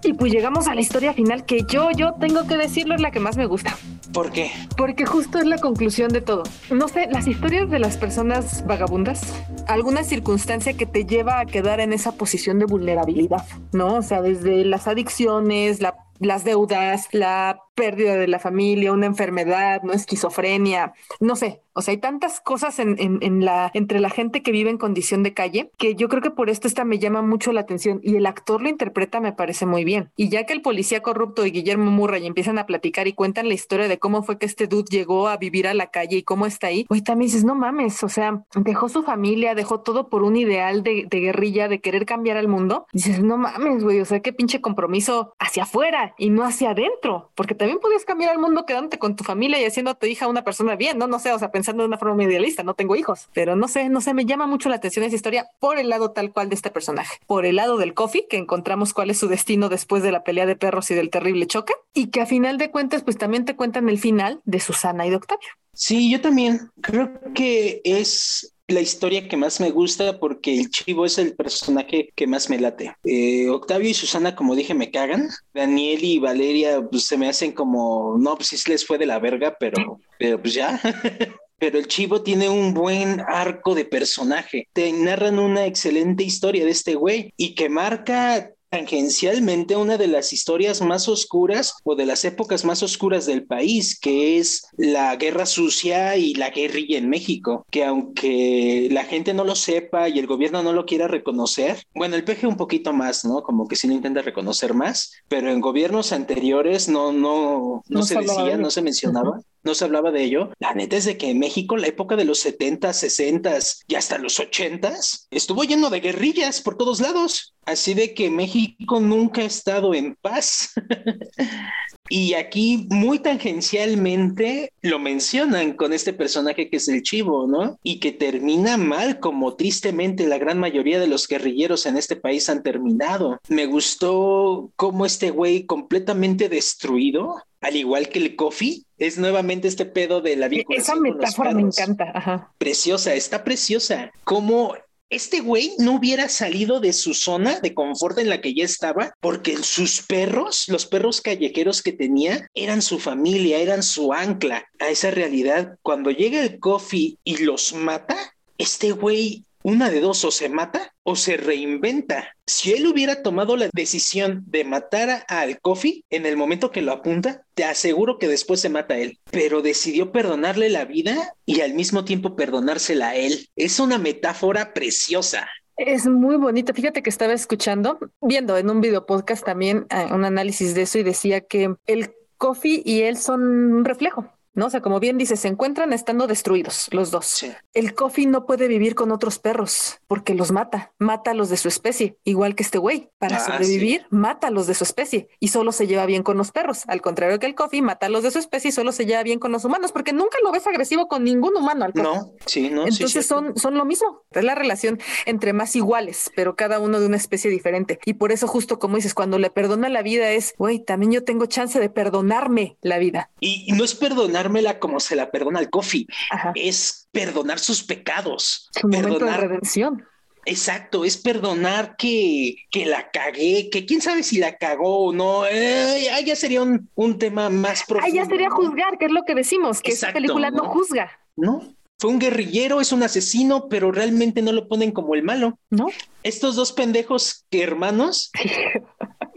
Y 0.07 0.13
pues 0.13 0.31
llegamos 0.31 0.69
a 0.69 0.75
la 0.75 0.83
historia 0.83 1.15
final 1.15 1.47
que 1.47 1.65
yo, 1.67 1.91
yo 1.91 2.15
tengo 2.21 2.47
que 2.47 2.59
decirlo, 2.59 2.95
es 2.95 3.01
la 3.01 3.11
que 3.11 3.21
más 3.21 3.39
me 3.39 3.47
gusta. 3.47 3.75
¿Por 4.15 4.31
qué? 4.31 4.53
Porque 4.77 5.07
justo 5.07 5.39
es 5.39 5.45
la 5.45 5.59
conclusión 5.59 6.13
de 6.13 6.21
todo. 6.21 6.45
No 6.71 6.87
sé, 6.87 7.09
las 7.11 7.27
historias 7.27 7.69
de 7.69 7.81
las 7.81 7.97
personas 7.97 8.65
vagabundas, 8.65 9.35
alguna 9.67 10.05
circunstancia 10.05 10.75
que 10.75 10.87
te 10.87 11.05
lleva 11.05 11.41
a 11.41 11.47
quedar 11.47 11.81
en 11.81 11.93
esa 11.93 12.13
posición 12.13 12.61
de 12.61 12.67
vulnerabilidad, 12.67 13.45
¿no? 13.73 13.97
O 13.97 14.03
sea, 14.03 14.23
desde 14.23 14.65
las 14.65 14.87
adicciones, 14.87 15.81
la 15.81 15.97
las 16.19 16.45
deudas, 16.45 17.09
la 17.13 17.61
pérdida 17.75 18.17
de 18.17 18.29
la 18.29 18.39
familia, 18.39 18.93
una 18.93 19.07
enfermedad, 19.07 19.83
no 19.83 19.93
esquizofrenia, 19.93 20.95
no 21.21 21.37
sé, 21.37 21.63
o 21.77 21.83
sea, 21.83 21.93
hay 21.93 21.99
tantas 21.99 22.41
cosas 22.41 22.79
en, 22.79 22.97
en, 22.99 23.45
la, 23.45 23.71
entre 23.75 23.99
la 23.99 24.09
gente 24.09 24.43
que 24.43 24.53
vive 24.53 24.71
en 24.71 24.79
condición 24.79 25.25
de 25.25 25.35
calle 25.35 25.73
que 25.77 25.97
yo 25.97 26.09
creo 26.09 26.23
que 26.23 26.31
por 26.31 26.49
esto 26.49 26.69
esta 26.69 26.85
me 26.85 27.01
llama 27.01 27.21
mucho 27.21 27.53
la 27.53 27.63
atención 27.63 28.01
y 28.03 28.15
el 28.15 28.27
actor 28.27 28.63
lo 28.63 28.69
interpreta 28.69 29.21
me 29.21 29.33
parece 29.33 29.67
muy 29.67 29.83
bien. 29.83 30.11
Y 30.17 30.29
ya 30.29 30.47
que 30.47 30.53
el 30.53 30.63
policía 30.63 31.03
corrupto 31.03 31.45
y 31.45 31.51
Guillermo 31.51 31.91
Murray 31.91 32.27
empiezan 32.27 32.59
a 32.59 32.67
platicar 32.67 33.09
y 33.09 33.13
cuentan 33.13 33.49
la 33.49 33.55
historia 33.55 33.89
de 33.89 33.99
cómo 33.99 34.23
fue 34.23 34.39
que 34.39 34.47
este 34.47 34.69
dude 34.69 34.85
llegó 34.89 35.27
a 35.27 35.37
vivir 35.37 35.67
a 35.67 35.75
la 35.75 35.89
calle 35.89 36.19
y 36.19 36.23
cómo 36.23 36.47
está 36.47 36.69
ahí, 36.69 36.87
hoy 36.91 37.03
también 37.03 37.27
dices, 37.27 37.45
no 37.45 37.57
mames, 37.57 38.05
o 38.05 38.09
sea, 38.09 38.45
dejó 38.55 38.89
su 38.89 39.03
familia, 39.03 39.57
dejó 39.57 39.81
todo 39.81 40.09
por 40.09 40.23
un 40.23 40.37
ideal 40.37 40.85
de, 40.85 41.07
de 41.11 41.21
guerrilla, 41.21 41.67
de 41.67 41.81
querer 41.81 42.07
cambiar 42.07 42.37
al 42.37 42.47
mundo. 42.47 42.87
dices, 42.93 43.21
no 43.21 43.37
mames, 43.37 43.83
güey, 43.83 44.01
o 44.01 44.05
sea, 44.05 44.21
qué 44.21 44.33
pinche 44.33 44.61
compromiso 44.61 45.35
hacia 45.41 45.65
afuera 45.65 46.04
y 46.19 46.31
no 46.31 46.45
hacia 46.45 46.71
adentro, 46.71 47.31
porque 47.35 47.55
también 47.55 47.79
podías 47.79 48.05
cambiar 48.05 48.31
al 48.31 48.39
mundo 48.39 48.67
quedándote 48.67 48.99
con 48.99 49.17
tu 49.17 49.25
familia 49.25 49.61
y 49.61 49.65
haciendo 49.65 49.91
a 49.91 49.95
tu 49.95 50.07
hija 50.07 50.29
una 50.29 50.45
persona 50.45 50.77
bien, 50.77 50.99
no, 50.99 51.07
no 51.07 51.19
sé, 51.19 51.33
o 51.33 51.39
sea, 51.39 51.51
pensando 51.51 51.83
de 51.83 51.89
una 51.89 51.99
forma 51.99 52.25
idealista, 52.25 52.63
no 52.63 52.75
tengo 52.75 52.97
hijos, 52.97 53.29
pero 53.33 53.57
no 53.57 53.69
sé, 53.69 53.89
no 53.89 54.01
sé, 54.01 54.15
me 54.15 54.27
llama 54.27 54.47
mucho 54.47 54.69
la 54.69 54.77
atención 54.77 55.05
esa 55.05 55.17
historia 55.17 55.47
por 55.61 55.79
el 55.79 55.89
lado 55.89 56.11
tal 56.11 56.33
cual 56.33 56.49
de 56.49 56.55
este 56.55 56.71
personaje, 56.71 57.19
por 57.27 57.47
el 57.47 57.57
lado 57.57 57.77
del 57.77 57.95
Coffee, 57.95 58.27
que 58.29 58.37
encontramos 58.37 58.93
cuál 58.93 59.11
es 59.11 59.19
su 59.19 59.29
destino 59.29 59.69
después 59.69 60.03
de 60.03 60.13
la 60.13 60.25
pelea 60.25 60.47
de 60.47 60.57
perros 60.57 60.91
y 60.91 60.95
del 60.95 61.11
terrible 61.11 61.47
choque, 61.47 61.75
y 61.93 62.09
que 62.09 62.21
a 62.21 62.27
final 62.27 62.59
de 62.59 62.71
cuentas, 62.71 63.03
pues 63.03 63.17
también 63.17 63.45
te 63.45 63.57
cuentan 63.57 63.89
el 63.89 63.99
final 63.99 64.41
de 64.45 64.61
Susana 64.61 65.07
y 65.07 65.11
de 65.11 65.17
Octavio. 65.17 65.49
Sí, 65.73 66.11
yo 66.11 66.21
también 66.21 66.71
creo 66.81 67.11
que 67.35 67.81
es 67.85 68.54
la 68.69 68.81
historia 68.81 69.29
que 69.29 69.37
más 69.37 69.61
me 69.61 69.71
gusta 69.71 70.19
porque 70.19 70.59
el 70.59 70.71
chivo 70.71 71.05
es 71.05 71.19
el 71.19 71.35
personaje 71.35 72.11
que 72.15 72.27
más 72.27 72.49
me 72.49 72.59
late. 72.59 72.97
Eh, 73.05 73.49
Octavio 73.51 73.91
y 73.91 73.95
Susana, 73.95 74.35
como 74.35 74.55
dije, 74.55 74.75
me 74.75 74.91
cagan. 74.91 75.29
Daniel 75.53 76.03
y 76.03 76.19
Valeria 76.19 76.83
pues, 76.83 77.07
se 77.07 77.19
me 77.19 77.29
hacen 77.29 77.53
como, 77.53 78.17
no, 78.19 78.37
pues 78.37 78.49
sí 78.49 78.71
les 78.71 78.87
fue 78.87 78.97
de 78.97 79.07
la 79.07 79.19
verga, 79.19 79.57
pero, 79.59 80.01
pero 80.19 80.41
pues 80.41 80.55
ya. 80.55 80.81
pero 81.59 81.79
el 81.79 81.89
chivo 81.89 82.23
tiene 82.23 82.49
un 82.49 82.73
buen 82.73 83.21
arco 83.21 83.75
de 83.75 83.85
personaje. 83.85 84.69
Te 84.73 84.91
narran 84.93 85.39
una 85.39 85.67
excelente 85.67 86.25
historia 86.25 86.65
de 86.65 86.71
este 86.71 86.95
güey 86.95 87.33
y 87.37 87.55
que 87.55 87.69
marca 87.69 88.54
tangencialmente 88.75 89.77
una 89.77 89.97
de 89.97 90.09
las 90.09 90.33
historias 90.33 90.81
más 90.81 91.09
oscuras 91.09 91.75
o 91.85 91.95
de 91.95 92.07
las 92.07 92.25
épocas 92.25 92.65
más 92.65 92.83
oscuras 92.83 93.25
del 93.25 93.47
país, 93.47 93.97
que 94.01 94.39
es 94.39 94.67
la 94.77 95.15
guerra 95.15 95.47
sucia 95.47 96.17
y 96.17 96.35
la 96.35 96.51
guerrilla 96.51 96.99
en 96.99 97.09
México, 97.09 97.65
que 97.71 97.85
aunque 97.85 98.89
la 98.91 99.05
gente 99.05 99.33
no 99.33 99.45
lo 99.45 99.55
sepa 99.55 100.09
y 100.09 100.19
el 100.19 100.27
gobierno 100.27 100.65
no 100.65 100.73
lo 100.73 100.87
quiera 100.87 101.07
reconocer, 101.07 101.85
bueno, 101.95 102.17
el 102.17 102.25
PG 102.25 102.49
un 102.49 102.57
poquito 102.57 102.93
más, 102.93 103.25
¿no? 103.25 103.45
Como 103.45 103.69
que 103.69 103.77
sí 103.77 103.87
lo 103.87 103.95
intenta 103.95 104.23
reconocer 104.23 104.75
más, 104.75 105.13
pero 105.29 105.53
en 105.53 105.61
gobiernos 105.61 106.11
anteriores 106.11 106.89
no, 106.89 107.13
no, 107.13 107.85
no, 107.87 108.03
se 108.03 108.19
decía, 108.19 108.57
no 108.57 108.71
se 108.71 108.83
mencionaba 108.83 109.39
no 109.65 109.75
se 109.75 109.85
hablaba 109.85 110.11
de 110.11 110.23
ello. 110.23 110.51
La 110.59 110.75
neta 110.75 110.97
es 110.97 111.05
de 111.05 111.17
que 111.17 111.31
en 111.31 111.39
México, 111.39 111.77
la 111.77 111.87
época 111.87 112.17
de 112.17 112.25
los 112.25 112.39
70, 112.41 112.93
60 112.93 113.59
y 113.89 113.95
hasta 113.95 114.19
los 114.19 114.39
80 114.39 114.95
estuvo 115.31 115.65
lleno 115.65 115.91
de 115.91 116.01
guerrillas 116.01 116.61
por 116.61 116.77
todos 116.77 117.01
lados. 117.01 117.55
Así 117.67 117.95
de 117.95 118.13
que 118.13 118.31
México 118.31 119.01
nunca 119.01 119.41
ha 119.41 119.47
estado 119.47 119.95
en 119.95 120.17
paz. 120.21 120.75
y 122.11 122.35
aquí 122.35 122.87
muy 122.91 123.19
tangencialmente 123.21 124.71
lo 124.83 124.99
mencionan 124.99 125.73
con 125.73 125.95
este 125.95 126.13
personaje 126.13 126.69
que 126.69 126.77
es 126.77 126.89
el 126.89 127.03
chivo, 127.03 127.47
¿no? 127.47 127.79
Y 127.83 128.01
que 128.01 128.13
termina 128.13 128.77
mal, 128.77 129.19
como 129.19 129.57
tristemente 129.57 130.27
la 130.27 130.39
gran 130.39 130.59
mayoría 130.59 131.01
de 131.01 131.07
los 131.07 131.27
guerrilleros 131.27 131.87
en 131.87 131.97
este 131.97 132.17
país 132.17 132.49
han 132.51 132.63
terminado. 132.63 133.41
Me 133.49 133.65
gustó 133.67 134.71
cómo 134.77 135.07
este 135.07 135.31
güey 135.31 135.65
completamente 135.65 136.51
destruido 136.51 137.37
al 137.65 137.77
igual 137.77 138.11
que 138.11 138.19
el 138.19 138.37
coffee, 138.37 138.83
es 138.99 139.17
nuevamente 139.17 139.69
este 139.69 139.87
pedo 139.87 140.21
de 140.21 140.37
la 140.37 140.49
vinculación. 140.49 140.83
Esa 140.83 141.01
metáfora 141.01 141.53
me 141.53 141.63
encanta. 141.63 142.53
Preciosa, 142.59 143.15
está 143.15 143.43
preciosa. 143.43 144.13
Como 144.25 144.75
este 145.09 145.41
güey 145.41 145.73
no 145.79 145.95
hubiera 145.95 146.29
salido 146.29 146.79
de 146.79 146.93
su 146.93 147.15
zona 147.15 147.61
de 147.61 147.73
confort 147.73 148.19
en 148.19 148.29
la 148.29 148.43
que 148.43 148.53
ya 148.53 148.65
estaba, 148.65 149.15
porque 149.21 149.57
sus 149.57 150.03
perros, 150.03 150.67
los 150.69 150.85
perros 150.85 151.23
callejeros 151.23 151.83
que 151.83 151.93
tenía, 151.93 152.51
eran 152.53 152.83
su 152.83 152.99
familia, 152.99 153.59
eran 153.59 153.83
su 153.83 154.13
ancla 154.13 154.67
a 154.79 154.91
esa 154.91 155.11
realidad. 155.11 155.79
Cuando 155.81 156.11
llega 156.11 156.43
el 156.43 156.59
coffee 156.59 157.17
y 157.25 157.39
los 157.45 157.73
mata, 157.73 158.35
este 158.59 158.93
güey 158.93 159.45
una 159.65 159.91
de 159.91 160.01
dos, 160.01 160.25
o 160.25 160.31
se 160.31 160.49
mata 160.49 160.93
o 161.03 161.17
se 161.17 161.39
reinventa. 161.39 162.29
Si 162.47 162.73
él 162.73 162.87
hubiera 162.87 163.23
tomado 163.23 163.57
la 163.57 163.71
decisión 163.73 164.45
de 164.47 164.63
matar 164.63 165.25
al 165.27 165.59
Coffee 165.61 166.05
en 166.11 166.27
el 166.27 166.37
momento 166.37 166.71
que 166.71 166.83
lo 166.83 166.93
apunta, 166.93 167.47
te 167.55 167.65
aseguro 167.65 168.19
que 168.19 168.29
después 168.29 168.61
se 168.61 168.69
mata 168.69 168.95
a 168.95 168.99
él. 168.99 169.19
Pero 169.31 169.63
decidió 169.63 170.13
perdonarle 170.13 170.69
la 170.69 170.85
vida 170.85 171.35
y 171.47 171.63
al 171.63 171.73
mismo 171.73 172.05
tiempo 172.05 172.37
perdonársela 172.37 173.09
a 173.09 173.17
él. 173.17 173.49
Es 173.57 173.81
una 173.81 173.99
metáfora 173.99 174.75
preciosa. 174.75 175.49
Es 175.79 176.07
muy 176.07 176.37
bonita. 176.37 176.75
Fíjate 176.75 177.03
que 177.03 177.11
estaba 177.11 177.33
escuchando, 177.33 177.99
viendo 178.21 178.59
en 178.59 178.69
un 178.69 178.83
video 178.83 179.07
podcast 179.07 179.45
también 179.45 179.87
eh, 179.89 180.13
un 180.13 180.27
análisis 180.27 180.75
de 180.75 180.83
eso 180.83 180.99
y 180.99 181.03
decía 181.03 181.41
que 181.41 181.75
el 181.87 182.15
Coffee 182.37 182.83
y 182.85 183.01
él 183.01 183.17
son 183.17 183.43
un 183.73 183.85
reflejo. 183.87 184.29
¿No? 184.55 184.67
O 184.67 184.71
sea, 184.71 184.81
como 184.81 185.01
bien 185.01 185.19
dice, 185.19 185.37
se 185.37 185.49
encuentran 185.49 185.93
estando 185.93 186.27
destruidos 186.27 186.89
los 186.93 187.11
dos. 187.11 187.45
El 187.73 187.95
Coffee 187.95 188.27
no 188.27 188.47
puede 188.47 188.69
vivir 188.69 188.95
con 188.95 189.13
otros 189.13 189.39
perros 189.39 190.01
porque 190.07 190.35
los 190.35 190.53
mata, 190.53 190.93
mata 190.99 191.33
a 191.33 191.35
los 191.35 191.49
de 191.49 191.57
su 191.57 191.69
especie, 191.69 192.17
igual 192.25 192.55
que 192.55 192.63
este 192.63 192.79
güey. 192.79 193.11
Para 193.19 193.37
ah, 193.37 193.41
sobrevivir, 193.41 194.07
mata 194.11 194.49
a 194.49 194.51
los 194.51 194.67
de 194.67 194.75
su 194.75 194.85
especie 194.85 195.29
y 195.41 195.49
solo 195.49 195.73
se 195.73 195.87
lleva 195.87 196.07
bien 196.07 196.23
con 196.23 196.37
los 196.37 196.53
perros. 196.53 196.83
Al 196.87 197.01
contrario 197.01 197.39
que 197.39 197.47
el 197.47 197.55
Coffee, 197.55 197.83
mata 197.83 198.07
a 198.07 198.09
los 198.09 198.23
de 198.23 198.31
su 198.31 198.39
especie 198.39 198.69
y 198.69 198.73
solo 198.73 198.93
se 198.93 199.07
lleva 199.07 199.23
bien 199.23 199.39
con 199.39 199.53
los 199.53 199.65
humanos 199.65 199.93
porque 199.93 200.13
nunca 200.13 200.39
lo 200.43 200.53
ves 200.53 200.67
agresivo 200.67 201.09
con 201.09 201.25
ningún 201.25 201.57
humano. 201.57 201.85
Al 201.85 201.93
no, 201.95 202.33
sí, 202.47 202.71
no. 202.71 202.87
Entonces 202.87 203.27
son, 203.27 203.57
son 203.57 203.75
lo 203.75 203.85
mismo. 203.85 204.23
Es 204.31 204.45
la 204.45 204.55
relación 204.55 205.01
entre 205.27 205.53
más 205.53 205.75
iguales, 205.77 206.31
pero 206.37 206.57
cada 206.57 206.79
uno 206.79 207.01
de 207.01 207.07
una 207.07 207.17
especie 207.17 207.51
diferente. 207.51 207.99
Y 208.05 208.15
por 208.15 208.33
eso, 208.33 208.47
justo 208.47 208.79
como 208.79 208.97
dices, 208.97 209.15
cuando 209.15 209.39
le 209.39 209.51
perdona 209.51 209.89
la 209.89 210.03
vida 210.03 210.31
es, 210.31 210.55
güey, 210.59 210.79
también 210.79 211.13
yo 211.13 211.25
tengo 211.25 211.47
chance 211.47 211.81
de 211.81 211.89
perdonarme 211.89 212.77
la 212.81 212.99
vida. 212.99 213.31
Y 213.41 213.73
no 213.73 213.85
es 213.85 213.95
perdonar 213.95 214.44
como 214.79 215.01
se 215.01 215.17
la 215.17 215.31
perdona 215.31 215.59
al 215.59 215.71
Coffee. 215.71 216.07
Es 216.55 217.09
perdonar 217.13 217.59
sus 217.59 217.83
pecados. 217.83 218.69
Su 218.73 218.89
perdonar, 218.89 219.41
redención. 219.41 220.05
Exacto, 220.47 221.05
es 221.05 221.17
perdonar 221.17 221.97
que, 221.97 222.57
que 222.71 222.85
la 222.85 223.11
cagué, 223.11 223.71
que 223.71 223.87
quién 223.87 224.03
sabe 224.03 224.23
si 224.23 224.39
la 224.39 224.57
cagó 224.57 225.07
o 225.07 225.13
no. 225.13 225.47
Eh, 225.47 226.07
ya 226.25 226.37
sería 226.37 226.63
un, 226.63 226.91
un, 226.95 227.19
tema 227.19 227.49
más 227.49 227.85
profundo. 227.85 228.13
Ah, 228.13 228.23
ya 228.23 228.29
sería 228.29 228.51
juzgar, 228.51 228.99
que 228.99 229.07
es 229.07 229.11
lo 229.11 229.25
que 229.25 229.35
decimos, 229.35 229.81
que 229.81 229.93
esa 229.93 230.13
película 230.13 230.51
no, 230.51 230.65
juzga. 230.65 231.11
No, 231.37 231.75
fue 231.99 232.11
un 232.11 232.19
guerrillero, 232.19 232.81
es 232.81 232.93
un 232.93 233.03
asesino, 233.03 233.69
pero 233.69 233.91
realmente 233.91 234.43
no 234.43 234.53
lo 234.53 234.69
ponen 234.69 234.93
como 234.93 235.15
el 235.15 235.23
malo. 235.23 235.59
No. 235.71 235.87
Estos 236.23 236.57
dos 236.57 236.73
pendejos 236.73 237.47
que 237.51 237.63
hermanos, 237.63 238.31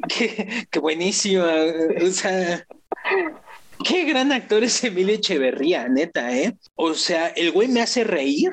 qué, 0.10 0.68
qué 0.70 0.80
buenísimo. 0.80 1.45
O 1.45 2.12
sea, 2.12 2.66
qué 3.84 4.06
gran 4.06 4.32
actor 4.32 4.64
es 4.64 4.84
Emilio 4.84 5.16
Echeverría, 5.16 5.88
neta, 5.88 6.36
¿eh? 6.36 6.56
O 6.76 6.94
sea, 6.94 7.28
el 7.28 7.52
güey 7.52 7.68
me 7.68 7.82
hace 7.82 8.04
reír. 8.04 8.52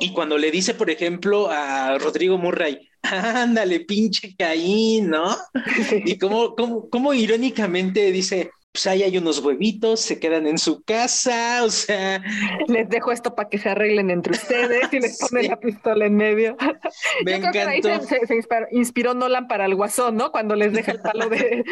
Y 0.00 0.12
cuando 0.12 0.36
le 0.36 0.50
dice, 0.50 0.74
por 0.74 0.90
ejemplo, 0.90 1.48
a 1.48 1.96
Rodrigo 1.98 2.36
Murray, 2.38 2.88
ándale, 3.02 3.80
pinche 3.80 4.34
Caín, 4.36 5.10
¿no? 5.10 5.36
Y 6.04 6.18
como, 6.18 6.54
como, 6.54 6.88
como 6.90 7.14
irónicamente 7.14 8.10
dice, 8.10 8.50
pues 8.72 8.86
ahí 8.86 9.02
hay 9.02 9.18
unos 9.18 9.40
huevitos, 9.40 10.00
se 10.00 10.20
quedan 10.20 10.46
en 10.46 10.56
su 10.56 10.82
casa, 10.82 11.64
o 11.64 11.70
sea. 11.70 12.22
Les 12.68 12.88
dejo 12.88 13.10
esto 13.10 13.34
para 13.34 13.48
que 13.48 13.58
se 13.58 13.68
arreglen 13.68 14.10
entre 14.10 14.32
ustedes 14.32 14.92
y 14.92 15.00
les 15.00 15.18
ponen 15.30 15.48
la 15.48 15.58
pistola 15.58 16.06
en 16.06 16.16
medio. 16.16 16.56
Me 17.24 17.32
Yo 17.32 17.40
creo 17.40 17.52
que 17.52 17.60
ahí 17.60 17.82
se, 17.82 18.26
se 18.26 18.34
inspiró, 18.36 18.66
inspiró, 18.70 19.14
Nolan 19.14 19.48
para 19.48 19.66
el 19.66 19.74
guasón, 19.74 20.16
¿no? 20.16 20.30
Cuando 20.30 20.54
les 20.54 20.72
deja 20.72 20.92
el 20.92 21.00
palo 21.00 21.28
de, 21.28 21.64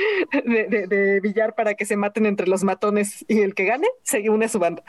de, 0.45 0.67
de, 0.67 0.87
de, 0.87 1.21
billar 1.21 1.55
para 1.55 1.75
que 1.75 1.85
se 1.85 1.97
maten 1.97 2.27
entre 2.27 2.49
los 2.49 2.65
matones 2.65 3.25
y 3.29 3.41
el 3.41 3.55
que 3.55 3.65
gane 3.65 3.87
se 4.03 4.29
une 4.29 4.47
a 4.47 4.49
su 4.49 4.59
banda. 4.59 4.83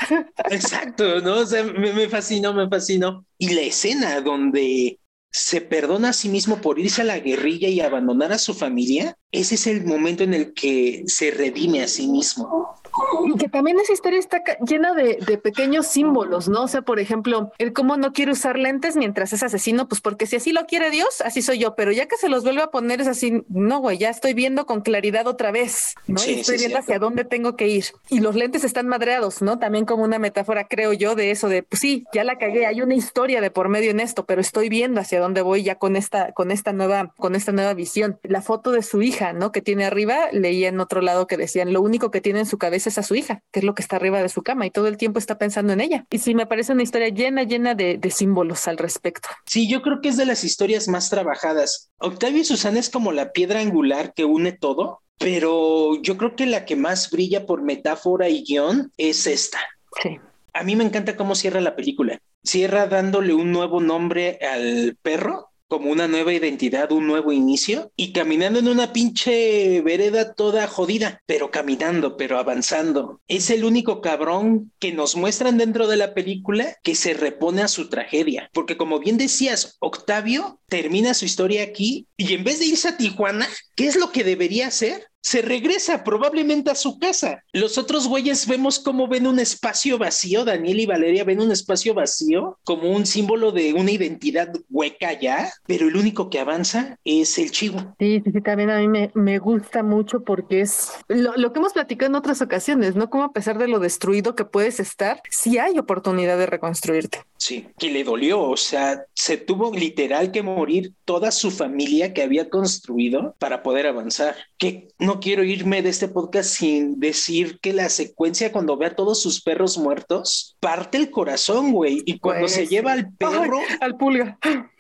Exacto, 0.50 1.22
¿no? 1.22 1.40
O 1.40 1.46
sea, 1.46 1.64
me, 1.64 1.94
me 1.94 2.10
fascinó, 2.10 2.54
me 2.54 2.68
fascinó. 2.68 3.26
Y 3.38 3.54
la 3.54 3.62
escena 3.62 4.20
donde 4.22 5.00
se 5.32 5.62
perdona 5.62 6.10
a 6.10 6.14
sí 6.14 6.30
mismo 6.30 6.62
por 6.62 6.80
irse 6.80 7.02
a 7.02 7.06
la 7.06 7.20
guerrilla 7.20 7.68
y 7.68 7.82
abandonar 7.82 8.32
a 8.32 8.40
su 8.40 8.54
familia, 8.54 9.18
ese 9.32 9.56
es 9.56 9.68
el 9.68 9.86
momento 9.86 10.24
en 10.24 10.34
el 10.34 10.54
que 10.54 11.04
se 11.08 11.32
redime 11.32 11.84
a 11.84 11.88
sí 11.88 12.08
mismo. 12.08 12.79
Y 13.26 13.38
que 13.38 13.50
también 13.50 13.80
esa 13.80 13.94
historia 13.94 14.20
está 14.20 14.42
llena 14.66 14.94
de, 14.94 15.18
de, 15.26 15.38
pequeños 15.38 15.88
símbolos, 15.88 16.50
¿no? 16.50 16.64
O 16.64 16.68
sea, 16.68 16.82
por 16.82 17.00
ejemplo, 17.00 17.52
el 17.58 17.74
cómo 17.74 17.98
no 17.98 18.14
quiere 18.14 18.32
usar 18.32 18.58
lentes 18.58 18.96
mientras 18.96 19.34
es 19.34 19.44
asesino, 19.44 19.88
pues 19.88 20.02
porque 20.02 20.26
si 20.26 20.36
así 20.36 20.52
lo 20.52 20.66
quiere 20.66 20.90
Dios, 20.90 21.22
así 21.22 21.42
soy 21.42 21.60
yo, 21.60 21.76
pero 21.76 21.92
ya 21.92 22.08
que 22.08 22.18
se 22.18 22.30
los 22.30 22.44
vuelve 22.44 22.62
a 22.62 22.68
poner 22.68 23.02
es 23.02 23.08
así, 23.08 23.44
no, 23.50 23.80
güey, 23.80 23.98
ya 23.98 24.10
estoy 24.10 24.34
viendo 24.34 24.66
con 24.66 24.82
claridad 24.82 25.28
otra 25.28 25.52
vez, 25.52 25.96
¿no? 26.08 26.18
Sí, 26.18 26.32
y 26.32 26.40
estoy 26.42 26.58
sí, 26.58 26.64
viendo 26.64 26.78
cierto. 26.78 26.92
hacia 26.92 27.00
dónde 27.00 27.26
tengo 27.26 27.56
que 27.56 27.68
ir. 27.68 27.86
Y 28.10 28.20
los 28.20 28.36
lentes 28.36 28.64
están 28.64 28.88
madreados, 28.88 29.42
¿no? 29.42 29.60
También 29.60 29.86
como 29.86 30.04
una 30.04 30.20
metáfora, 30.20 30.68
creo 30.68 30.94
yo, 30.94 31.16
de 31.16 31.32
eso 31.32 31.50
de, 31.50 31.64
pues 31.64 31.80
sí, 31.80 32.06
ya 32.14 32.24
la 32.24 32.38
cagué, 32.38 32.66
hay 32.66 32.82
una 32.82 32.96
historia 32.96 33.42
de 33.42 33.52
por 33.52 33.70
medio 33.70 33.92
en 33.92 34.00
esto, 34.00 34.26
pero 34.26 34.42
estoy 34.42 34.70
viendo 34.70 35.02
hacia 35.02 35.20
dónde 35.20 35.42
voy 35.42 35.64
ya 35.64 35.76
con 35.76 35.96
esta, 35.96 36.32
con 36.34 36.52
esta 36.52 36.74
nueva, 36.74 37.14
con 37.18 37.36
esta 37.36 37.52
nueva 37.52 37.74
visión. 37.74 38.20
La 38.24 38.42
foto 38.42 38.72
de 38.72 38.84
su 38.84 39.02
hija, 39.02 39.34
¿no? 39.34 39.52
Que 39.52 39.62
tiene 39.62 39.86
arriba, 39.86 40.30
leía 40.32 40.70
en 40.70 40.80
otro 40.80 41.02
lado 41.02 41.28
que 41.28 41.38
decían, 41.38 41.74
lo 41.74 41.82
único 41.82 42.12
que 42.12 42.22
tiene 42.22 42.40
en 42.40 42.46
su 42.46 42.58
cabeza 42.58 42.89
es 42.90 42.98
a 42.98 43.04
su 43.04 43.16
hija, 43.16 43.42
que 43.52 43.60
es 43.60 43.66
lo 43.66 43.74
que 43.74 43.82
está 43.82 43.96
arriba 43.96 44.22
de 44.22 44.30
su 44.30 44.44
cama 44.44 44.66
y 44.66 44.72
todo 44.72 44.88
el 44.88 44.98
tiempo 44.98 45.20
está 45.20 45.38
pensando 45.38 45.74
en 45.74 45.82
ella. 45.82 46.06
Y 46.10 46.20
sí, 46.20 46.36
me 46.36 46.46
parece 46.46 46.74
una 46.74 46.84
historia 46.84 47.10
llena, 47.10 47.44
llena 47.44 47.76
de, 47.76 47.98
de 47.98 48.12
símbolos 48.12 48.68
al 48.68 48.78
respecto. 48.78 49.30
Sí, 49.46 49.70
yo 49.70 49.82
creo 49.82 50.02
que 50.02 50.10
es 50.10 50.18
de 50.18 50.26
las 50.26 50.44
historias 50.44 50.88
más 50.88 51.10
trabajadas. 51.10 51.90
Octavio 52.00 52.42
y 52.42 52.46
Susana 52.46 52.80
es 52.80 52.90
como 52.90 53.12
la 53.12 53.32
piedra 53.32 53.60
angular 53.60 54.14
que 54.14 54.26
une 54.26 54.52
todo, 54.52 55.02
pero 55.18 56.02
yo 56.02 56.18
creo 56.18 56.36
que 56.36 56.46
la 56.46 56.66
que 56.66 56.76
más 56.76 57.10
brilla 57.12 57.46
por 57.46 57.62
metáfora 57.62 58.30
y 58.30 58.44
guion 58.44 58.92
es 58.98 59.28
esta. 59.28 59.60
Sí. 60.02 60.18
A 60.54 60.64
mí 60.64 60.76
me 60.76 60.84
encanta 60.84 61.16
cómo 61.16 61.36
cierra 61.36 61.62
la 61.62 61.76
película. 61.76 62.20
Cierra 62.44 62.88
dándole 62.88 63.34
un 63.34 63.52
nuevo 63.52 63.82
nombre 63.82 64.40
al 64.42 64.98
perro 65.02 65.49
como 65.70 65.92
una 65.92 66.08
nueva 66.08 66.34
identidad, 66.34 66.92
un 66.92 67.08
nuevo 67.08 67.32
inicio, 67.32 67.94
y 67.96 68.12
caminando 68.12 68.60
en 68.60 68.68
una 68.68 68.92
pinche 68.92 69.82
vereda 69.82 70.34
toda 70.34 70.68
jodida, 70.68 71.22
pero 71.26 71.52
caminando, 71.52 72.18
pero 72.18 72.40
avanzando. 72.40 73.22
Es 73.28 73.50
el 73.52 73.64
único 73.64 74.02
cabrón 74.02 74.74
que 74.80 74.92
nos 74.92 75.16
muestran 75.16 75.58
dentro 75.58 75.88
de 75.88 75.96
la 75.96 76.14
película 76.14 76.76
que 76.84 76.96
se 76.96 77.14
repone 77.14 77.62
a 77.62 77.68
su 77.68 77.88
tragedia, 77.88 78.50
porque 78.54 78.78
como 78.78 79.00
bien 79.00 79.18
decías, 79.18 79.78
Octavio 79.80 80.60
termina 80.68 81.14
su 81.14 81.26
historia 81.26 81.64
aquí 81.64 82.08
y 82.18 82.34
en 82.34 82.44
vez 82.44 82.60
de 82.60 82.66
irse 82.66 82.90
a 82.90 82.98
Tijuana, 82.98 83.48
¿qué 83.76 83.88
es 83.88 83.96
lo 83.96 84.12
que 84.12 84.24
debería 84.24 84.68
hacer? 84.68 85.08
Se 85.22 85.42
regresa 85.42 86.04
probablemente 86.04 86.72
a 86.72 86.76
su 86.76 87.00
casa. 87.00 87.44
Los 87.52 87.78
otros 87.78 88.08
güeyes 88.08 88.48
vemos 88.48 88.80
cómo 88.80 89.08
ven 89.08 89.28
un 89.28 89.40
espacio 89.40 89.98
vacío, 89.98 90.46
Daniel 90.46 90.80
y 90.80 90.86
Valeria 90.86 91.24
ven 91.24 91.42
un 91.42 91.52
espacio 91.52 91.94
vacío 91.94 92.58
como 92.64 92.92
un 92.92 93.06
símbolo 93.06 93.52
de 93.52 93.74
una 93.74 93.92
identidad 93.92 94.52
hueca 94.70 95.20
ya, 95.20 95.52
pero 95.68 95.88
el 95.88 95.96
único 95.96 96.30
que 96.30 96.40
avanza 96.40 96.98
es 97.04 97.38
el 97.38 97.52
chivo. 97.52 97.96
Sí, 98.00 98.22
sí, 98.24 98.32
sí, 98.32 98.42
también 98.42 98.70
a 98.70 98.80
mí 98.80 98.88
me, 98.88 99.12
me 99.14 99.40
gusta 99.40 99.84
mucho 99.84 100.24
porque 100.24 100.62
es 100.62 100.92
lo, 101.08 101.36
lo, 101.36 101.54
que 101.54 101.60
hemos 101.60 101.74
platicado 101.74 102.10
en 102.10 102.16
otras 102.16 102.42
ocasiones, 102.42 102.96
¿no? 102.96 103.10
Como 103.10 103.24
a 103.24 103.34
pesar 103.34 103.58
de 103.58 103.68
lo 103.68 103.80
destruido 103.80 104.36
que 104.36 104.46
puedes 104.46 104.80
estar, 104.80 105.22
sí 105.30 105.58
hay 105.58 105.78
oportunidad 105.78 106.38
de 106.38 106.46
reconstruirte. 106.46 107.24
Sí, 107.38 107.68
que 107.78 107.90
le 107.90 108.04
dolió, 108.04 108.42
o 108.42 108.58
sea, 108.58 109.06
se 109.14 109.38
tuvo 109.38 109.74
literal 109.74 110.32
que 110.32 110.44
morir 110.44 110.94
toda 111.06 111.32
su 111.32 111.52
familia 111.52 112.14
que 112.14 112.22
había 112.22 112.50
construido 112.50 113.36
para 113.40 113.64
poder 113.64 113.88
avanzar. 113.88 114.36
Que 114.58 114.90
no 115.00 115.09
quiero 115.20 115.44
irme 115.44 115.82
de 115.82 115.90
este 115.90 116.08
podcast 116.08 116.50
sin 116.52 117.00
decir 117.00 117.60
que 117.62 117.74
la 117.74 117.90
secuencia 117.90 118.52
cuando 118.52 118.78
ve 118.78 118.88
a 118.88 118.96
todos 118.96 119.22
sus 119.22 119.42
perros 119.42 119.78
muertos 119.78 120.56
parte 120.60 120.98
el 120.98 121.10
corazón, 121.10 121.72
güey, 121.72 122.04
y 122.06 122.20
cuando 122.20 122.42
Pues 122.42 122.54
se 122.54 122.68
sí. 122.68 122.76
lleva 122.76 122.92
al 122.92 123.12
perro, 123.14 123.60
Ay, 123.68 123.78
al 123.82 123.98
pulga. 123.98 124.38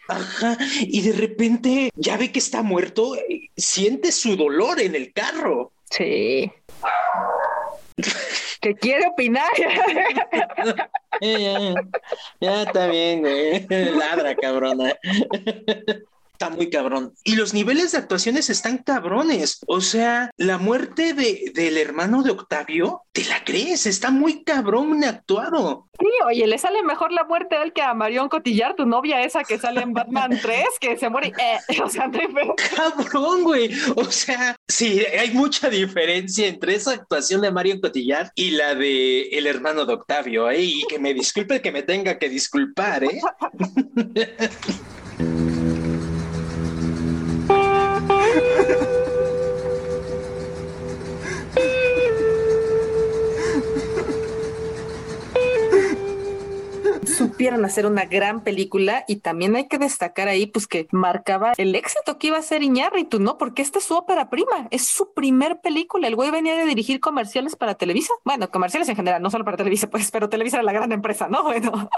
Ajá, 0.08 0.58
y 0.82 1.02
de 1.02 1.14
repente 1.14 1.90
ya 1.96 2.18
ve 2.18 2.32
que 2.32 2.40
está 2.40 2.62
muerto, 2.64 3.16
siente 3.56 4.12
su 4.12 4.36
dolor 4.36 4.80
en 4.82 4.96
el 4.96 5.14
carro. 5.14 5.72
Sí. 5.90 6.52
que 8.62 8.76
quiere 8.76 9.08
opinar. 9.08 9.50
Eh, 11.22 11.74
ya, 12.40 12.50
ya 12.54 12.62
está 12.64 12.88
bien, 12.88 13.20
güey. 13.22 13.68
Ladra, 13.68 14.36
cabrona. 14.36 14.94
Está 16.40 16.56
muy 16.56 16.70
cabrón. 16.70 17.14
Y 17.26 17.36
los 17.36 17.54
niveles 17.54 17.92
de 17.92 17.98
actuaciones 17.98 18.50
están 18.50 18.78
cabrones. 18.78 19.60
O 19.68 19.82
sea, 19.82 20.32
la 20.38 20.58
muerte 20.58 21.14
de, 21.14 21.52
del 21.54 21.78
hermano 21.78 22.24
de 22.24 22.32
Octavio, 22.32 23.02
¿te 23.12 23.26
la 23.26 23.44
crees? 23.44 23.86
Está 23.86 24.10
muy 24.10 24.46
cabrón 24.46 25.04
actuado. 25.04 25.90
Sí, 26.00 26.08
oye, 26.26 26.48
le 26.48 26.58
sale 26.58 26.82
mejor 26.82 27.12
la 27.12 27.26
muerte 27.26 27.58
a 27.58 27.64
él 27.64 27.74
que 27.74 27.82
a 27.82 27.94
Marion 27.94 28.30
Cotillar, 28.30 28.74
tu 28.78 28.86
novia 28.86 29.22
esa 29.22 29.44
que 29.44 29.60
sale 29.60 29.82
en 29.82 29.92
Batman 29.92 30.30
3, 30.42 30.64
que 30.80 30.96
se 30.96 31.10
muere. 31.10 31.34
Eh, 31.38 31.58
o 31.84 31.90
sea, 31.90 32.08
no. 32.08 32.56
Cabrón, 32.74 33.44
güey. 33.44 33.72
O 33.98 34.06
sea, 34.06 34.56
sí, 34.66 35.02
hay 35.20 35.32
mucha 35.32 35.70
diferencia 35.70 36.48
entre 36.48 36.76
esa 36.76 36.94
actuación 36.94 37.42
de 37.42 37.52
Marion 37.52 37.82
Cotillar 37.82 38.32
y 38.34 38.52
la 38.52 38.76
de 38.76 39.24
el 39.24 39.46
hermano 39.46 39.86
de 39.86 39.96
Octavio, 39.96 40.50
¿eh? 40.50 40.62
Y 40.62 40.84
que 40.88 41.00
me 41.00 41.14
disculpe 41.14 41.62
que 41.62 41.74
me 41.74 41.84
tenga 41.84 42.18
que 42.18 42.30
disculpar, 42.30 43.04
¿eh? 43.04 43.20
supieron 57.40 57.66
hacer 57.66 57.86
una 57.86 58.06
gran 58.06 58.44
película 58.44 59.04
y 59.08 59.18
también 59.18 59.56
hay 59.56 59.68
que 59.68 59.78
destacar 59.78 60.28
ahí 60.28 60.46
pues 60.46 60.68
que 60.68 60.88
marcaba 60.92 61.54
el 61.58 61.76
éxito 61.76 62.18
que 62.18 62.28
iba 62.28 62.38
a 62.38 62.42
ser 62.42 62.64
Iñárritu, 62.64 63.20
¿no? 63.20 63.38
Porque 63.38 63.62
esta 63.62 63.80
es 63.80 63.86
su 63.86 63.96
ópera 63.96 64.30
prima, 64.30 64.68
es 64.72 64.88
su 64.88 65.14
primer 65.14 65.62
película. 65.62 66.08
El 66.08 66.16
güey 66.16 66.32
venía 66.32 66.56
de 66.56 66.66
dirigir 66.66 67.00
comerciales 67.00 67.56
para 67.56 67.76
Televisa. 67.76 68.14
Bueno, 68.24 68.50
comerciales 68.52 68.90
en 68.90 68.96
general, 68.96 69.22
no 69.22 69.30
solo 69.30 69.46
para 69.46 69.58
Televisa, 69.58 69.90
pues, 69.90 70.12
pero 70.12 70.30
Televisa 70.30 70.58
era 70.58 70.64
la 70.64 70.74
gran 70.74 70.92
empresa, 70.92 71.28
¿no? 71.28 71.44
Bueno. 71.50 71.90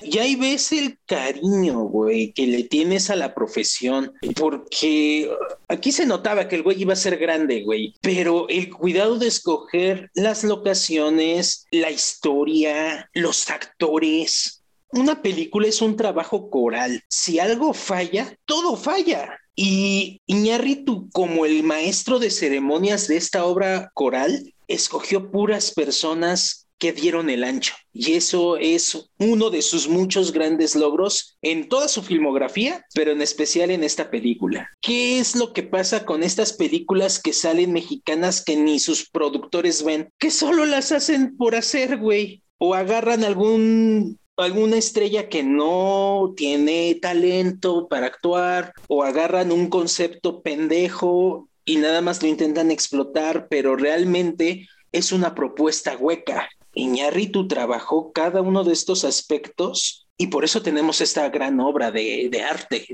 Y 0.00 0.18
ahí 0.18 0.36
ves 0.36 0.72
el 0.72 0.98
cariño, 1.06 1.80
güey, 1.80 2.32
que 2.32 2.46
le 2.46 2.64
tienes 2.64 3.10
a 3.10 3.16
la 3.16 3.34
profesión, 3.34 4.12
porque 4.36 5.30
aquí 5.68 5.92
se 5.92 6.06
notaba 6.06 6.48
que 6.48 6.56
el 6.56 6.62
güey 6.62 6.80
iba 6.80 6.92
a 6.92 6.96
ser 6.96 7.18
grande, 7.18 7.62
güey, 7.62 7.94
pero 8.00 8.48
el 8.48 8.70
cuidado 8.70 9.18
de 9.18 9.28
escoger 9.28 10.10
las 10.14 10.44
locaciones, 10.44 11.66
la 11.70 11.90
historia, 11.90 13.10
los 13.14 13.50
actores. 13.50 14.62
Una 14.90 15.22
película 15.22 15.68
es 15.68 15.80
un 15.80 15.96
trabajo 15.96 16.50
coral. 16.50 17.02
Si 17.08 17.38
algo 17.38 17.72
falla, 17.72 18.36
todo 18.44 18.76
falla. 18.76 19.38
Y 19.54 20.20
Iñárritu, 20.26 21.10
como 21.10 21.44
el 21.44 21.62
maestro 21.62 22.18
de 22.18 22.30
ceremonias 22.30 23.06
de 23.08 23.16
esta 23.16 23.44
obra 23.44 23.90
coral, 23.94 24.54
escogió 24.66 25.30
puras 25.30 25.72
personas 25.72 26.61
que 26.82 26.92
dieron 26.92 27.30
el 27.30 27.44
ancho. 27.44 27.74
Y 27.92 28.14
eso 28.14 28.56
es 28.56 29.08
uno 29.20 29.50
de 29.50 29.62
sus 29.62 29.88
muchos 29.88 30.32
grandes 30.32 30.74
logros 30.74 31.38
en 31.40 31.68
toda 31.68 31.86
su 31.86 32.02
filmografía, 32.02 32.84
pero 32.92 33.12
en 33.12 33.22
especial 33.22 33.70
en 33.70 33.84
esta 33.84 34.10
película. 34.10 34.68
¿Qué 34.80 35.20
es 35.20 35.36
lo 35.36 35.52
que 35.52 35.62
pasa 35.62 36.04
con 36.04 36.24
estas 36.24 36.54
películas 36.54 37.20
que 37.22 37.32
salen 37.32 37.72
mexicanas 37.72 38.44
que 38.44 38.56
ni 38.56 38.80
sus 38.80 39.08
productores 39.08 39.84
ven? 39.84 40.08
Que 40.18 40.32
solo 40.32 40.64
las 40.64 40.90
hacen 40.90 41.36
por 41.36 41.54
hacer, 41.54 41.98
güey. 41.98 42.42
O 42.58 42.74
agarran 42.74 43.22
algún 43.22 44.18
alguna 44.36 44.76
estrella 44.76 45.28
que 45.28 45.44
no 45.44 46.34
tiene 46.36 46.98
talento 47.00 47.86
para 47.86 48.06
actuar 48.06 48.72
o 48.88 49.04
agarran 49.04 49.52
un 49.52 49.68
concepto 49.68 50.42
pendejo 50.42 51.48
y 51.64 51.76
nada 51.76 52.00
más 52.00 52.20
lo 52.24 52.28
intentan 52.28 52.72
explotar, 52.72 53.46
pero 53.48 53.76
realmente 53.76 54.66
es 54.90 55.12
una 55.12 55.32
propuesta 55.36 55.96
hueca. 55.96 56.48
Iñárritu 56.74 57.48
trabajó 57.48 58.12
cada 58.12 58.40
uno 58.40 58.64
de 58.64 58.72
estos 58.72 59.04
aspectos 59.04 60.08
y 60.16 60.28
por 60.28 60.44
eso 60.44 60.62
tenemos 60.62 61.00
esta 61.00 61.28
gran 61.28 61.60
obra 61.60 61.90
de, 61.90 62.28
de 62.30 62.42
arte. 62.42 62.86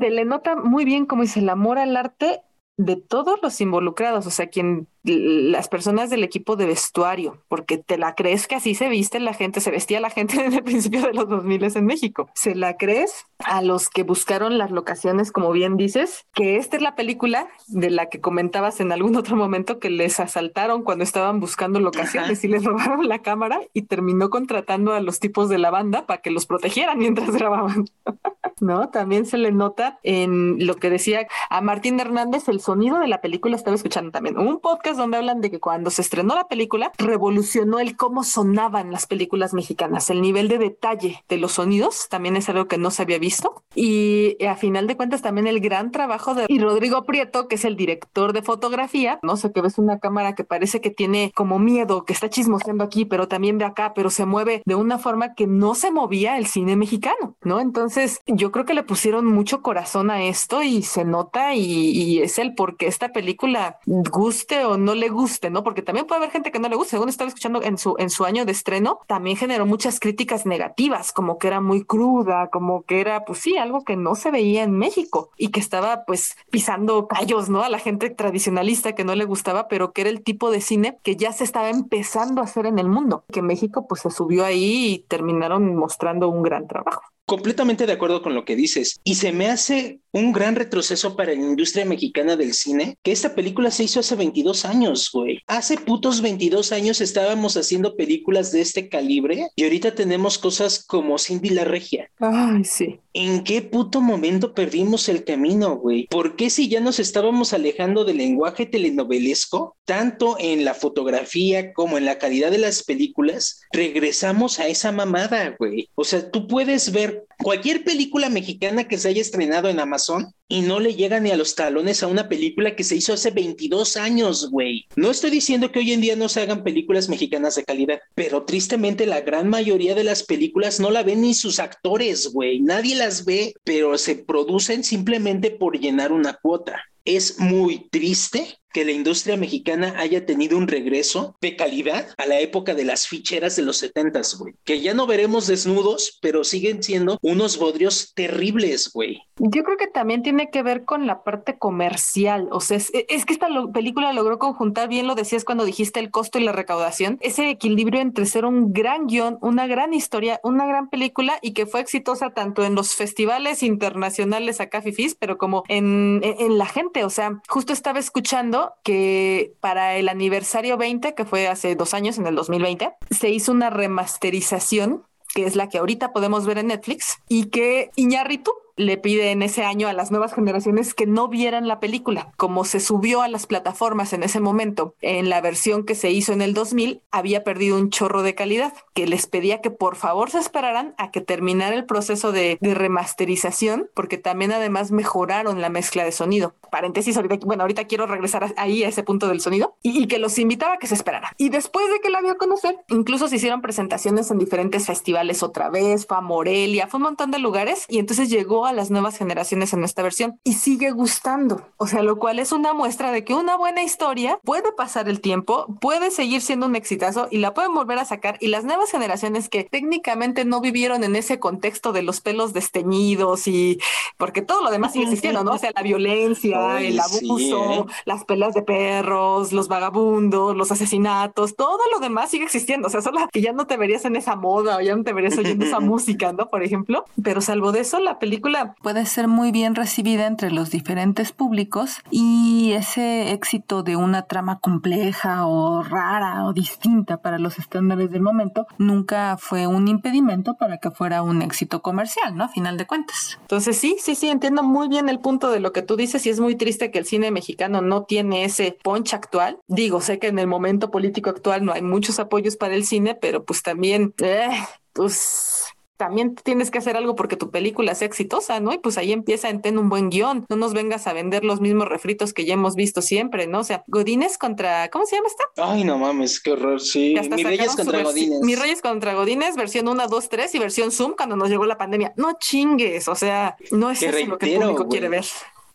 Se 0.00 0.10
le 0.10 0.24
nota 0.24 0.56
muy 0.56 0.84
bien 0.84 1.06
como 1.06 1.22
dice 1.22 1.40
el 1.40 1.48
amor 1.48 1.78
al 1.78 1.96
arte 1.96 2.42
de 2.76 2.96
todos 2.96 3.40
los 3.42 3.60
involucrados, 3.60 4.26
o 4.26 4.30
sea, 4.30 4.48
quien 4.48 4.88
las 5.04 5.68
personas 5.68 6.10
del 6.10 6.24
equipo 6.24 6.56
de 6.56 6.66
vestuario, 6.66 7.38
porque 7.48 7.78
te 7.78 7.98
la 7.98 8.14
crees 8.14 8.46
que 8.46 8.54
así 8.56 8.74
se 8.74 8.88
viste 8.88 9.20
la 9.20 9.34
gente, 9.34 9.60
se 9.60 9.70
vestía 9.70 10.00
la 10.00 10.10
gente 10.10 10.36
en 10.44 10.52
el 10.52 10.62
principio 10.62 11.02
de 11.02 11.14
los 11.14 11.28
2000 11.28 11.62
en 11.62 11.86
México. 11.86 12.28
¿Se 12.34 12.54
la 12.54 12.76
crees 12.76 13.26
a 13.38 13.62
los 13.62 13.88
que 13.88 14.02
buscaron 14.02 14.58
las 14.58 14.70
locaciones, 14.70 15.32
como 15.32 15.52
bien 15.52 15.76
dices, 15.76 16.26
que 16.34 16.56
esta 16.56 16.76
es 16.76 16.82
la 16.82 16.94
película 16.94 17.48
de 17.68 17.90
la 17.90 18.06
que 18.06 18.20
comentabas 18.20 18.80
en 18.80 18.92
algún 18.92 19.16
otro 19.16 19.36
momento 19.36 19.78
que 19.78 19.90
les 19.90 20.20
asaltaron 20.20 20.82
cuando 20.82 21.04
estaban 21.04 21.40
buscando 21.40 21.80
locaciones 21.80 22.44
y 22.44 22.48
les 22.48 22.64
robaron 22.64 23.08
la 23.08 23.20
cámara 23.20 23.60
y 23.72 23.82
terminó 23.82 24.30
contratando 24.30 24.92
a 24.92 25.00
los 25.00 25.20
tipos 25.20 25.48
de 25.48 25.58
la 25.58 25.70
banda 25.70 26.06
para 26.06 26.20
que 26.20 26.30
los 26.30 26.46
protegieran 26.46 26.98
mientras 26.98 27.30
grababan. 27.30 27.84
¿No? 28.60 28.90
También 28.90 29.26
se 29.26 29.38
le 29.38 29.50
nota 29.50 29.98
en 30.04 30.64
lo 30.64 30.76
que 30.76 30.88
decía 30.88 31.26
a 31.50 31.60
Martín 31.60 31.98
Hernández, 31.98 32.48
el 32.48 32.60
sonido 32.60 33.00
de 33.00 33.08
la 33.08 33.20
película, 33.20 33.56
estaba 33.56 33.74
escuchando 33.74 34.12
también 34.12 34.38
un 34.38 34.60
podcast 34.60 34.91
donde 34.96 35.18
hablan 35.18 35.40
de 35.40 35.50
que 35.50 35.60
cuando 35.60 35.90
se 35.90 36.02
estrenó 36.02 36.34
la 36.34 36.48
película, 36.48 36.92
revolucionó 36.98 37.78
el 37.78 37.96
cómo 37.96 38.24
sonaban 38.24 38.90
las 38.90 39.06
películas 39.06 39.54
mexicanas. 39.54 40.10
El 40.10 40.22
nivel 40.22 40.48
de 40.48 40.58
detalle 40.58 41.22
de 41.28 41.36
los 41.38 41.52
sonidos 41.52 42.08
también 42.08 42.36
es 42.36 42.48
algo 42.48 42.66
que 42.66 42.78
no 42.78 42.90
se 42.90 43.02
había 43.02 43.18
visto. 43.18 43.62
Y 43.74 44.36
a 44.44 44.56
final 44.56 44.86
de 44.86 44.96
cuentas 44.96 45.22
también 45.22 45.46
el 45.46 45.60
gran 45.60 45.90
trabajo 45.90 46.34
de 46.34 46.46
y 46.48 46.58
Rodrigo 46.58 47.04
Prieto, 47.04 47.48
que 47.48 47.54
es 47.54 47.64
el 47.64 47.76
director 47.76 48.32
de 48.32 48.42
fotografía, 48.42 49.18
no 49.22 49.36
sé, 49.36 49.52
que 49.52 49.60
ves 49.60 49.78
una 49.78 49.98
cámara 49.98 50.34
que 50.34 50.44
parece 50.44 50.80
que 50.80 50.90
tiene 50.90 51.32
como 51.34 51.58
miedo, 51.58 52.04
que 52.04 52.12
está 52.12 52.28
chismoseando 52.28 52.84
aquí, 52.84 53.04
pero 53.04 53.28
también 53.28 53.58
ve 53.58 53.64
acá, 53.64 53.94
pero 53.94 54.10
se 54.10 54.26
mueve 54.26 54.62
de 54.66 54.74
una 54.74 54.98
forma 54.98 55.34
que 55.34 55.46
no 55.46 55.74
se 55.74 55.90
movía 55.90 56.36
el 56.36 56.46
cine 56.46 56.76
mexicano, 56.76 57.36
¿no? 57.42 57.60
Entonces 57.60 58.20
yo 58.26 58.52
creo 58.52 58.64
que 58.64 58.74
le 58.74 58.82
pusieron 58.82 59.26
mucho 59.26 59.62
corazón 59.62 60.10
a 60.10 60.22
esto 60.24 60.62
y 60.62 60.82
se 60.82 61.04
nota 61.04 61.54
y, 61.54 61.62
y 61.62 62.18
es 62.20 62.38
el 62.38 62.54
por 62.54 62.76
qué 62.76 62.86
esta 62.86 63.12
película 63.12 63.78
guste 63.86 64.64
o 64.64 64.76
no 64.76 64.81
le 64.94 65.08
guste, 65.08 65.50
¿no? 65.50 65.62
Porque 65.64 65.82
también 65.82 66.06
puede 66.06 66.18
haber 66.18 66.30
gente 66.30 66.52
que 66.52 66.58
no 66.58 66.68
le 66.68 66.76
guste. 66.76 66.90
Según 66.90 67.08
estaba 67.08 67.28
escuchando 67.28 67.62
en 67.62 67.78
su, 67.78 67.94
en 67.98 68.10
su 68.10 68.24
año 68.24 68.44
de 68.44 68.52
estreno, 68.52 69.00
también 69.06 69.36
generó 69.36 69.66
muchas 69.66 70.00
críticas 70.00 70.46
negativas, 70.46 71.12
como 71.12 71.38
que 71.38 71.48
era 71.48 71.60
muy 71.60 71.84
cruda, 71.84 72.48
como 72.50 72.82
que 72.82 73.00
era, 73.00 73.24
pues 73.24 73.38
sí, 73.38 73.56
algo 73.56 73.84
que 73.84 73.96
no 73.96 74.14
se 74.14 74.30
veía 74.30 74.62
en 74.62 74.76
México 74.76 75.30
y 75.36 75.48
que 75.48 75.60
estaba 75.60 76.04
pues 76.04 76.36
pisando 76.50 77.06
callos, 77.08 77.48
¿no? 77.48 77.62
A 77.62 77.68
la 77.68 77.78
gente 77.78 78.10
tradicionalista 78.10 78.94
que 78.94 79.04
no 79.04 79.14
le 79.14 79.24
gustaba, 79.24 79.68
pero 79.68 79.92
que 79.92 80.02
era 80.02 80.10
el 80.10 80.22
tipo 80.22 80.50
de 80.50 80.60
cine 80.60 80.98
que 81.02 81.16
ya 81.16 81.32
se 81.32 81.44
estaba 81.44 81.70
empezando 81.70 82.40
a 82.40 82.44
hacer 82.44 82.66
en 82.66 82.78
el 82.78 82.88
mundo, 82.88 83.24
que 83.32 83.42
México 83.42 83.86
pues 83.88 84.02
se 84.02 84.10
subió 84.10 84.44
ahí 84.44 84.92
y 84.92 84.98
terminaron 85.08 85.74
mostrando 85.76 86.28
un 86.28 86.42
gran 86.42 86.66
trabajo. 86.66 87.02
Completamente 87.24 87.86
de 87.86 87.92
acuerdo 87.92 88.22
con 88.22 88.34
lo 88.34 88.44
que 88.44 88.56
dices. 88.56 89.00
Y 89.04 89.14
se 89.14 89.32
me 89.32 89.48
hace 89.48 90.01
un 90.12 90.32
gran 90.32 90.54
retroceso 90.54 91.16
para 91.16 91.32
la 91.32 91.40
industria 91.40 91.84
mexicana 91.84 92.36
del 92.36 92.52
cine 92.52 92.98
que 93.02 93.12
esta 93.12 93.34
película 93.34 93.70
se 93.70 93.84
hizo 93.84 94.00
hace 94.00 94.14
22 94.14 94.64
años, 94.64 95.10
güey. 95.12 95.40
Hace 95.46 95.76
putos 95.78 96.20
22 96.20 96.72
años 96.72 97.00
estábamos 97.00 97.56
haciendo 97.56 97.96
películas 97.96 98.52
de 98.52 98.60
este 98.60 98.88
calibre 98.88 99.48
y 99.56 99.64
ahorita 99.64 99.94
tenemos 99.94 100.38
cosas 100.38 100.84
como 100.84 101.18
Cindy 101.18 101.50
la 101.50 101.64
Regia. 101.64 102.10
Ay, 102.20 102.64
sí. 102.64 103.00
¿En 103.14 103.44
qué 103.44 103.62
puto 103.62 104.00
momento 104.00 104.54
perdimos 104.54 105.08
el 105.08 105.24
camino, 105.24 105.76
güey? 105.76 106.06
¿Por 106.08 106.36
qué 106.36 106.50
si 106.50 106.68
ya 106.68 106.80
nos 106.80 106.98
estábamos 106.98 107.52
alejando 107.52 108.04
del 108.04 108.18
lenguaje 108.18 108.64
telenovelesco, 108.66 109.76
tanto 109.84 110.36
en 110.38 110.64
la 110.64 110.74
fotografía 110.74 111.72
como 111.74 111.98
en 111.98 112.06
la 112.06 112.18
calidad 112.18 112.50
de 112.50 112.58
las 112.58 112.82
películas, 112.84 113.60
regresamos 113.70 114.58
a 114.58 114.68
esa 114.68 114.92
mamada, 114.92 115.56
güey? 115.58 115.90
O 115.94 116.04
sea, 116.04 116.30
tú 116.30 116.46
puedes 116.46 116.92
ver 116.92 117.26
cualquier 117.42 117.84
película 117.84 118.30
mexicana 118.30 118.88
que 118.88 118.96
se 118.96 119.08
haya 119.08 119.20
estrenado 119.20 119.68
en 119.68 119.80
Amazon 119.80 120.01
y 120.48 120.60
no 120.60 120.80
le 120.80 120.94
llega 120.94 121.20
ni 121.20 121.30
a 121.30 121.36
los 121.36 121.54
talones 121.54 122.02
a 122.02 122.06
una 122.06 122.28
película 122.28 122.76
que 122.76 122.84
se 122.84 122.96
hizo 122.96 123.12
hace 123.12 123.30
22 123.30 123.96
años, 123.96 124.50
güey. 124.50 124.86
No 124.96 125.10
estoy 125.10 125.30
diciendo 125.30 125.72
que 125.72 125.78
hoy 125.78 125.92
en 125.92 126.00
día 126.00 126.16
no 126.16 126.28
se 126.28 126.40
hagan 126.40 126.62
películas 126.62 127.08
mexicanas 127.08 127.54
de 127.54 127.64
calidad, 127.64 128.00
pero 128.14 128.44
tristemente 128.44 129.06
la 129.06 129.20
gran 129.22 129.48
mayoría 129.48 129.94
de 129.94 130.04
las 130.04 130.22
películas 130.22 130.80
no 130.80 130.90
la 130.90 131.02
ven 131.02 131.22
ni 131.22 131.34
sus 131.34 131.58
actores, 131.58 132.32
güey. 132.32 132.60
Nadie 132.60 132.96
las 132.96 133.24
ve, 133.24 133.54
pero 133.64 133.96
se 133.96 134.16
producen 134.16 134.84
simplemente 134.84 135.50
por 135.50 135.78
llenar 135.78 136.12
una 136.12 136.34
cuota. 136.34 136.82
Es 137.04 137.38
muy 137.38 137.88
triste 137.90 138.58
que 138.72 138.84
la 138.84 138.92
industria 138.92 139.36
mexicana 139.36 139.94
haya 139.98 140.26
tenido 140.26 140.56
un 140.56 140.68
regreso 140.68 141.36
de 141.40 141.56
calidad 141.56 142.08
a 142.16 142.26
la 142.26 142.40
época 142.40 142.74
de 142.74 142.84
las 142.84 143.06
ficheras 143.06 143.56
de 143.56 143.62
los 143.62 143.78
setentas, 143.78 144.36
güey. 144.38 144.54
Que 144.64 144.80
ya 144.80 144.94
no 144.94 145.06
veremos 145.06 145.46
desnudos, 145.46 146.18
pero 146.20 146.44
siguen 146.44 146.82
siendo 146.82 147.18
unos 147.22 147.58
bodrios 147.58 148.12
terribles, 148.14 148.90
güey. 148.92 149.22
Yo 149.36 149.64
creo 149.64 149.76
que 149.76 149.86
también 149.86 150.22
tiene 150.22 150.50
que 150.50 150.62
ver 150.62 150.84
con 150.84 151.06
la 151.06 151.24
parte 151.24 151.58
comercial. 151.58 152.48
O 152.50 152.60
sea, 152.60 152.76
es, 152.76 152.90
que 152.90 153.32
esta 153.32 153.48
película 153.72 154.12
logró 154.12 154.38
conjuntar, 154.38 154.88
bien 154.88 155.06
lo 155.06 155.14
decías 155.14 155.44
cuando 155.44 155.64
dijiste 155.64 156.00
el 156.00 156.10
costo 156.10 156.38
y 156.38 156.44
la 156.44 156.52
recaudación, 156.52 157.18
ese 157.20 157.50
equilibrio 157.50 158.00
entre 158.00 158.26
ser 158.26 158.44
un 158.44 158.72
gran 158.72 159.06
guion, 159.06 159.38
una 159.40 159.66
gran 159.66 159.94
historia, 159.94 160.40
una 160.42 160.66
gran 160.66 160.88
película 160.90 161.38
y 161.42 161.52
que 161.52 161.66
fue 161.66 161.80
exitosa 161.80 162.30
tanto 162.30 162.64
en 162.64 162.74
los 162.74 162.94
festivales 162.94 163.62
internacionales 163.62 164.60
acá 164.60 164.82
fifís, 164.82 165.14
pero 165.14 165.38
como 165.38 165.64
en, 165.68 166.20
en 166.22 166.58
la 166.58 166.66
gente. 166.66 167.04
O 167.04 167.10
sea, 167.10 167.40
justo 167.48 167.72
estaba 167.72 167.98
escuchando 167.98 168.61
que 168.82 169.54
para 169.60 169.96
el 169.96 170.08
aniversario 170.08 170.76
20, 170.76 171.14
que 171.14 171.24
fue 171.24 171.48
hace 171.48 171.74
dos 171.74 171.94
años, 171.94 172.18
en 172.18 172.26
el 172.26 172.34
2020, 172.34 172.92
se 173.10 173.30
hizo 173.30 173.52
una 173.52 173.70
remasterización 173.70 175.04
que 175.34 175.46
es 175.46 175.56
la 175.56 175.68
que 175.68 175.78
ahorita 175.78 176.12
podemos 176.12 176.46
ver 176.46 176.58
en 176.58 176.68
Netflix, 176.68 177.18
y 177.28 177.46
que 177.46 177.90
Iñárritu 177.96 178.52
le 178.76 178.96
pide 178.96 179.30
en 179.30 179.42
ese 179.42 179.64
año 179.64 179.88
a 179.88 179.92
las 179.92 180.10
nuevas 180.10 180.34
generaciones 180.34 180.94
que 180.94 181.06
no 181.06 181.28
vieran 181.28 181.68
la 181.68 181.80
película. 181.80 182.32
Como 182.36 182.64
se 182.64 182.80
subió 182.80 183.22
a 183.22 183.28
las 183.28 183.46
plataformas 183.46 184.12
en 184.12 184.22
ese 184.22 184.40
momento, 184.40 184.94
en 185.00 185.28
la 185.28 185.40
versión 185.40 185.84
que 185.84 185.94
se 185.94 186.10
hizo 186.10 186.32
en 186.32 186.42
el 186.42 186.54
2000, 186.54 187.02
había 187.10 187.44
perdido 187.44 187.76
un 187.76 187.90
chorro 187.90 188.22
de 188.22 188.34
calidad, 188.34 188.72
que 188.94 189.06
les 189.06 189.26
pedía 189.26 189.60
que 189.60 189.70
por 189.70 189.96
favor 189.96 190.30
se 190.30 190.38
esperaran 190.38 190.94
a 190.98 191.10
que 191.10 191.20
terminara 191.20 191.74
el 191.74 191.84
proceso 191.84 192.32
de, 192.32 192.58
remasterización, 192.60 193.90
porque 193.94 194.18
también 194.18 194.52
además 194.52 194.92
mejoraron 194.92 195.60
la 195.60 195.68
mezcla 195.68 196.04
de 196.04 196.12
sonido. 196.12 196.54
Paréntesis, 196.70 197.16
ahorita, 197.16 197.36
bueno, 197.44 197.62
ahorita 197.62 197.84
quiero 197.84 198.06
regresar 198.06 198.54
ahí 198.56 198.82
a 198.82 198.88
ese 198.88 199.02
punto 199.02 199.28
del 199.28 199.40
sonido 199.40 199.76
y, 199.82 200.06
que 200.06 200.18
los 200.18 200.38
invitaba 200.38 200.74
a 200.74 200.78
que 200.78 200.86
se 200.86 200.94
esperaran. 200.94 201.32
Y 201.36 201.48
después 201.50 201.88
de 201.90 202.00
que 202.00 202.10
la 202.10 202.20
vio 202.20 202.36
conocer, 202.38 202.76
incluso 202.88 203.28
se 203.28 203.36
hicieron 203.36 203.62
presentaciones 203.62 204.30
en 204.30 204.38
diferentes 204.38 204.86
festivales 204.86 205.42
otra 205.42 205.68
vez, 205.68 206.06
fue 206.06 206.16
a 206.16 206.20
Morelia, 206.20 206.86
fue 206.86 206.98
un 206.98 207.04
montón 207.04 207.30
de 207.30 207.38
lugares 207.38 207.86
y 207.88 207.98
entonces 207.98 208.30
llegó 208.30 208.61
a 208.66 208.72
las 208.72 208.90
nuevas 208.90 209.16
generaciones 209.16 209.72
en 209.72 209.84
esta 209.84 210.02
versión 210.02 210.38
y 210.44 210.54
sigue 210.54 210.90
gustando. 210.90 211.66
O 211.76 211.86
sea, 211.86 212.02
lo 212.02 212.18
cual 212.18 212.38
es 212.38 212.52
una 212.52 212.72
muestra 212.72 213.12
de 213.12 213.24
que 213.24 213.34
una 213.34 213.56
buena 213.56 213.82
historia 213.82 214.38
puede 214.44 214.72
pasar 214.72 215.08
el 215.08 215.20
tiempo, 215.20 215.66
puede 215.80 216.10
seguir 216.10 216.42
siendo 216.42 216.66
un 216.66 216.76
exitazo 216.76 217.28
y 217.30 217.38
la 217.38 217.54
pueden 217.54 217.74
volver 217.74 217.98
a 217.98 218.04
sacar. 218.04 218.36
Y 218.40 218.48
las 218.48 218.64
nuevas 218.64 218.90
generaciones 218.90 219.48
que 219.48 219.64
técnicamente 219.64 220.44
no 220.44 220.60
vivieron 220.60 221.04
en 221.04 221.16
ese 221.16 221.38
contexto 221.38 221.92
de 221.92 222.02
los 222.02 222.20
pelos 222.20 222.52
desteñidos 222.52 223.46
y 223.48 223.78
porque 224.16 224.42
todo 224.42 224.62
lo 224.62 224.70
demás 224.70 224.92
sigue 224.92 225.04
existiendo, 225.04 225.44
¿no? 225.44 225.52
O 225.52 225.58
sea, 225.58 225.72
la 225.74 225.82
violencia, 225.82 226.80
el 226.80 226.98
abuso, 227.00 227.72
¿eh? 227.72 227.84
las 228.04 228.24
pelas 228.24 228.54
de 228.54 228.62
perros, 228.62 229.52
los 229.52 229.68
vagabundos, 229.68 230.56
los 230.56 230.70
asesinatos, 230.70 231.56
todo 231.56 231.80
lo 231.92 232.00
demás 232.00 232.30
sigue 232.30 232.44
existiendo. 232.44 232.88
O 232.88 232.90
sea, 232.90 233.00
solo 233.00 233.20
que 233.30 233.40
ya 233.40 233.52
no 233.52 233.66
te 233.66 233.76
verías 233.76 234.04
en 234.04 234.16
esa 234.16 234.36
moda 234.36 234.76
o 234.76 234.80
ya 234.80 234.94
no 234.96 235.04
te 235.04 235.12
verías 235.12 235.36
oyendo 235.38 235.64
esa 235.64 235.80
música, 235.80 236.32
¿no? 236.32 236.48
Por 236.48 236.62
ejemplo. 236.62 237.04
Pero 237.22 237.40
salvo 237.40 237.72
de 237.72 237.80
eso, 237.80 237.98
la 238.00 238.18
película 238.18 238.51
puede 238.82 239.06
ser 239.06 239.28
muy 239.28 239.52
bien 239.52 239.74
recibida 239.74 240.26
entre 240.26 240.50
los 240.50 240.70
diferentes 240.70 241.32
públicos 241.32 242.00
y 242.10 242.72
ese 242.72 243.32
éxito 243.32 243.82
de 243.82 243.96
una 243.96 244.22
trama 244.22 244.58
compleja 244.60 245.46
o 245.46 245.82
rara 245.82 246.44
o 246.46 246.52
distinta 246.52 247.18
para 247.18 247.38
los 247.38 247.58
estándares 247.58 248.10
del 248.10 248.22
momento 248.22 248.66
nunca 248.78 249.36
fue 249.38 249.66
un 249.66 249.88
impedimento 249.88 250.54
para 250.54 250.78
que 250.78 250.90
fuera 250.90 251.22
un 251.22 251.42
éxito 251.42 251.82
comercial, 251.82 252.36
¿no? 252.36 252.44
A 252.44 252.48
final 252.48 252.76
de 252.76 252.86
cuentas. 252.86 253.38
Entonces 253.42 253.76
sí, 253.76 253.96
sí, 254.00 254.14
sí, 254.14 254.28
entiendo 254.28 254.62
muy 254.62 254.88
bien 254.88 255.08
el 255.08 255.20
punto 255.20 255.50
de 255.50 255.60
lo 255.60 255.72
que 255.72 255.82
tú 255.82 255.96
dices 255.96 256.24
y 256.26 256.30
es 256.30 256.40
muy 256.40 256.56
triste 256.56 256.90
que 256.90 256.98
el 256.98 257.06
cine 257.06 257.30
mexicano 257.30 257.80
no 257.80 258.04
tiene 258.04 258.44
ese 258.44 258.76
punch 258.82 259.14
actual. 259.14 259.58
Digo, 259.68 260.00
sé 260.00 260.18
que 260.18 260.28
en 260.28 260.38
el 260.38 260.46
momento 260.46 260.90
político 260.90 261.30
actual 261.30 261.64
no 261.64 261.72
hay 261.72 261.82
muchos 261.82 262.18
apoyos 262.18 262.56
para 262.56 262.74
el 262.74 262.84
cine, 262.84 263.14
pero 263.14 263.44
pues 263.44 263.62
también, 263.62 264.14
eh, 264.18 264.48
pues 264.92 265.61
también 266.02 266.34
tienes 266.34 266.72
que 266.72 266.78
hacer 266.78 266.96
algo 266.96 267.14
porque 267.14 267.36
tu 267.36 267.52
película 267.52 267.94
sea 267.94 268.08
exitosa, 268.08 268.58
¿no? 268.58 268.72
Y 268.72 268.78
pues 268.78 268.98
ahí 268.98 269.12
empieza 269.12 269.48
en 269.50 269.62
ten 269.62 269.78
un 269.78 269.88
buen 269.88 270.10
guion, 270.10 270.46
no 270.48 270.56
nos 270.56 270.74
vengas 270.74 271.06
a 271.06 271.12
vender 271.12 271.44
los 271.44 271.60
mismos 271.60 271.86
refritos 271.88 272.32
que 272.32 272.44
ya 272.44 272.54
hemos 272.54 272.74
visto 272.74 273.02
siempre, 273.02 273.46
¿no? 273.46 273.60
O 273.60 273.64
sea, 273.64 273.84
Godines 273.86 274.36
contra, 274.36 274.90
¿cómo 274.90 275.06
se 275.06 275.14
llama 275.14 275.28
esta? 275.28 275.44
Ay, 275.58 275.84
no 275.84 275.98
mames, 275.98 276.40
qué 276.40 276.50
horror, 276.50 276.80
sí. 276.80 277.14
Mi 277.30 277.44
Reyes 277.44 277.76
contra 277.76 278.02
Godines. 278.02 278.40
Mi 278.40 278.56
Reyes 278.56 278.82
contra 278.82 279.14
Godines, 279.14 279.54
versión 279.54 279.86
1, 279.86 280.08
2, 280.08 280.28
3 280.28 280.54
y 280.56 280.58
versión 280.58 280.90
Zoom 280.90 281.14
cuando 281.16 281.36
nos 281.36 281.48
llegó 281.48 281.66
la 281.66 281.78
pandemia. 281.78 282.12
No 282.16 282.36
chingues, 282.36 283.06
o 283.06 283.14
sea, 283.14 283.54
no 283.70 283.92
es 283.92 284.02
eso 284.02 284.26
lo 284.26 284.38
que 284.38 284.56
el 284.56 284.60
público 284.60 284.88
quiere 284.88 285.08
ver. 285.08 285.24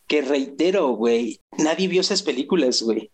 Que 0.06 0.20
reitero, 0.20 0.88
güey, 0.88 1.40
nadie 1.56 1.88
vio 1.88 2.02
esas 2.02 2.22
películas, 2.22 2.82
güey. 2.82 3.10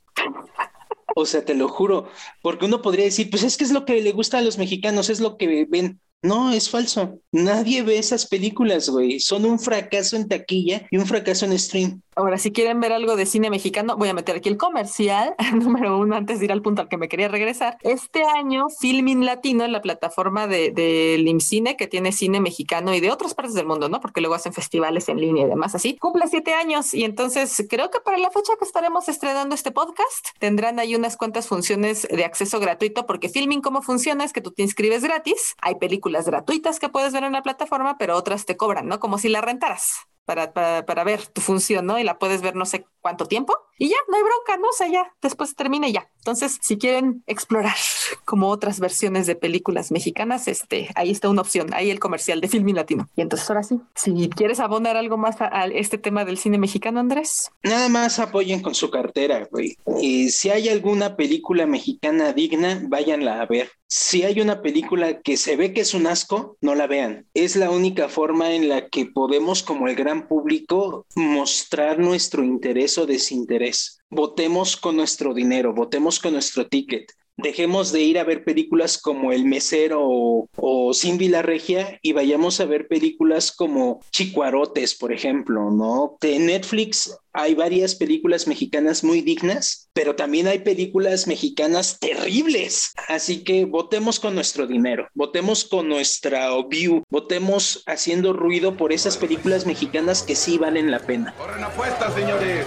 O 1.14 1.26
sea, 1.26 1.44
te 1.44 1.54
lo 1.54 1.68
juro, 1.68 2.08
porque 2.42 2.64
uno 2.64 2.82
podría 2.82 3.04
decir, 3.04 3.30
pues 3.30 3.44
es 3.44 3.56
que 3.56 3.62
es 3.62 3.70
lo 3.70 3.84
que 3.84 4.00
le 4.02 4.10
gusta 4.10 4.38
a 4.38 4.42
los 4.42 4.58
mexicanos, 4.58 5.10
es 5.10 5.20
lo 5.20 5.36
que 5.36 5.64
ven. 5.68 6.00
No, 6.24 6.50
es 6.50 6.70
falso. 6.70 7.20
Nadie 7.32 7.82
ve 7.82 7.98
esas 7.98 8.24
películas, 8.26 8.88
güey. 8.88 9.20
Son 9.20 9.44
un 9.44 9.58
fracaso 9.58 10.16
en 10.16 10.26
taquilla 10.26 10.86
y 10.90 10.96
un 10.96 11.06
fracaso 11.06 11.44
en 11.44 11.58
stream. 11.58 12.00
Ahora, 12.16 12.38
si 12.38 12.52
quieren 12.52 12.80
ver 12.80 12.92
algo 12.92 13.16
de 13.16 13.26
cine 13.26 13.50
mexicano, 13.50 13.96
voy 13.96 14.08
a 14.08 14.14
meter 14.14 14.36
aquí 14.36 14.48
el 14.48 14.56
comercial 14.56 15.34
número 15.54 15.98
uno 15.98 16.16
antes 16.16 16.38
de 16.38 16.44
ir 16.44 16.52
al 16.52 16.62
punto 16.62 16.82
al 16.82 16.88
que 16.88 16.96
me 16.96 17.08
quería 17.08 17.28
regresar. 17.28 17.76
Este 17.82 18.22
año, 18.22 18.68
Filmin 18.68 19.24
Latino, 19.24 19.66
la 19.66 19.80
plataforma 19.80 20.46
de, 20.46 20.70
de 20.70 21.16
Limcine, 21.18 21.76
que 21.76 21.86
tiene 21.86 22.12
cine 22.12 22.40
mexicano 22.40 22.94
y 22.94 23.00
de 23.00 23.10
otras 23.10 23.34
partes 23.34 23.54
del 23.54 23.66
mundo, 23.66 23.88
¿no? 23.88 24.00
Porque 24.00 24.20
luego 24.20 24.34
hacen 24.34 24.52
festivales 24.52 25.08
en 25.08 25.20
línea 25.20 25.46
y 25.46 25.48
demás 25.48 25.74
así, 25.74 25.96
cumple 25.96 26.28
siete 26.28 26.54
años. 26.54 26.94
Y 26.94 27.04
entonces 27.04 27.66
creo 27.68 27.90
que 27.90 28.00
para 28.00 28.18
la 28.18 28.30
fecha 28.30 28.52
que 28.58 28.64
estaremos 28.64 29.08
estrenando 29.08 29.54
este 29.54 29.72
podcast, 29.72 30.28
tendrán 30.38 30.78
ahí 30.78 30.94
unas 30.94 31.16
cuantas 31.16 31.48
funciones 31.48 32.06
de 32.08 32.24
acceso 32.24 32.60
gratuito, 32.60 33.06
porque 33.06 33.28
Filmin, 33.28 33.60
¿cómo 33.60 33.82
funciona? 33.82 34.24
Es 34.24 34.32
que 34.32 34.40
tú 34.40 34.52
te 34.52 34.62
inscribes 34.62 35.02
gratis. 35.02 35.56
Hay 35.60 35.76
películas 35.76 36.26
gratuitas 36.26 36.78
que 36.78 36.88
puedes 36.88 37.12
ver 37.12 37.24
en 37.24 37.32
la 37.32 37.42
plataforma, 37.42 37.98
pero 37.98 38.16
otras 38.16 38.44
te 38.44 38.56
cobran, 38.56 38.86
¿no? 38.86 39.00
Como 39.00 39.18
si 39.18 39.28
la 39.28 39.40
rentaras 39.40 40.06
para, 40.24 40.52
para, 40.52 40.86
para, 40.86 41.04
ver 41.04 41.26
tu 41.26 41.40
función, 41.40 41.86
¿no? 41.86 41.98
Y 41.98 42.04
la 42.04 42.18
puedes 42.18 42.42
ver 42.42 42.56
no 42.56 42.66
sé 42.66 42.86
cuánto 43.04 43.26
tiempo 43.26 43.54
y 43.76 43.88
ya, 43.88 43.96
no 44.08 44.16
hay 44.16 44.22
bronca, 44.22 44.56
¿no? 44.56 44.68
O 44.68 44.72
sea, 44.72 44.88
ya, 44.88 45.12
después 45.20 45.56
termina 45.56 45.88
y 45.88 45.92
ya. 45.92 46.08
Entonces, 46.18 46.58
si 46.62 46.78
quieren 46.78 47.24
explorar 47.26 47.74
como 48.24 48.48
otras 48.48 48.78
versiones 48.78 49.26
de 49.26 49.34
películas 49.34 49.90
mexicanas, 49.90 50.46
este, 50.48 50.88
ahí 50.94 51.10
está 51.10 51.28
una 51.28 51.42
opción, 51.42 51.74
ahí 51.74 51.90
el 51.90 51.98
comercial 51.98 52.40
de 52.40 52.48
Filmin 52.48 52.76
Latino. 52.76 53.08
Y 53.16 53.22
entonces, 53.22 53.50
ahora 53.50 53.62
sí, 53.62 53.80
si 53.94 54.30
quieres 54.30 54.60
abonar 54.60 54.96
algo 54.96 55.16
más 55.16 55.36
a, 55.40 55.66
este 55.66 55.98
tema 55.98 56.24
del 56.24 56.38
cine 56.38 56.58
mexicano, 56.58 57.00
Andrés. 57.00 57.50
Nada 57.62 57.88
más 57.88 58.18
apoyen 58.18 58.62
con 58.62 58.74
su 58.74 58.90
cartera, 58.90 59.48
güey. 59.50 59.76
Y 60.00 60.30
si 60.30 60.50
hay 60.50 60.68
alguna 60.68 61.16
película 61.16 61.66
mexicana 61.66 62.32
digna, 62.32 62.80
váyanla 62.86 63.40
a 63.40 63.46
ver. 63.46 63.70
Si 63.86 64.24
hay 64.24 64.40
una 64.40 64.60
película 64.60 65.20
que 65.20 65.36
se 65.36 65.56
ve 65.56 65.72
que 65.72 65.82
es 65.82 65.94
un 65.94 66.06
asco, 66.06 66.56
no 66.60 66.74
la 66.74 66.86
vean. 66.86 67.26
Es 67.34 67.54
la 67.54 67.70
única 67.70 68.08
forma 68.08 68.52
en 68.52 68.68
la 68.68 68.88
que 68.88 69.06
podemos, 69.06 69.62
como 69.62 69.86
el 69.86 69.94
gran 69.94 70.26
público, 70.26 71.06
mostrar 71.14 71.98
nuestro 71.98 72.42
interés 72.42 72.93
desinterés. 73.04 73.98
Votemos 74.08 74.76
con 74.76 74.96
nuestro 74.96 75.34
dinero, 75.34 75.74
votemos 75.74 76.20
con 76.20 76.32
nuestro 76.32 76.68
ticket. 76.68 77.12
Dejemos 77.36 77.92
de 77.92 78.02
ir 78.02 78.18
a 78.18 78.24
ver 78.24 78.44
películas 78.44 78.98
como 78.98 79.32
El 79.32 79.44
Mesero 79.44 80.00
o, 80.02 80.48
o 80.56 80.94
Cindy 80.94 81.28
la 81.28 81.42
Regia 81.42 81.98
y 82.00 82.12
vayamos 82.12 82.60
a 82.60 82.64
ver 82.64 82.86
películas 82.88 83.52
como 83.52 84.00
Chicuarotes, 84.10 84.94
por 84.94 85.12
ejemplo, 85.12 85.70
¿no? 85.70 86.16
De 86.20 86.38
Netflix 86.38 87.18
hay 87.32 87.54
varias 87.54 87.96
películas 87.96 88.46
mexicanas 88.46 89.02
muy 89.02 89.20
dignas, 89.20 89.90
pero 89.92 90.14
también 90.14 90.46
hay 90.46 90.60
películas 90.60 91.26
mexicanas 91.26 91.98
terribles. 91.98 92.92
Así 93.08 93.42
que 93.42 93.64
votemos 93.64 94.20
con 94.20 94.36
nuestro 94.36 94.68
dinero, 94.68 95.08
votemos 95.14 95.64
con 95.64 95.88
nuestra 95.88 96.50
view, 96.68 97.02
votemos 97.10 97.82
haciendo 97.86 98.32
ruido 98.32 98.76
por 98.76 98.92
esas 98.92 99.16
películas 99.16 99.66
mexicanas 99.66 100.22
que 100.22 100.36
sí 100.36 100.58
valen 100.58 100.92
la 100.92 101.00
pena. 101.00 101.34
¡Corren 101.36 101.64
apuestas, 101.64 102.14
señores! 102.14 102.66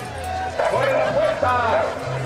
¡Corren 0.69 0.95
apuestas! 0.95 2.16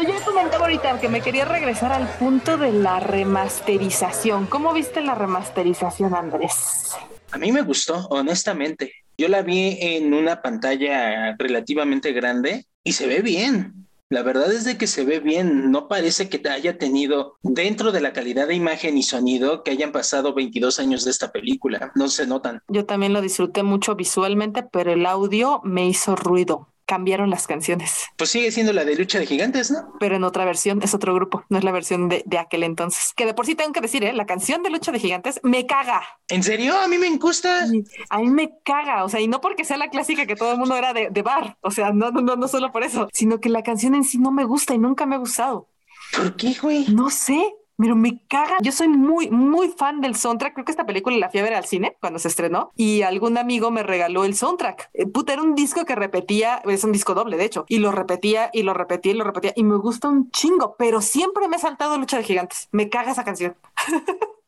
Bueno, 0.00 0.18
yo 0.18 0.24
comentaba 0.24 0.64
ahorita 0.64 0.98
que 0.98 1.10
me 1.10 1.20
quería 1.20 1.44
regresar 1.44 1.92
al 1.92 2.08
punto 2.14 2.56
de 2.56 2.72
la 2.72 3.00
remasterización. 3.00 4.46
¿Cómo 4.46 4.72
viste 4.72 5.02
la 5.02 5.14
remasterización, 5.14 6.14
Andrés? 6.14 6.96
A 7.32 7.36
mí 7.36 7.52
me 7.52 7.60
gustó, 7.60 8.06
honestamente. 8.08 8.94
Yo 9.18 9.28
la 9.28 9.42
vi 9.42 9.76
en 9.78 10.14
una 10.14 10.40
pantalla 10.40 11.36
relativamente 11.36 12.12
grande 12.12 12.64
y 12.82 12.92
se 12.92 13.08
ve 13.08 13.20
bien. 13.20 13.88
La 14.08 14.22
verdad 14.22 14.50
es 14.50 14.64
de 14.64 14.78
que 14.78 14.86
se 14.86 15.04
ve 15.04 15.20
bien, 15.20 15.70
no 15.70 15.86
parece 15.86 16.30
que 16.30 16.40
haya 16.48 16.78
tenido 16.78 17.34
dentro 17.42 17.92
de 17.92 18.00
la 18.00 18.14
calidad 18.14 18.48
de 18.48 18.54
imagen 18.54 18.96
y 18.96 19.02
sonido 19.02 19.62
que 19.62 19.72
hayan 19.72 19.92
pasado 19.92 20.32
22 20.32 20.80
años 20.80 21.04
de 21.04 21.10
esta 21.10 21.30
película, 21.30 21.92
no 21.94 22.08
se 22.08 22.26
notan. 22.26 22.62
Yo 22.68 22.86
también 22.86 23.12
lo 23.12 23.20
disfruté 23.20 23.62
mucho 23.62 23.96
visualmente, 23.96 24.62
pero 24.62 24.92
el 24.92 25.04
audio 25.04 25.60
me 25.62 25.86
hizo 25.86 26.16
ruido 26.16 26.70
cambiaron 26.90 27.30
las 27.30 27.46
canciones. 27.46 28.06
Pues 28.16 28.30
sigue 28.30 28.50
siendo 28.50 28.72
la 28.72 28.84
de 28.84 28.96
Lucha 28.96 29.20
de 29.20 29.26
Gigantes, 29.26 29.70
¿no? 29.70 29.94
Pero 30.00 30.16
en 30.16 30.24
otra 30.24 30.44
versión, 30.44 30.82
es 30.82 30.92
otro 30.92 31.14
grupo, 31.14 31.44
no 31.48 31.56
es 31.56 31.62
la 31.62 31.70
versión 31.70 32.08
de, 32.08 32.24
de 32.26 32.36
aquel 32.36 32.64
entonces. 32.64 33.12
Que 33.14 33.26
de 33.26 33.32
por 33.32 33.46
sí 33.46 33.54
tengo 33.54 33.72
que 33.72 33.80
decir, 33.80 34.02
¿eh? 34.02 34.12
la 34.12 34.26
canción 34.26 34.64
de 34.64 34.70
Lucha 34.70 34.90
de 34.90 34.98
Gigantes 34.98 35.38
me 35.44 35.66
caga. 35.66 36.02
¿En 36.26 36.42
serio? 36.42 36.76
A 36.76 36.88
mí 36.88 36.98
me 36.98 37.08
gusta. 37.16 37.62
A 38.08 38.18
mí 38.18 38.28
me 38.28 38.50
caga, 38.64 39.04
o 39.04 39.08
sea, 39.08 39.20
y 39.20 39.28
no 39.28 39.40
porque 39.40 39.64
sea 39.64 39.76
la 39.76 39.88
clásica 39.88 40.26
que 40.26 40.34
todo 40.34 40.50
el 40.50 40.58
mundo 40.58 40.74
era 40.74 40.92
de, 40.92 41.10
de 41.10 41.22
bar, 41.22 41.56
o 41.60 41.70
sea, 41.70 41.92
no, 41.92 42.10
no, 42.10 42.34
no 42.34 42.48
solo 42.48 42.72
por 42.72 42.82
eso, 42.82 43.08
sino 43.12 43.38
que 43.38 43.50
la 43.50 43.62
canción 43.62 43.94
en 43.94 44.02
sí 44.02 44.18
no 44.18 44.32
me 44.32 44.42
gusta 44.42 44.74
y 44.74 44.78
nunca 44.78 45.06
me 45.06 45.14
ha 45.14 45.18
gustado. 45.18 45.68
¿Por 46.16 46.34
qué, 46.34 46.56
güey? 46.60 46.86
No 46.88 47.08
sé, 47.10 47.54
pero 47.80 47.96
me 47.96 48.20
caga. 48.28 48.58
Yo 48.60 48.72
soy 48.72 48.88
muy, 48.88 49.30
muy 49.30 49.68
fan 49.68 50.00
del 50.00 50.14
soundtrack. 50.14 50.54
Creo 50.54 50.64
que 50.64 50.72
esta 50.72 50.86
película 50.86 51.16
la 51.16 51.30
fui 51.30 51.40
a 51.40 51.50
al 51.56 51.64
cine 51.64 51.96
cuando 52.00 52.18
se 52.18 52.28
estrenó 52.28 52.72
y 52.76 53.02
algún 53.02 53.38
amigo 53.38 53.70
me 53.70 53.82
regaló 53.82 54.24
el 54.24 54.36
soundtrack. 54.36 54.90
Eh, 54.92 55.06
puta, 55.06 55.32
era 55.32 55.42
un 55.42 55.54
disco 55.54 55.84
que 55.84 55.94
repetía, 55.94 56.62
es 56.68 56.84
un 56.84 56.92
disco 56.92 57.14
doble, 57.14 57.36
de 57.36 57.44
hecho, 57.44 57.64
y 57.68 57.78
lo 57.78 57.90
repetía 57.90 58.50
y 58.52 58.62
lo 58.62 58.74
repetía 58.74 59.12
y 59.12 59.14
lo 59.16 59.24
repetía 59.24 59.52
y 59.56 59.64
me 59.64 59.76
gusta 59.76 60.08
un 60.08 60.30
chingo, 60.30 60.76
pero 60.78 61.00
siempre 61.00 61.48
me 61.48 61.56
he 61.56 61.58
saltado 61.58 61.96
Lucha 61.96 62.18
de 62.18 62.24
Gigantes. 62.24 62.68
Me 62.70 62.88
caga 62.88 63.12
esa 63.12 63.24
canción. 63.24 63.56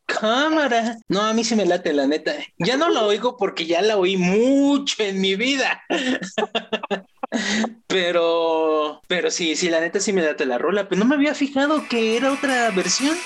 Cámara. 0.05 0.97
No, 1.07 1.21
a 1.21 1.33
mí 1.33 1.43
sí 1.43 1.55
me 1.55 1.65
late, 1.65 1.91
la 1.91 2.05
neta. 2.05 2.33
Ya 2.59 2.77
no 2.77 2.89
la 2.89 3.03
oigo 3.03 3.35
porque 3.35 3.65
ya 3.65 3.81
la 3.81 3.97
oí 3.97 4.15
mucho 4.15 5.01
en 5.01 5.19
mi 5.19 5.35
vida. 5.35 5.81
pero, 7.87 9.01
pero 9.07 9.31
sí, 9.31 9.55
sí, 9.55 9.69
la 9.69 9.79
neta 9.79 9.99
sí 9.99 10.13
me 10.13 10.21
late 10.21 10.45
la 10.45 10.57
rola, 10.57 10.87
pero 10.87 10.99
no 10.99 11.05
me 11.05 11.15
había 11.15 11.33
fijado 11.35 11.87
que 11.87 12.17
era 12.17 12.31
otra 12.31 12.69
versión. 12.71 13.17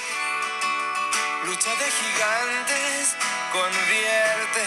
Lucha 1.46 1.70
de 1.72 1.86
gigantes 1.86 3.16
convierte 3.52 4.62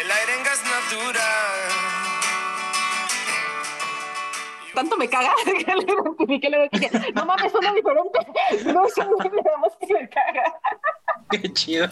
el 0.00 0.10
aire 0.10 0.34
en 0.38 0.44
gas 0.44 0.62
natural. 0.64 1.90
Tanto 4.74 4.96
me 4.96 5.08
caga 5.08 5.32
que 5.44 5.74
le 5.74 5.92
identifiqué, 5.92 6.48
le 6.48 6.68
dije, 6.72 7.12
no 7.14 7.26
mames, 7.26 7.52
suena 7.52 7.72
diferente. 7.72 8.18
No, 8.72 8.88
suena 8.88 9.10
más 9.60 9.72
que 9.80 9.94
me 9.94 10.08
caga. 10.08 10.54
Qué 11.30 11.52
chido. 11.52 11.86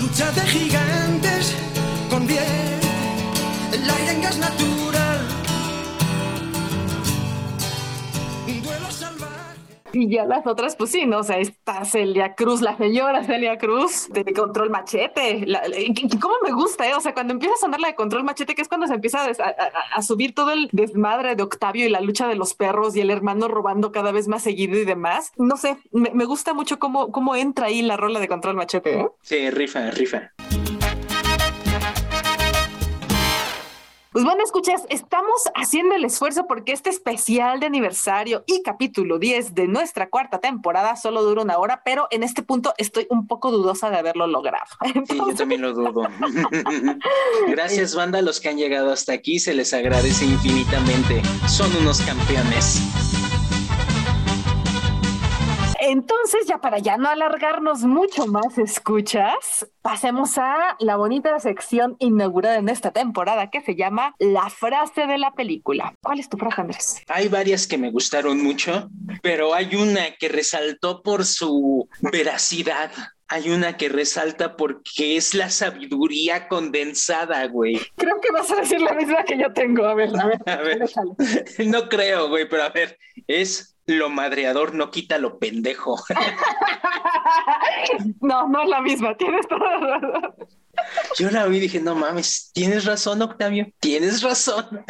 Lucha 0.00 0.30
de 0.32 0.40
gigantes 0.42 1.56
convierte 2.10 2.86
el 3.72 3.90
aire 3.90 4.12
en 4.12 4.22
gas 4.22 4.38
natural. 4.38 4.81
Y 9.92 10.08
ya 10.08 10.24
las 10.24 10.46
otras, 10.46 10.76
pues 10.76 10.90
sí, 10.90 11.06
¿no? 11.06 11.18
O 11.18 11.22
sea, 11.22 11.38
está 11.38 11.84
Celia 11.84 12.34
Cruz, 12.34 12.62
la 12.62 12.76
señora 12.76 13.24
Celia 13.24 13.58
Cruz, 13.58 14.08
de 14.10 14.24
Control 14.32 14.70
Machete. 14.70 15.46
La, 15.46 15.62
¿Cómo 16.20 16.34
me 16.42 16.52
gusta, 16.52 16.88
eh? 16.88 16.94
O 16.94 17.00
sea, 17.00 17.14
cuando 17.14 17.32
empieza 17.32 17.54
a 17.54 17.58
sonar 17.58 17.80
la 17.80 17.88
de 17.88 17.94
Control 17.94 18.24
Machete, 18.24 18.54
que 18.54 18.62
es 18.62 18.68
cuando 18.68 18.86
se 18.86 18.94
empieza 18.94 19.24
a, 19.24 19.28
a, 19.28 19.96
a, 19.96 20.02
subir 20.02 20.34
todo 20.34 20.52
el 20.52 20.68
desmadre 20.72 21.36
de 21.36 21.42
Octavio 21.42 21.86
y 21.86 21.90
la 21.90 22.00
lucha 22.00 22.26
de 22.26 22.36
los 22.36 22.54
perros 22.54 22.96
y 22.96 23.00
el 23.00 23.10
hermano 23.10 23.48
robando 23.48 23.92
cada 23.92 24.12
vez 24.12 24.28
más 24.28 24.42
seguido 24.42 24.78
y 24.78 24.84
demás. 24.84 25.32
No 25.36 25.56
sé, 25.56 25.76
me, 25.90 26.10
me 26.14 26.24
gusta 26.24 26.54
mucho 26.54 26.78
cómo, 26.78 27.12
cómo 27.12 27.36
entra 27.36 27.66
ahí 27.66 27.82
la 27.82 27.96
rola 27.96 28.20
de 28.20 28.28
Control 28.28 28.56
Machete, 28.56 29.00
¿eh? 29.00 29.08
Sí, 29.22 29.50
rifa, 29.50 29.90
rifa. 29.90 30.32
Pues 34.12 34.26
bueno, 34.26 34.44
escuchas, 34.44 34.82
estamos 34.90 35.40
haciendo 35.54 35.94
el 35.94 36.04
esfuerzo 36.04 36.46
porque 36.46 36.72
este 36.72 36.90
especial 36.90 37.60
de 37.60 37.66
aniversario 37.66 38.44
y 38.46 38.62
capítulo 38.62 39.18
10 39.18 39.54
de 39.54 39.68
nuestra 39.68 40.10
cuarta 40.10 40.38
temporada 40.38 40.96
solo 40.96 41.22
dura 41.22 41.40
una 41.40 41.56
hora, 41.56 41.80
pero 41.82 42.08
en 42.10 42.22
este 42.22 42.42
punto 42.42 42.74
estoy 42.76 43.06
un 43.08 43.26
poco 43.26 43.50
dudosa 43.50 43.88
de 43.88 43.96
haberlo 43.96 44.26
logrado. 44.26 44.66
Entonces... 44.82 45.16
Sí, 45.16 45.30
yo 45.30 45.34
también 45.34 45.62
lo 45.62 45.72
dudo. 45.72 46.02
Gracias, 47.48 47.94
banda, 47.94 48.18
a 48.18 48.22
los 48.22 48.38
que 48.38 48.50
han 48.50 48.58
llegado 48.58 48.92
hasta 48.92 49.14
aquí, 49.14 49.38
se 49.38 49.54
les 49.54 49.72
agradece 49.72 50.26
infinitamente. 50.26 51.22
Son 51.48 51.74
unos 51.76 52.02
campeones. 52.02 52.82
Entonces, 55.84 56.46
ya 56.46 56.58
para 56.58 56.78
ya 56.78 56.96
no 56.96 57.08
alargarnos 57.08 57.80
mucho 57.80 58.28
más, 58.28 58.56
escuchas, 58.56 59.68
pasemos 59.82 60.38
a 60.38 60.76
la 60.78 60.94
bonita 60.94 61.36
sección 61.40 61.96
inaugurada 61.98 62.58
en 62.58 62.68
esta 62.68 62.92
temporada 62.92 63.50
que 63.50 63.62
se 63.62 63.74
llama 63.74 64.14
La 64.20 64.48
frase 64.48 65.08
de 65.08 65.18
la 65.18 65.32
película. 65.32 65.92
¿Cuál 66.00 66.20
es 66.20 66.28
tu 66.28 66.36
frase, 66.36 66.60
Andrés? 66.60 67.02
Hay 67.08 67.26
varias 67.26 67.66
que 67.66 67.78
me 67.78 67.90
gustaron 67.90 68.40
mucho, 68.40 68.90
pero 69.22 69.54
hay 69.54 69.74
una 69.74 70.12
que 70.20 70.28
resaltó 70.28 71.02
por 71.02 71.24
su 71.24 71.88
veracidad 72.00 72.92
hay 73.28 73.48
una 73.48 73.78
que 73.78 73.88
resalta 73.88 74.56
porque 74.58 75.16
es 75.16 75.32
la 75.32 75.48
sabiduría 75.48 76.48
condensada, 76.48 77.46
güey. 77.46 77.80
Creo 77.96 78.20
que 78.20 78.30
vas 78.30 78.50
a 78.50 78.56
decir 78.56 78.78
la 78.82 78.92
misma 78.92 79.24
que 79.24 79.38
yo 79.38 79.50
tengo. 79.54 79.86
A 79.86 79.94
ver, 79.94 80.10
a 80.20 80.26
ver. 80.26 80.38
A 80.46 80.56
ver. 80.58 81.66
No 81.66 81.88
creo, 81.88 82.28
güey, 82.28 82.46
pero 82.46 82.64
a 82.64 82.68
ver, 82.68 82.98
es 83.26 83.71
lo 83.86 84.10
madreador 84.10 84.74
no 84.74 84.90
quita 84.90 85.18
lo 85.18 85.38
pendejo. 85.38 86.02
No, 88.20 88.48
no 88.48 88.62
es 88.62 88.68
la 88.68 88.80
misma. 88.80 89.16
Tienes 89.16 89.46
toda 89.48 89.78
la 89.78 89.98
razón. 89.98 90.34
Yo 91.18 91.30
la 91.30 91.46
vi 91.46 91.56
y 91.58 91.60
dije, 91.60 91.80
no 91.80 91.94
mames, 91.94 92.50
tienes 92.54 92.84
razón, 92.84 93.20
Octavio, 93.22 93.66
tienes 93.80 94.22
razón. 94.22 94.84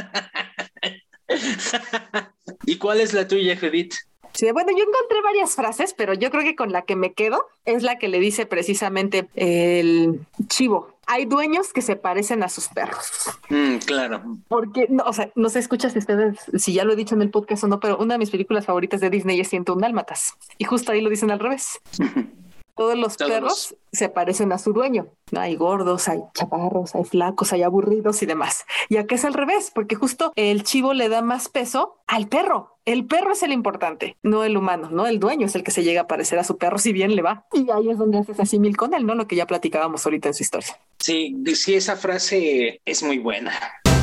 ¿Y 2.66 2.76
cuál 2.76 3.00
es 3.00 3.12
la 3.12 3.26
tuya, 3.26 3.56
Judith? 3.58 3.94
Sí, 4.34 4.50
bueno, 4.50 4.70
yo 4.70 4.84
encontré 4.84 5.20
varias 5.22 5.54
frases, 5.54 5.94
pero 5.94 6.14
yo 6.14 6.30
creo 6.30 6.42
que 6.42 6.56
con 6.56 6.72
la 6.72 6.82
que 6.82 6.96
me 6.96 7.12
quedo 7.12 7.46
es 7.64 7.82
la 7.82 7.98
que 7.98 8.08
le 8.08 8.18
dice 8.18 8.46
precisamente 8.46 9.28
el 9.34 10.20
chivo. 10.48 10.96
Hay 11.06 11.26
dueños 11.26 11.72
que 11.72 11.82
se 11.82 11.96
parecen 11.96 12.42
a 12.42 12.48
sus 12.48 12.68
perros. 12.68 13.30
Mm, 13.50 13.76
claro. 13.78 14.38
Porque, 14.48 14.86
no, 14.88 15.04
o 15.04 15.12
sea, 15.12 15.30
no 15.34 15.48
se 15.48 15.58
escucha 15.58 15.90
si 15.90 15.98
ustedes, 15.98 16.38
si 16.56 16.72
ya 16.72 16.84
lo 16.84 16.92
he 16.92 16.96
dicho 16.96 17.14
en 17.14 17.22
el 17.22 17.30
podcast 17.30 17.64
o 17.64 17.68
no, 17.68 17.80
pero 17.80 17.98
una 17.98 18.14
de 18.14 18.18
mis 18.18 18.30
películas 18.30 18.66
favoritas 18.66 19.00
de 19.00 19.10
Disney 19.10 19.40
es 19.40 19.48
101 19.48 19.80
Dálmatas. 19.80 20.34
Y 20.58 20.64
justo 20.64 20.92
ahí 20.92 21.00
lo 21.00 21.10
dicen 21.10 21.30
al 21.30 21.40
revés. 21.40 21.80
Todos 22.76 22.96
los 22.96 23.16
Todos 23.16 23.30
perros 23.30 23.76
se 23.92 24.08
parecen 24.08 24.52
a 24.52 24.58
su 24.58 24.72
dueño. 24.72 25.08
¿no? 25.30 25.40
Hay 25.40 25.56
gordos, 25.56 26.08
hay 26.08 26.20
chaparros, 26.34 26.94
hay 26.94 27.04
flacos, 27.04 27.52
hay 27.52 27.62
aburridos 27.62 28.22
y 28.22 28.26
demás. 28.26 28.64
Y 28.88 28.96
acá 28.96 29.14
es 29.14 29.24
al 29.24 29.34
revés, 29.34 29.70
porque 29.74 29.94
justo 29.94 30.32
el 30.36 30.62
chivo 30.62 30.94
le 30.94 31.08
da 31.08 31.22
más 31.22 31.48
peso 31.48 31.98
al 32.06 32.28
perro. 32.28 32.78
El 32.84 33.06
perro 33.06 33.32
es 33.32 33.42
el 33.42 33.52
importante, 33.52 34.16
no 34.22 34.42
el 34.42 34.56
humano, 34.56 34.90
¿no? 34.90 35.06
El 35.06 35.20
dueño 35.20 35.46
es 35.46 35.54
el 35.54 35.62
que 35.62 35.70
se 35.70 35.84
llega 35.84 36.02
a 36.02 36.06
parecer 36.08 36.38
a 36.38 36.44
su 36.44 36.58
perro 36.58 36.78
si 36.78 36.92
bien 36.92 37.14
le 37.14 37.22
va. 37.22 37.46
Y 37.52 37.70
ahí 37.70 37.90
es 37.90 37.98
donde 37.98 38.18
haces 38.18 38.40
así 38.40 38.58
mil 38.58 38.76
con 38.76 38.92
él, 38.94 39.06
¿no? 39.06 39.14
Lo 39.14 39.28
que 39.28 39.36
ya 39.36 39.46
platicábamos 39.46 40.04
ahorita 40.04 40.28
en 40.28 40.34
su 40.34 40.42
historia. 40.42 40.76
Sí, 40.98 41.36
sí, 41.54 41.74
esa 41.74 41.96
frase 41.96 42.80
es 42.84 43.02
muy 43.02 43.18
buena. 43.18 43.52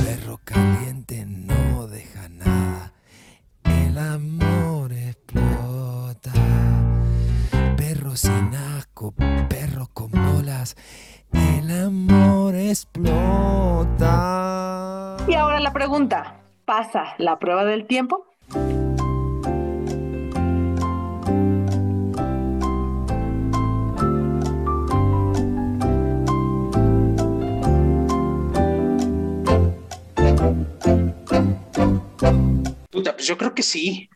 Perro 0.05 0.39
El 11.31 11.69
amor 11.85 12.55
explota. 12.55 14.07
Y 15.27 15.35
ahora 15.35 15.59
la 15.59 15.73
pregunta, 15.73 16.41
¿pasa 16.65 17.15
la 17.17 17.37
prueba 17.39 17.65
del 17.65 17.85
tiempo? 17.85 18.25
Puta, 32.91 33.13
pues 33.13 33.27
yo 33.27 33.37
creo 33.37 33.53
que 33.53 33.63
sí. 33.63 34.09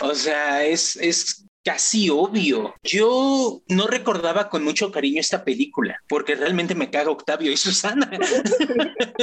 O 0.00 0.14
sea, 0.14 0.64
es, 0.64 0.96
es 0.96 1.45
casi 1.66 2.08
obvio. 2.10 2.74
Yo 2.84 3.60
no 3.68 3.88
recordaba 3.88 4.48
con 4.48 4.62
mucho 4.62 4.92
cariño 4.92 5.20
esta 5.20 5.44
película, 5.44 5.98
porque 6.08 6.36
realmente 6.36 6.76
me 6.76 6.90
caga 6.90 7.10
Octavio 7.10 7.50
y 7.50 7.56
Susana. 7.56 8.08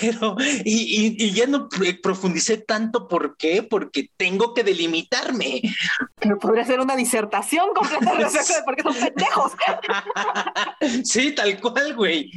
Pero, 0.00 0.36
y, 0.64 1.06
y- 1.06 1.16
y 1.24 1.32
ya 1.32 1.46
no 1.46 1.68
profundicé 2.02 2.56
tanto 2.56 3.08
por 3.08 3.36
qué, 3.36 3.62
porque 3.62 4.08
tengo 4.16 4.54
que 4.54 4.64
delimitarme. 4.64 5.60
Pero 6.18 6.38
podría 6.38 6.64
ser 6.64 6.80
una 6.80 6.96
disertación 6.96 7.68
completa 7.74 8.14
de 8.16 8.24
por 8.64 8.76
qué 8.76 8.82
son 8.82 8.94
pendejos. 8.94 9.52
Sí, 11.04 11.32
tal 11.32 11.60
cual, 11.60 11.94
güey. 11.94 12.30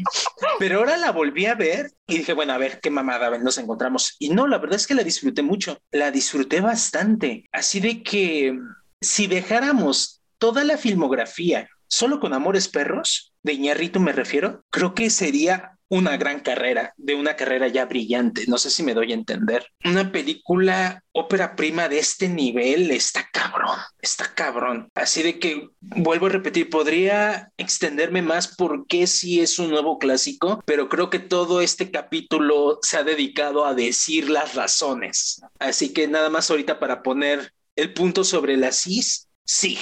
Pero 0.59 0.79
ahora 0.79 0.97
la 0.97 1.11
volví 1.11 1.45
a 1.45 1.55
ver 1.55 1.91
y 2.07 2.19
dije, 2.19 2.33
bueno, 2.33 2.53
a 2.53 2.57
ver 2.57 2.79
qué 2.81 2.89
mamada 2.89 3.37
nos 3.37 3.57
encontramos. 3.57 4.15
Y 4.19 4.29
no, 4.29 4.47
la 4.47 4.57
verdad 4.57 4.75
es 4.77 4.87
que 4.87 4.93
la 4.95 5.03
disfruté 5.03 5.41
mucho. 5.43 5.79
La 5.91 6.11
disfruté 6.11 6.61
bastante. 6.61 7.45
Así 7.51 7.79
de 7.79 8.03
que 8.03 8.57
si 9.01 9.27
dejáramos 9.27 10.21
toda 10.37 10.63
la 10.63 10.77
filmografía 10.77 11.69
solo 11.87 12.19
con 12.19 12.33
Amores 12.33 12.67
Perros, 12.67 13.33
de 13.43 13.53
Iñárritu 13.53 13.99
me 13.99 14.11
refiero, 14.11 14.65
creo 14.69 14.93
que 14.93 15.09
sería 15.09 15.77
una 15.89 16.17
gran 16.17 16.41
carrera, 16.41 16.93
de 16.97 17.15
una 17.15 17.35
carrera 17.35 17.67
ya 17.67 17.85
brillante. 17.85 18.45
No 18.47 18.57
sé 18.57 18.69
si 18.69 18.83
me 18.83 18.93
doy 18.93 19.11
a 19.11 19.15
entender. 19.15 19.67
Una 19.85 20.11
película 20.11 21.01
ópera 21.13 21.55
prima 21.55 21.87
de 21.87 21.99
este 21.99 22.27
nivel 22.27 22.91
está 22.91 23.29
cabrón, 23.31 23.77
está 24.01 24.33
cabrón. 24.35 24.89
Así 24.95 25.23
de 25.23 25.39
que 25.39 25.69
vuelvo 25.79 26.25
a 26.25 26.29
repetir, 26.29 26.69
podría 26.69 27.51
extenderme 27.57 28.21
más 28.21 28.55
porque 28.55 29.07
sí 29.07 29.39
es 29.39 29.59
un 29.59 29.69
nuevo 29.69 29.97
clásico, 29.97 30.61
pero 30.65 30.89
creo 30.89 31.09
que 31.09 31.19
todo 31.19 31.61
este 31.61 31.89
capítulo 31.89 32.79
se 32.81 32.97
ha 32.97 33.03
dedicado 33.03 33.65
a 33.65 33.73
decir 33.73 34.29
las 34.29 34.55
razones. 34.55 35.41
Así 35.59 35.93
que 35.93 36.07
nada 36.07 36.29
más 36.29 36.51
ahorita 36.51 36.79
para 36.79 37.01
poner 37.01 37.53
el 37.77 37.93
punto 37.93 38.23
sobre 38.23 38.57
las 38.57 38.87
is, 38.87 39.29
sí, 39.45 39.77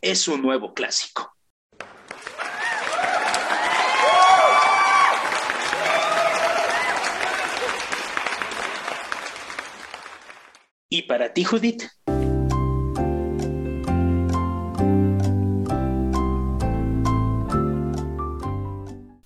es 0.00 0.26
un 0.28 0.40
nuevo 0.40 0.72
clásico. 0.72 1.30
¿Y 10.88 11.02
para 11.02 11.34
ti, 11.34 11.44
Judith? 11.44 11.82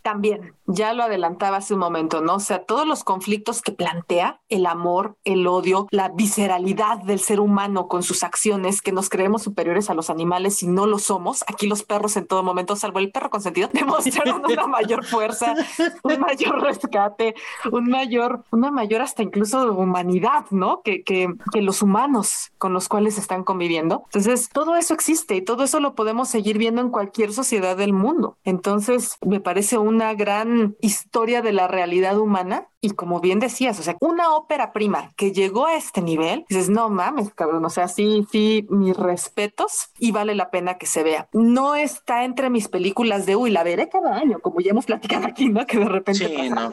También, 0.02 0.57
ya 0.68 0.92
lo 0.92 1.02
adelantaba 1.02 1.56
hace 1.56 1.74
un 1.74 1.80
momento, 1.80 2.20
¿no? 2.20 2.36
O 2.36 2.40
sea, 2.40 2.64
todos 2.64 2.86
los 2.86 3.02
conflictos 3.02 3.62
que 3.62 3.72
plantea, 3.72 4.40
el 4.48 4.66
amor, 4.66 5.16
el 5.24 5.46
odio, 5.46 5.88
la 5.90 6.10
visceralidad 6.10 6.98
del 6.98 7.20
ser 7.20 7.40
humano 7.40 7.88
con 7.88 8.02
sus 8.02 8.22
acciones, 8.22 8.82
que 8.82 8.92
nos 8.92 9.08
creemos 9.08 9.42
superiores 9.42 9.88
a 9.88 9.94
los 9.94 10.10
animales 10.10 10.62
y 10.62 10.68
no 10.68 10.86
lo 10.86 10.98
somos. 10.98 11.42
Aquí 11.48 11.66
los 11.66 11.82
perros 11.82 12.16
en 12.18 12.26
todo 12.26 12.42
momento, 12.42 12.76
salvo 12.76 12.98
el 12.98 13.10
perro 13.10 13.30
consentido, 13.30 13.68
demostraron 13.72 14.44
una 14.44 14.66
mayor 14.66 15.04
fuerza, 15.04 15.54
un 16.02 16.20
mayor 16.20 16.60
rescate, 16.60 17.34
un 17.72 17.88
mayor, 17.88 18.44
una 18.50 18.70
mayor 18.70 19.00
hasta 19.00 19.22
incluso 19.22 19.72
humanidad, 19.72 20.44
¿no? 20.50 20.82
Que, 20.82 21.02
que, 21.02 21.32
que 21.50 21.62
los 21.62 21.80
humanos 21.80 22.52
con 22.58 22.74
los 22.74 22.88
cuales 22.88 23.16
están 23.16 23.42
conviviendo. 23.42 24.02
Entonces, 24.04 24.50
todo 24.50 24.76
eso 24.76 24.92
existe 24.92 25.34
y 25.34 25.42
todo 25.42 25.64
eso 25.64 25.80
lo 25.80 25.94
podemos 25.94 26.28
seguir 26.28 26.58
viendo 26.58 26.82
en 26.82 26.90
cualquier 26.90 27.32
sociedad 27.32 27.76
del 27.76 27.94
mundo. 27.94 28.36
Entonces, 28.44 29.16
me 29.22 29.40
parece 29.40 29.78
una 29.78 30.12
gran 30.12 30.57
historia 30.80 31.42
de 31.42 31.52
la 31.52 31.68
realidad 31.68 32.18
humana 32.18 32.68
y 32.80 32.90
como 32.90 33.20
bien 33.20 33.40
decías, 33.40 33.78
o 33.80 33.82
sea, 33.82 33.96
una 34.00 34.34
ópera 34.34 34.72
prima 34.72 35.10
que 35.16 35.32
llegó 35.32 35.66
a 35.66 35.74
este 35.76 36.00
nivel, 36.00 36.44
dices, 36.48 36.68
no 36.68 36.88
mames, 36.88 37.32
cabrón, 37.34 37.64
o 37.64 37.70
sea, 37.70 37.88
sí, 37.88 38.26
sí, 38.30 38.66
mis 38.70 38.96
respetos 38.96 39.90
y 39.98 40.12
vale 40.12 40.34
la 40.34 40.50
pena 40.50 40.78
que 40.78 40.86
se 40.86 41.02
vea. 41.02 41.28
No 41.32 41.74
está 41.74 42.24
entre 42.24 42.50
mis 42.50 42.68
películas 42.68 43.26
de, 43.26 43.36
uy, 43.36 43.50
la 43.50 43.64
veré 43.64 43.88
cada 43.88 44.16
año, 44.16 44.38
como 44.40 44.60
ya 44.60 44.70
hemos 44.70 44.86
platicado 44.86 45.26
aquí, 45.26 45.48
¿no? 45.48 45.66
Que 45.66 45.78
de 45.78 45.86
repente... 45.86 46.28
Sí, 46.28 46.50
no. 46.50 46.72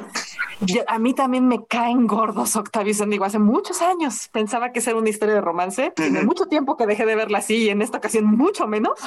Yo- 0.62 0.84
a 0.88 1.00
mí 1.00 1.14
también 1.14 1.48
me 1.48 1.66
caen 1.66 2.08
gordos 2.08 2.56
Octavio 2.56 2.94
Digo, 3.08 3.26
hace 3.26 3.40
muchos 3.40 3.82
años 3.82 4.30
pensaba 4.32 4.72
que 4.72 4.80
era 4.80 4.96
una 4.96 5.10
historia 5.10 5.36
de 5.36 5.42
romance. 5.42 5.92
Tiene 5.96 6.24
mucho 6.24 6.46
tiempo 6.46 6.78
que 6.78 6.86
dejé 6.86 7.06
de 7.06 7.16
verla 7.16 7.40
así 7.40 7.64
y 7.64 7.70
en 7.70 7.82
esta 7.82 7.98
ocasión 7.98 8.26
mucho 8.26 8.68
menos. 8.68 9.00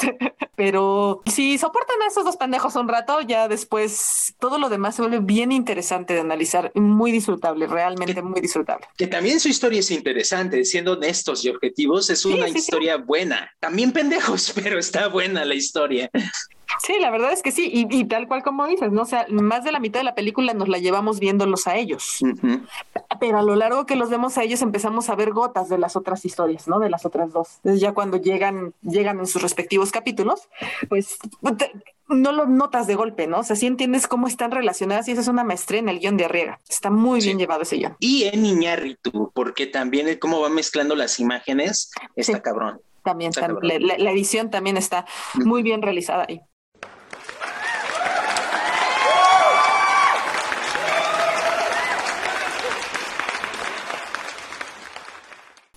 Pero 0.56 1.22
si 1.26 1.58
soportan 1.58 2.00
a 2.02 2.06
esos 2.08 2.24
dos 2.24 2.36
pendejos 2.36 2.76
un 2.76 2.88
rato, 2.88 3.20
ya 3.20 3.46
después 3.46 4.34
todo 4.38 4.58
lo 4.58 4.68
demás 4.68 4.94
se 4.94 5.02
vuelve 5.02 5.18
bien 5.18 5.52
interesante 5.52 6.14
de 6.14 6.20
analizar, 6.20 6.45
muy 6.74 7.12
disfrutable, 7.12 7.66
realmente 7.66 8.22
muy 8.22 8.40
disfrutable. 8.40 8.86
Que 8.96 9.06
también 9.06 9.40
su 9.40 9.48
historia 9.48 9.80
es 9.80 9.90
interesante, 9.90 10.64
siendo 10.64 10.92
honestos 10.92 11.44
y 11.44 11.48
objetivos, 11.48 12.10
es 12.10 12.24
una 12.24 12.46
sí, 12.46 12.52
sí. 12.52 12.58
historia 12.58 12.96
buena. 12.96 13.50
También 13.60 13.92
pendejos, 13.92 14.52
pero 14.62 14.78
está 14.78 15.08
buena 15.08 15.44
la 15.44 15.54
historia. 15.54 16.10
Sí, 16.84 16.94
la 17.00 17.10
verdad 17.10 17.32
es 17.32 17.42
que 17.42 17.52
sí, 17.52 17.70
y, 17.72 17.86
y 17.96 18.04
tal 18.06 18.26
cual 18.28 18.42
como 18.42 18.66
dices, 18.66 18.92
¿no? 18.92 19.02
O 19.02 19.06
sea, 19.06 19.26
más 19.30 19.64
de 19.64 19.72
la 19.72 19.80
mitad 19.80 20.00
de 20.00 20.04
la 20.04 20.14
película 20.14 20.52
nos 20.54 20.68
la 20.68 20.78
llevamos 20.78 21.20
viéndolos 21.20 21.66
a 21.66 21.76
ellos. 21.76 22.18
Pero 23.20 23.38
a 23.38 23.42
lo 23.42 23.54
largo 23.56 23.86
que 23.86 23.96
los 23.96 24.10
vemos 24.10 24.36
a 24.36 24.42
ellos 24.42 24.62
empezamos 24.62 25.08
a 25.08 25.14
ver 25.14 25.30
gotas 25.32 25.68
de 25.68 25.78
las 25.78 25.96
otras 25.96 26.24
historias, 26.24 26.68
¿no? 26.68 26.78
De 26.78 26.90
las 26.90 27.06
otras 27.06 27.32
dos. 27.32 27.56
Entonces 27.58 27.80
ya 27.80 27.92
cuando 27.92 28.16
llegan, 28.18 28.74
llegan 28.82 29.18
en 29.20 29.26
sus 29.26 29.42
respectivos 29.42 29.90
capítulos, 29.92 30.48
pues 30.88 31.18
te- 31.56 31.72
no 32.08 32.32
lo 32.32 32.46
notas 32.46 32.86
de 32.86 32.94
golpe, 32.94 33.26
¿no? 33.26 33.38
O 33.40 33.42
sea, 33.42 33.56
sí 33.56 33.66
entiendes 33.66 34.06
cómo 34.06 34.26
están 34.28 34.50
relacionadas 34.50 35.08
y 35.08 35.12
esa 35.12 35.22
es 35.22 35.28
una 35.28 35.44
maestría 35.44 35.80
en 35.80 35.88
el 35.88 35.98
guion 35.98 36.16
de 36.16 36.26
Arriega. 36.26 36.60
Está 36.68 36.90
muy 36.90 37.20
bien 37.20 37.38
llevado 37.38 37.62
ese 37.62 37.76
guion. 37.76 37.96
Y 38.00 38.24
en 38.24 38.44
Iñárritu, 38.44 39.32
porque 39.34 39.66
también 39.66 40.08
el 40.08 40.18
cómo 40.18 40.40
va 40.40 40.48
mezclando 40.48 40.94
las 40.94 41.18
imágenes 41.20 41.90
está 42.16 42.42
cabrón. 42.42 42.80
También, 43.02 43.30
Está 43.30 43.46
la 43.48 44.10
edición 44.10 44.50
también 44.50 44.76
está 44.76 45.06
muy 45.34 45.62
bien 45.62 45.80
realizada 45.80 46.26
ahí. 46.28 46.40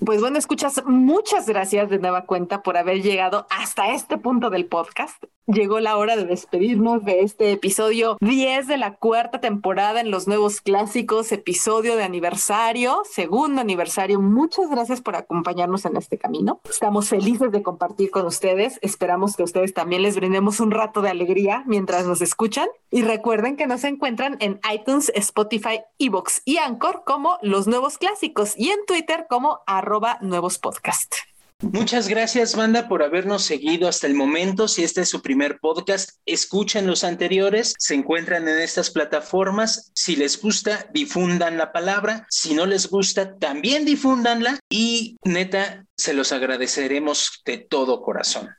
Pues 0.10 0.22
bueno, 0.22 0.40
escuchas, 0.40 0.82
muchas 0.88 1.46
gracias 1.46 1.88
de 1.92 2.00
nueva 2.00 2.26
cuenta 2.26 2.64
por 2.64 2.78
haber 2.78 3.04
llegado 3.04 3.46
hasta 3.52 3.94
este 3.94 4.18
punto 4.18 4.50
del 4.50 4.66
podcast. 4.66 5.24
Llegó 5.52 5.80
la 5.80 5.98
hora 5.98 6.16
de 6.16 6.26
despedirnos 6.26 7.04
de 7.04 7.22
este 7.22 7.52
episodio 7.52 8.18
10 8.22 8.68
de 8.68 8.78
la 8.78 8.96
cuarta 8.96 9.42
temporada 9.42 10.00
en 10.00 10.12
los 10.12 10.28
nuevos 10.28 10.62
clásicos, 10.62 11.32
episodio 11.32 11.96
de 11.96 12.04
aniversario, 12.04 13.02
segundo 13.10 13.62
aniversario. 13.62 14.22
Muchas 14.22 14.70
gracias 14.70 15.02
por 15.02 15.16
acompañarnos 15.16 15.86
en 15.86 15.98
este 15.98 16.18
camino. 16.18 16.62
Estamos 16.70 17.10
felices 17.10 17.52
de 17.52 17.64
compartir 17.64 18.12
con 18.12 18.26
ustedes. 18.26 18.80
Esperamos 18.82 19.36
que 19.36 19.44
ustedes 19.44 19.74
también 19.74 20.04
les 20.04 20.16
brindemos 20.16 20.60
un 20.60 20.72
rato 20.72 21.02
de 21.02 21.10
alegría 21.10 21.64
mientras 21.66 22.06
nos 22.06 22.22
escuchan. 22.22 22.68
Y 22.92 23.02
recuerden 23.02 23.56
que 23.56 23.68
nos 23.68 23.84
encuentran 23.84 24.38
en 24.40 24.60
iTunes, 24.72 25.12
Spotify, 25.16 25.82
Evox 25.98 26.42
y 26.46 26.58
Anchor 26.58 27.04
como 27.06 27.38
los 27.42 27.68
nuevos 27.68 27.98
clásicos 27.98 28.54
y 28.56 28.70
en 28.70 28.86
Twitter 28.86 29.26
como 29.30 29.60
arroba 29.66 30.18
nuevos 30.22 30.60
podcast. 30.60 31.16
Muchas 31.62 32.08
gracias, 32.08 32.56
banda, 32.56 32.88
por 32.88 33.04
habernos 33.04 33.44
seguido 33.44 33.90
hasta 33.90 34.08
el 34.08 34.14
momento. 34.14 34.70
Si 34.70 34.84
este 34.84 35.02
es 35.02 35.10
su 35.10 35.22
primer 35.22 35.60
podcast, 35.60 36.12
escuchen 36.26 36.88
los 36.88 37.04
anteriores. 37.04 37.74
Se 37.78 37.96
encuentran 37.96 38.48
en 38.48 38.60
estas 38.60 38.90
plataformas. 38.92 39.92
Si 39.94 40.16
les 40.16 40.42
gusta, 40.42 40.88
difundan 40.94 41.58
la 41.58 41.74
palabra. 41.74 42.26
Si 42.30 42.54
no 42.54 42.66
les 42.66 42.90
gusta, 42.90 43.36
también 43.38 43.84
difúndanla. 43.84 44.58
Y 44.70 45.18
neta, 45.26 45.86
se 45.98 46.14
los 46.14 46.32
agradeceremos 46.32 47.42
de 47.44 47.58
todo 47.58 48.02
corazón. 48.02 48.50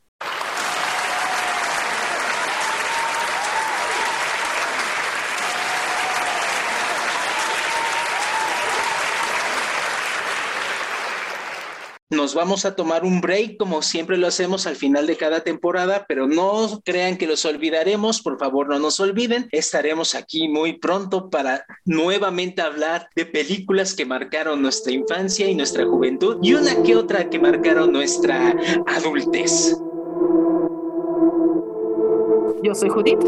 Nos 12.21 12.35
vamos 12.35 12.67
a 12.67 12.77
tomar 12.77 13.03
un 13.03 13.23
break 13.23 13.57
como 13.57 13.81
siempre 13.81 14.19
lo 14.19 14.27
hacemos 14.27 14.67
al 14.67 14.77
final 14.77 15.07
de 15.07 15.17
cada 15.17 15.41
temporada, 15.41 16.05
pero 16.07 16.27
no 16.27 16.83
crean 16.85 17.17
que 17.17 17.27
los 17.27 17.47
olvidaremos, 17.47 18.21
por 18.21 18.39
favor 18.39 18.69
no 18.69 18.79
nos 18.79 19.01
olviden. 19.01 19.49
Estaremos 19.53 20.15
aquí 20.15 20.47
muy 20.47 20.75
pronto 20.75 21.31
para 21.31 21.65
nuevamente 21.87 22.61
hablar 22.61 23.09
de 23.17 23.25
películas 23.25 23.95
que 23.95 24.05
marcaron 24.05 24.61
nuestra 24.61 24.93
infancia 24.93 25.49
y 25.49 25.55
nuestra 25.55 25.87
juventud 25.87 26.37
y 26.43 26.53
una 26.53 26.83
que 26.83 26.95
otra 26.95 27.31
que 27.31 27.39
marcaron 27.39 27.91
nuestra 27.91 28.55
adultez. 28.87 29.79
Yo 32.63 32.75
soy 32.75 32.91
Judith. 32.91 33.25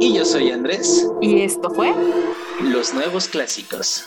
Y 0.00 0.14
yo 0.14 0.24
soy 0.24 0.52
Andrés. 0.52 1.06
Y 1.20 1.42
esto 1.42 1.68
fue 1.68 1.92
Los 2.62 2.94
Nuevos 2.94 3.28
Clásicos. 3.28 4.06